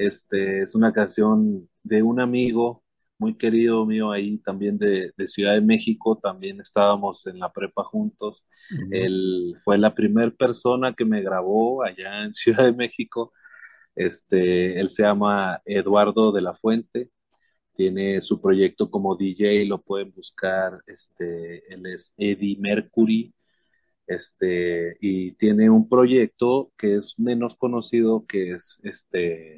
Este, 0.00 0.62
es 0.62 0.74
una 0.74 0.92
canción 0.92 1.68
de 1.82 2.02
un 2.02 2.20
amigo 2.20 2.82
muy 3.18 3.36
querido 3.36 3.84
mío 3.86 4.12
ahí 4.12 4.38
también 4.38 4.78
de, 4.78 5.12
de 5.16 5.28
Ciudad 5.28 5.54
de 5.54 5.60
México, 5.60 6.18
también 6.18 6.60
estábamos 6.60 7.26
en 7.26 7.38
la 7.38 7.52
prepa 7.52 7.84
juntos. 7.84 8.44
Él 8.90 9.56
fue 9.62 9.76
la 9.78 9.94
primera 9.94 10.30
persona 10.30 10.94
que 10.94 11.04
me 11.04 11.22
grabó 11.22 11.82
allá 11.84 12.24
en 12.24 12.34
Ciudad 12.34 12.64
de 12.64 12.72
México. 12.72 13.32
Este, 13.94 14.80
él 14.80 14.90
se 14.90 15.02
llama 15.02 15.60
Eduardo 15.66 16.32
de 16.32 16.42
la 16.42 16.54
Fuente 16.54 17.10
tiene 17.80 18.20
su 18.20 18.42
proyecto 18.42 18.90
como 18.90 19.16
DJ, 19.16 19.64
lo 19.64 19.80
pueden 19.80 20.12
buscar, 20.12 20.82
este, 20.86 21.72
él 21.72 21.86
es 21.86 22.12
Eddie 22.18 22.58
Mercury, 22.58 23.32
este, 24.06 24.98
y 25.00 25.32
tiene 25.36 25.70
un 25.70 25.88
proyecto 25.88 26.72
que 26.76 26.96
es 26.96 27.18
menos 27.18 27.54
conocido, 27.56 28.26
que 28.26 28.52
es, 28.52 28.80
este, 28.82 29.54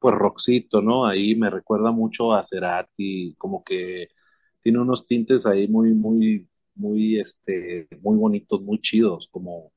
pues 0.00 0.14
Roxito, 0.16 0.82
¿no? 0.82 1.06
Ahí 1.06 1.34
me 1.36 1.50
recuerda 1.50 1.92
mucho 1.92 2.34
a 2.34 2.42
Cerati, 2.44 3.34
como 3.38 3.64
que 3.64 4.08
tiene 4.62 4.80
unos 4.80 5.06
tintes 5.06 5.46
ahí 5.46 5.68
muy, 5.68 5.94
muy, 5.94 6.48
muy, 6.74 7.20
este, 7.20 7.88
muy 8.02 8.16
bonitos, 8.18 8.62
muy 8.62 8.80
chidos, 8.80 9.28
como 9.30 9.72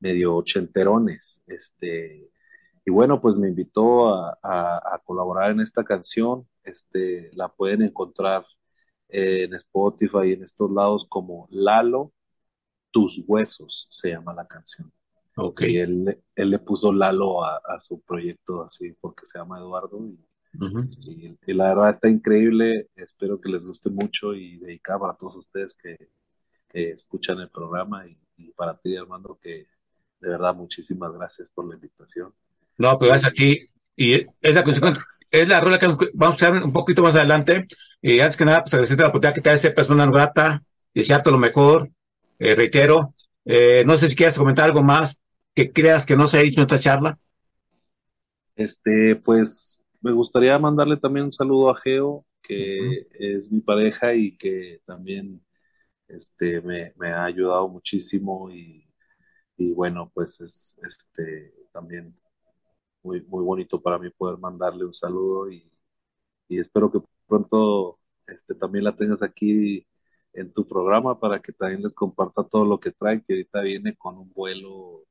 medio 0.00 0.36
ochenterones, 0.36 1.42
este, 1.46 2.30
y 2.84 2.90
bueno, 2.90 3.20
pues 3.20 3.38
me 3.38 3.48
invitó 3.48 4.14
a, 4.14 4.38
a, 4.42 4.78
a 4.96 4.98
colaborar 5.04 5.50
en 5.52 5.60
esta 5.60 5.84
canción. 5.84 6.48
Este, 6.64 7.30
la 7.34 7.48
pueden 7.48 7.82
encontrar 7.82 8.44
en 9.08 9.54
Spotify 9.54 10.28
y 10.28 10.32
en 10.34 10.42
estos 10.44 10.70
lados 10.70 11.06
como 11.08 11.48
Lalo, 11.50 12.12
tus 12.92 13.22
huesos, 13.26 13.88
se 13.90 14.10
llama 14.10 14.34
la 14.34 14.46
canción. 14.46 14.92
Ok. 15.40 15.62
Él, 15.62 16.18
él 16.34 16.50
le 16.50 16.58
puso 16.58 16.92
Lalo 16.92 17.44
a, 17.44 17.60
a 17.64 17.78
su 17.78 18.00
proyecto 18.00 18.62
así 18.62 18.92
porque 19.00 19.24
se 19.24 19.38
llama 19.38 19.58
Eduardo. 19.58 19.98
Y, 20.06 20.18
Ujú. 20.64 20.88
y- 21.00 21.38
y 21.46 21.52
la 21.54 21.68
verdad 21.68 21.90
está 21.90 22.08
increíble. 22.08 22.88
Espero 22.96 23.40
que 23.40 23.48
les 23.50 23.64
guste 23.64 23.90
mucho 23.90 24.34
y 24.34 24.58
dedicada 24.58 24.98
para 24.98 25.14
todos 25.14 25.36
ustedes 25.36 25.74
que, 25.74 25.96
que 26.68 26.90
escuchan 26.90 27.38
el 27.40 27.50
programa 27.50 28.06
y, 28.06 28.18
y 28.36 28.50
para 28.52 28.76
ti, 28.76 28.96
Armando, 28.96 29.38
que 29.40 29.66
de 30.20 30.28
verdad 30.28 30.54
muchísimas 30.54 31.12
gracias 31.12 31.48
por 31.54 31.68
la 31.68 31.74
invitación. 31.76 32.32
No, 32.76 32.98
pues 32.98 33.10
gracias 33.10 33.30
a 33.30 33.34
ti. 33.34 33.60
Y 33.96 34.14
es 34.40 34.54
la, 34.54 34.62
canción- 34.64 34.98
es 35.30 35.48
la 35.48 35.60
rola 35.60 35.78
que 35.78 35.86
vamos 36.14 36.42
a 36.42 36.46
hacer 36.48 36.62
un 36.62 36.72
poquito 36.72 37.02
más 37.02 37.14
adelante. 37.14 37.66
Y 38.02 38.18
antes 38.20 38.36
que 38.36 38.44
nada, 38.44 38.62
pues 38.62 38.74
agradecerte 38.74 39.02
la 39.02 39.08
oportunidad 39.08 39.34
que 39.34 39.40
te 39.40 39.52
esa 39.52 39.72
persona 39.72 40.06
grata, 40.06 40.62
desearte 40.94 41.30
lo 41.30 41.38
mejor. 41.38 41.90
Eh, 42.38 42.54
reitero, 42.54 43.14
Eh, 43.50 43.82
no 43.86 43.96
sé 43.96 44.08
si 44.10 44.14
quieres 44.16 44.36
comentar 44.36 44.66
algo 44.66 44.82
más 44.82 45.22
que 45.58 45.72
creas 45.72 46.06
que 46.06 46.16
no 46.16 46.28
se 46.28 46.38
ha 46.38 46.42
dicho 46.42 46.60
en 46.60 46.66
esta 46.66 46.78
charla. 46.78 47.18
Este, 48.56 49.16
pues 49.16 49.80
me 50.00 50.12
gustaría 50.12 50.58
mandarle 50.58 50.96
también 50.96 51.26
un 51.26 51.32
saludo 51.32 51.70
a 51.70 51.76
Geo, 51.76 52.26
que 52.42 53.06
es 53.12 53.50
mi 53.52 53.60
pareja 53.60 54.14
y 54.14 54.36
que 54.36 54.80
también 54.86 55.44
este, 56.08 56.60
me, 56.62 56.92
me 56.96 57.12
ha 57.12 57.24
ayudado 57.26 57.68
muchísimo 57.68 58.50
y, 58.52 58.86
y 59.58 59.72
bueno, 59.74 60.10
pues 60.14 60.40
es 60.40 60.76
este, 60.84 61.54
también 61.72 62.16
muy, 63.02 63.22
muy 63.22 63.44
bonito 63.44 63.80
para 63.82 63.98
mí 63.98 64.10
poder 64.10 64.38
mandarle 64.38 64.84
un 64.86 64.94
saludo 64.94 65.50
y, 65.50 65.70
y 66.48 66.60
espero 66.60 66.90
que 66.92 67.00
pronto 67.28 68.00
este, 68.26 68.54
también 68.54 68.84
la 68.84 68.96
tengas 68.96 69.22
aquí 69.22 69.86
en 70.34 70.52
tu 70.52 70.66
programa 70.68 71.18
para 71.20 71.40
que 71.40 71.52
también 71.52 71.82
les 71.82 71.94
comparta 71.94 72.44
todo 72.44 72.64
lo 72.66 72.80
que 72.80 72.92
trae, 72.92 73.22
que 73.24 73.34
ahorita 73.34 73.62
viene 73.62 73.96
con 73.96 74.18
un 74.18 74.32
vuelo 74.32 75.06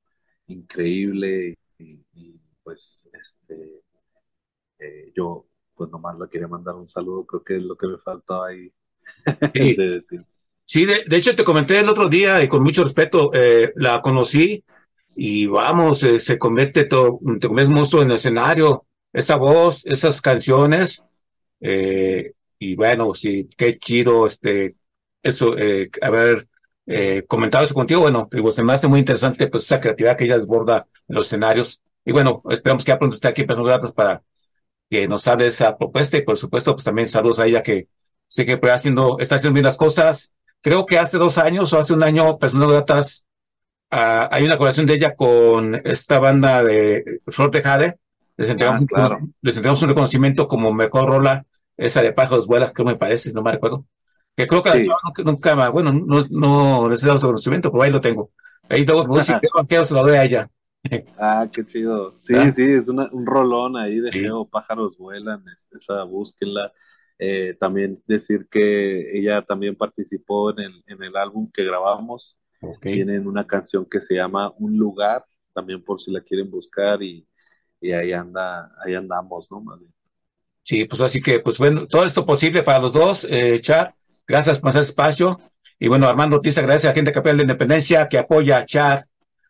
increíble 0.47 1.57
y, 1.77 1.99
y 2.13 2.39
pues 2.63 3.07
este 3.13 3.81
eh, 4.79 5.11
yo 5.15 5.45
pues 5.75 5.89
nomás 5.91 6.17
le 6.19 6.27
quería 6.29 6.47
mandar 6.47 6.75
un 6.75 6.87
saludo, 6.87 7.25
creo 7.25 7.43
que 7.43 7.57
es 7.57 7.63
lo 7.63 7.75
que 7.75 7.87
me 7.87 7.97
faltaba 7.99 8.47
ahí 8.47 8.71
sí. 9.53 9.75
de 9.75 9.91
decir. 9.91 10.25
Sí, 10.65 10.85
de, 10.85 11.03
de, 11.07 11.17
hecho 11.17 11.35
te 11.35 11.43
comenté 11.43 11.79
el 11.79 11.87
otro 11.87 12.09
día 12.09 12.43
y 12.43 12.49
con 12.49 12.63
mucho 12.63 12.83
respeto, 12.83 13.31
eh, 13.33 13.71
la 13.75 14.01
conocí 14.01 14.63
y 15.15 15.47
vamos, 15.47 16.03
eh, 16.03 16.19
se 16.19 16.37
convierte 16.37 16.83
todo, 16.83 17.19
te 17.39 17.47
conviertes 17.47 17.73
monstruo 17.73 18.01
en 18.01 18.09
el 18.09 18.15
escenario, 18.15 18.85
esa 19.13 19.37
voz, 19.37 19.85
esas 19.85 20.21
canciones, 20.21 21.03
eh, 21.59 22.33
y 22.59 22.75
bueno, 22.75 23.13
sí, 23.13 23.49
qué 23.57 23.77
chido, 23.79 24.27
este, 24.27 24.75
eso, 25.23 25.57
eh, 25.57 25.89
haber 26.01 26.47
eh, 26.87 27.23
comentado 27.27 27.63
eso 27.63 27.73
contigo, 27.73 28.01
bueno, 28.01 28.27
digo, 28.31 28.51
se 28.51 28.63
me 28.63 28.73
hace 28.73 28.87
muy 28.87 28.99
interesante, 28.99 29.47
pues, 29.47 29.63
esa 29.65 29.79
creatividad 29.79 30.17
que 30.17 30.25
ella 30.25 30.37
desborda 30.37 30.87
en 31.07 31.15
los 31.15 31.27
escenarios, 31.27 31.81
y 32.05 32.11
bueno, 32.13 32.41
esperamos 32.49 32.83
que 32.85 32.89
ya 32.89 32.97
pronto 32.99 33.15
esté 33.15 33.27
aquí 33.27 33.41
en 33.41 33.47
Personas 33.47 33.69
Gratas 33.69 33.91
para 33.91 34.23
que 34.89 35.07
nos 35.07 35.27
hable 35.27 35.43
de 35.45 35.49
esa 35.49 35.77
propuesta, 35.77 36.17
y 36.17 36.21
por 36.21 36.37
supuesto, 36.37 36.73
pues 36.73 36.85
también 36.85 37.07
saludos 37.07 37.39
a 37.39 37.45
ella 37.45 37.61
que 37.61 37.87
sé 38.27 38.45
que 38.45 38.57
pues, 38.57 38.71
haciendo, 38.71 39.17
está 39.19 39.35
haciendo 39.35 39.53
bien 39.53 39.65
las 39.65 39.77
cosas, 39.77 40.33
creo 40.61 40.85
que 40.85 40.97
hace 40.97 41.17
dos 41.17 41.37
años 41.37 41.73
o 41.73 41.79
hace 41.79 41.93
un 41.93 42.03
año, 42.03 42.37
Personas 42.37 42.69
Gratas, 42.69 43.25
uh, 43.91 44.27
hay 44.31 44.43
una 44.43 44.55
colaboración 44.57 44.85
de 44.85 44.93
ella 44.95 45.15
con 45.15 45.75
esta 45.85 46.19
banda 46.19 46.63
de 46.63 47.21
Flor 47.27 47.51
de 47.51 47.61
Jade, 47.61 47.97
les 48.37 48.49
entregamos, 48.49 48.83
Ah, 48.83 48.85
claro. 48.87 49.17
un, 49.17 49.35
les 49.41 49.55
entregamos 49.55 49.81
un 49.81 49.89
reconocimiento 49.89 50.47
como 50.47 50.73
mejor 50.73 51.09
rola, 51.09 51.45
esa 51.75 52.01
de 52.01 52.13
Pájaros 52.13 52.47
Vuelas, 52.47 52.71
creo 52.73 52.85
me 52.87 52.95
parece, 52.95 53.33
no 53.33 53.43
me 53.43 53.51
recuerdo. 53.51 53.85
Que 54.37 54.45
creo 54.45 54.61
que 54.61 54.71
Sí. 54.71 54.87
nunca, 54.87 55.23
nunca, 55.55 55.69
bueno, 55.69 55.91
no, 55.91 56.23
no 56.29 56.89
les 56.89 57.03
he 57.03 57.07
dado 57.07 57.17
su 57.17 57.25
reconocimiento, 57.25 57.71
pero 57.71 57.83
ahí 57.83 57.91
lo 57.91 57.99
tengo. 57.99 58.29
Ahí 58.69 58.85
luego, 58.85 59.05
pues, 59.07 59.25
si 59.25 59.33
quiero 59.67 59.83
se 59.83 59.93
lo 59.95 60.03
doy 60.03 60.15
a 60.15 60.23
ella. 60.23 60.49
Ah, 61.17 61.49
qué 61.51 61.65
chido. 61.65 62.15
Sí, 62.19 62.33
¿Verdad? 62.33 62.51
sí, 62.51 62.63
es 62.63 62.87
una- 62.87 63.09
un 63.11 63.25
rolón 63.25 63.75
ahí 63.77 63.99
de 63.99 64.11
Sí. 64.11 64.19
Geo, 64.19 64.45
Pájaros 64.47 64.95
Vuelan, 64.97 65.43
es- 65.55 65.67
esa 65.75 66.03
búsquenla. 66.03 66.71
Eh, 67.19 67.57
también 67.59 68.01
decir 68.05 68.47
que 68.49 69.17
ella 69.17 69.41
también 69.41 69.75
participó 69.75 70.51
en 70.51 70.59
el, 70.59 70.83
en 70.85 71.01
el 71.01 71.17
álbum 71.17 71.49
que 71.51 71.63
grabamos. 71.65 72.37
Tienen 72.79 73.27
una 73.27 73.45
canción 73.47 73.85
que 73.89 74.01
se 74.01 74.13
llama 74.15 74.53
Un 74.59 74.77
Lugar, 74.77 75.25
también 75.53 75.83
por 75.83 75.99
si 75.99 76.11
la 76.11 76.21
quieren 76.21 76.49
buscar 76.51 77.01
y, 77.01 77.27
y 77.81 77.91
ahí 77.91 78.13
anda, 78.13 78.71
ahí 78.85 78.93
andamos, 78.93 79.49
¿no? 79.49 79.61
Más. 79.61 79.79
Sí, 80.61 80.85
pues 80.85 81.01
así 81.01 81.21
que, 81.21 81.39
pues 81.39 81.57
bueno, 81.57 81.87
todo 81.87 82.05
esto 82.05 82.23
posible 82.25 82.61
para 82.61 82.79
los 82.79 82.93
dos, 82.93 83.25
eh, 83.29 83.59
Chad, 83.61 83.89
gracias 84.27 84.59
por 84.59 84.69
hacer 84.69 84.83
espacio. 84.83 85.39
Y 85.79 85.87
bueno, 85.87 86.07
Armando 86.07 86.37
Ortiz 86.37 86.57
agradece 86.57 86.87
a 86.87 86.91
la 86.91 86.95
gente 86.95 87.11
Capel 87.11 87.37
de 87.37 87.43
Independencia 87.43 88.07
que 88.09 88.17
apoya 88.17 88.57
a 88.57 88.65
Chad, 88.65 89.05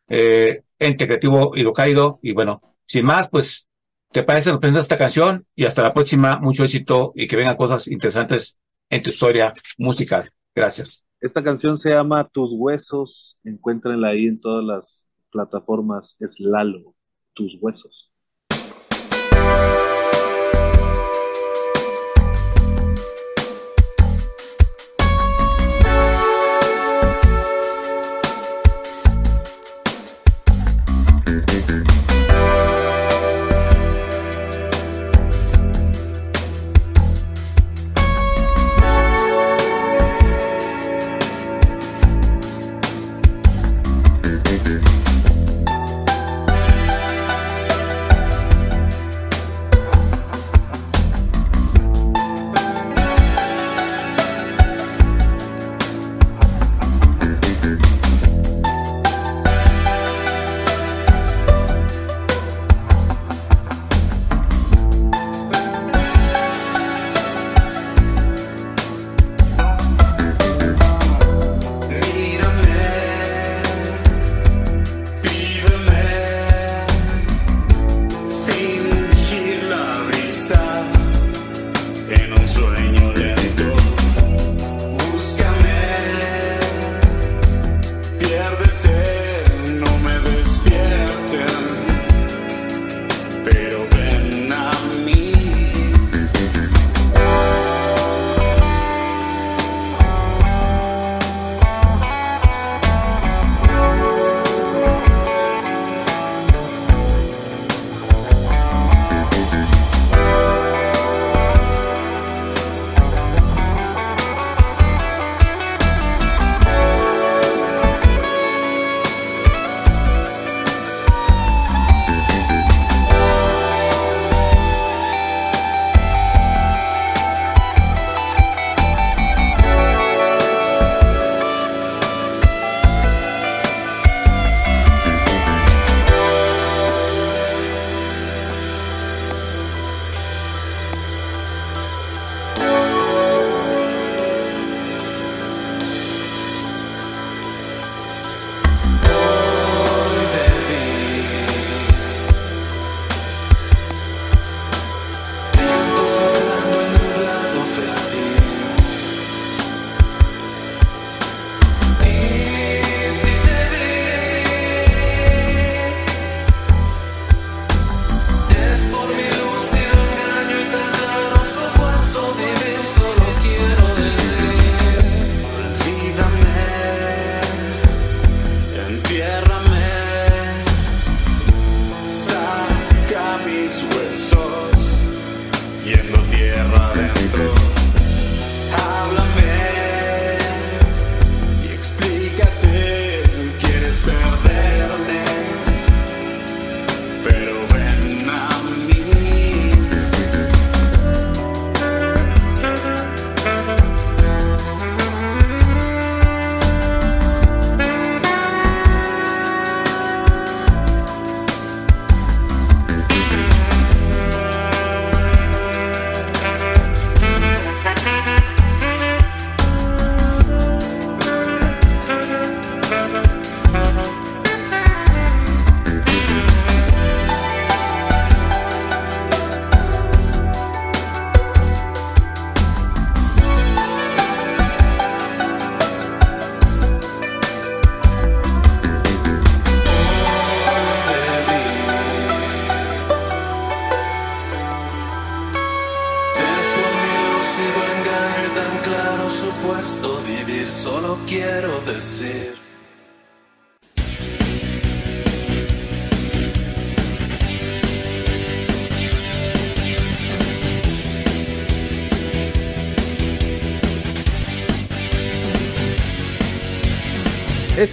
eh, 0.07 0.63
Ente 0.77 1.07
Creativo 1.07 1.51
Hidrocálido. 1.55 2.19
Y 2.21 2.33
bueno, 2.33 2.61
sin 2.85 3.05
más, 3.05 3.29
pues, 3.29 3.67
¿te 4.11 4.23
parece? 4.23 4.51
Nos 4.51 4.59
presentas 4.59 4.85
esta 4.85 4.97
canción 4.97 5.45
y 5.55 5.65
hasta 5.65 5.83
la 5.83 5.93
próxima, 5.93 6.37
mucho 6.39 6.63
éxito 6.63 7.13
y 7.15 7.27
que 7.27 7.35
vengan 7.35 7.55
cosas 7.55 7.87
interesantes 7.87 8.57
en 8.89 9.01
tu 9.01 9.09
historia 9.09 9.53
musical. 9.77 10.31
Gracias. 10.53 11.03
Esta 11.19 11.43
canción 11.43 11.77
se 11.77 11.89
llama 11.89 12.27
Tus 12.29 12.51
Huesos, 12.53 13.37
encuéntrenla 13.43 14.09
ahí 14.09 14.27
en 14.27 14.39
todas 14.39 14.63
las 14.63 15.05
plataformas, 15.31 16.15
es 16.19 16.39
Lalo, 16.39 16.93
Tus 17.33 17.57
Huesos. 17.59 18.06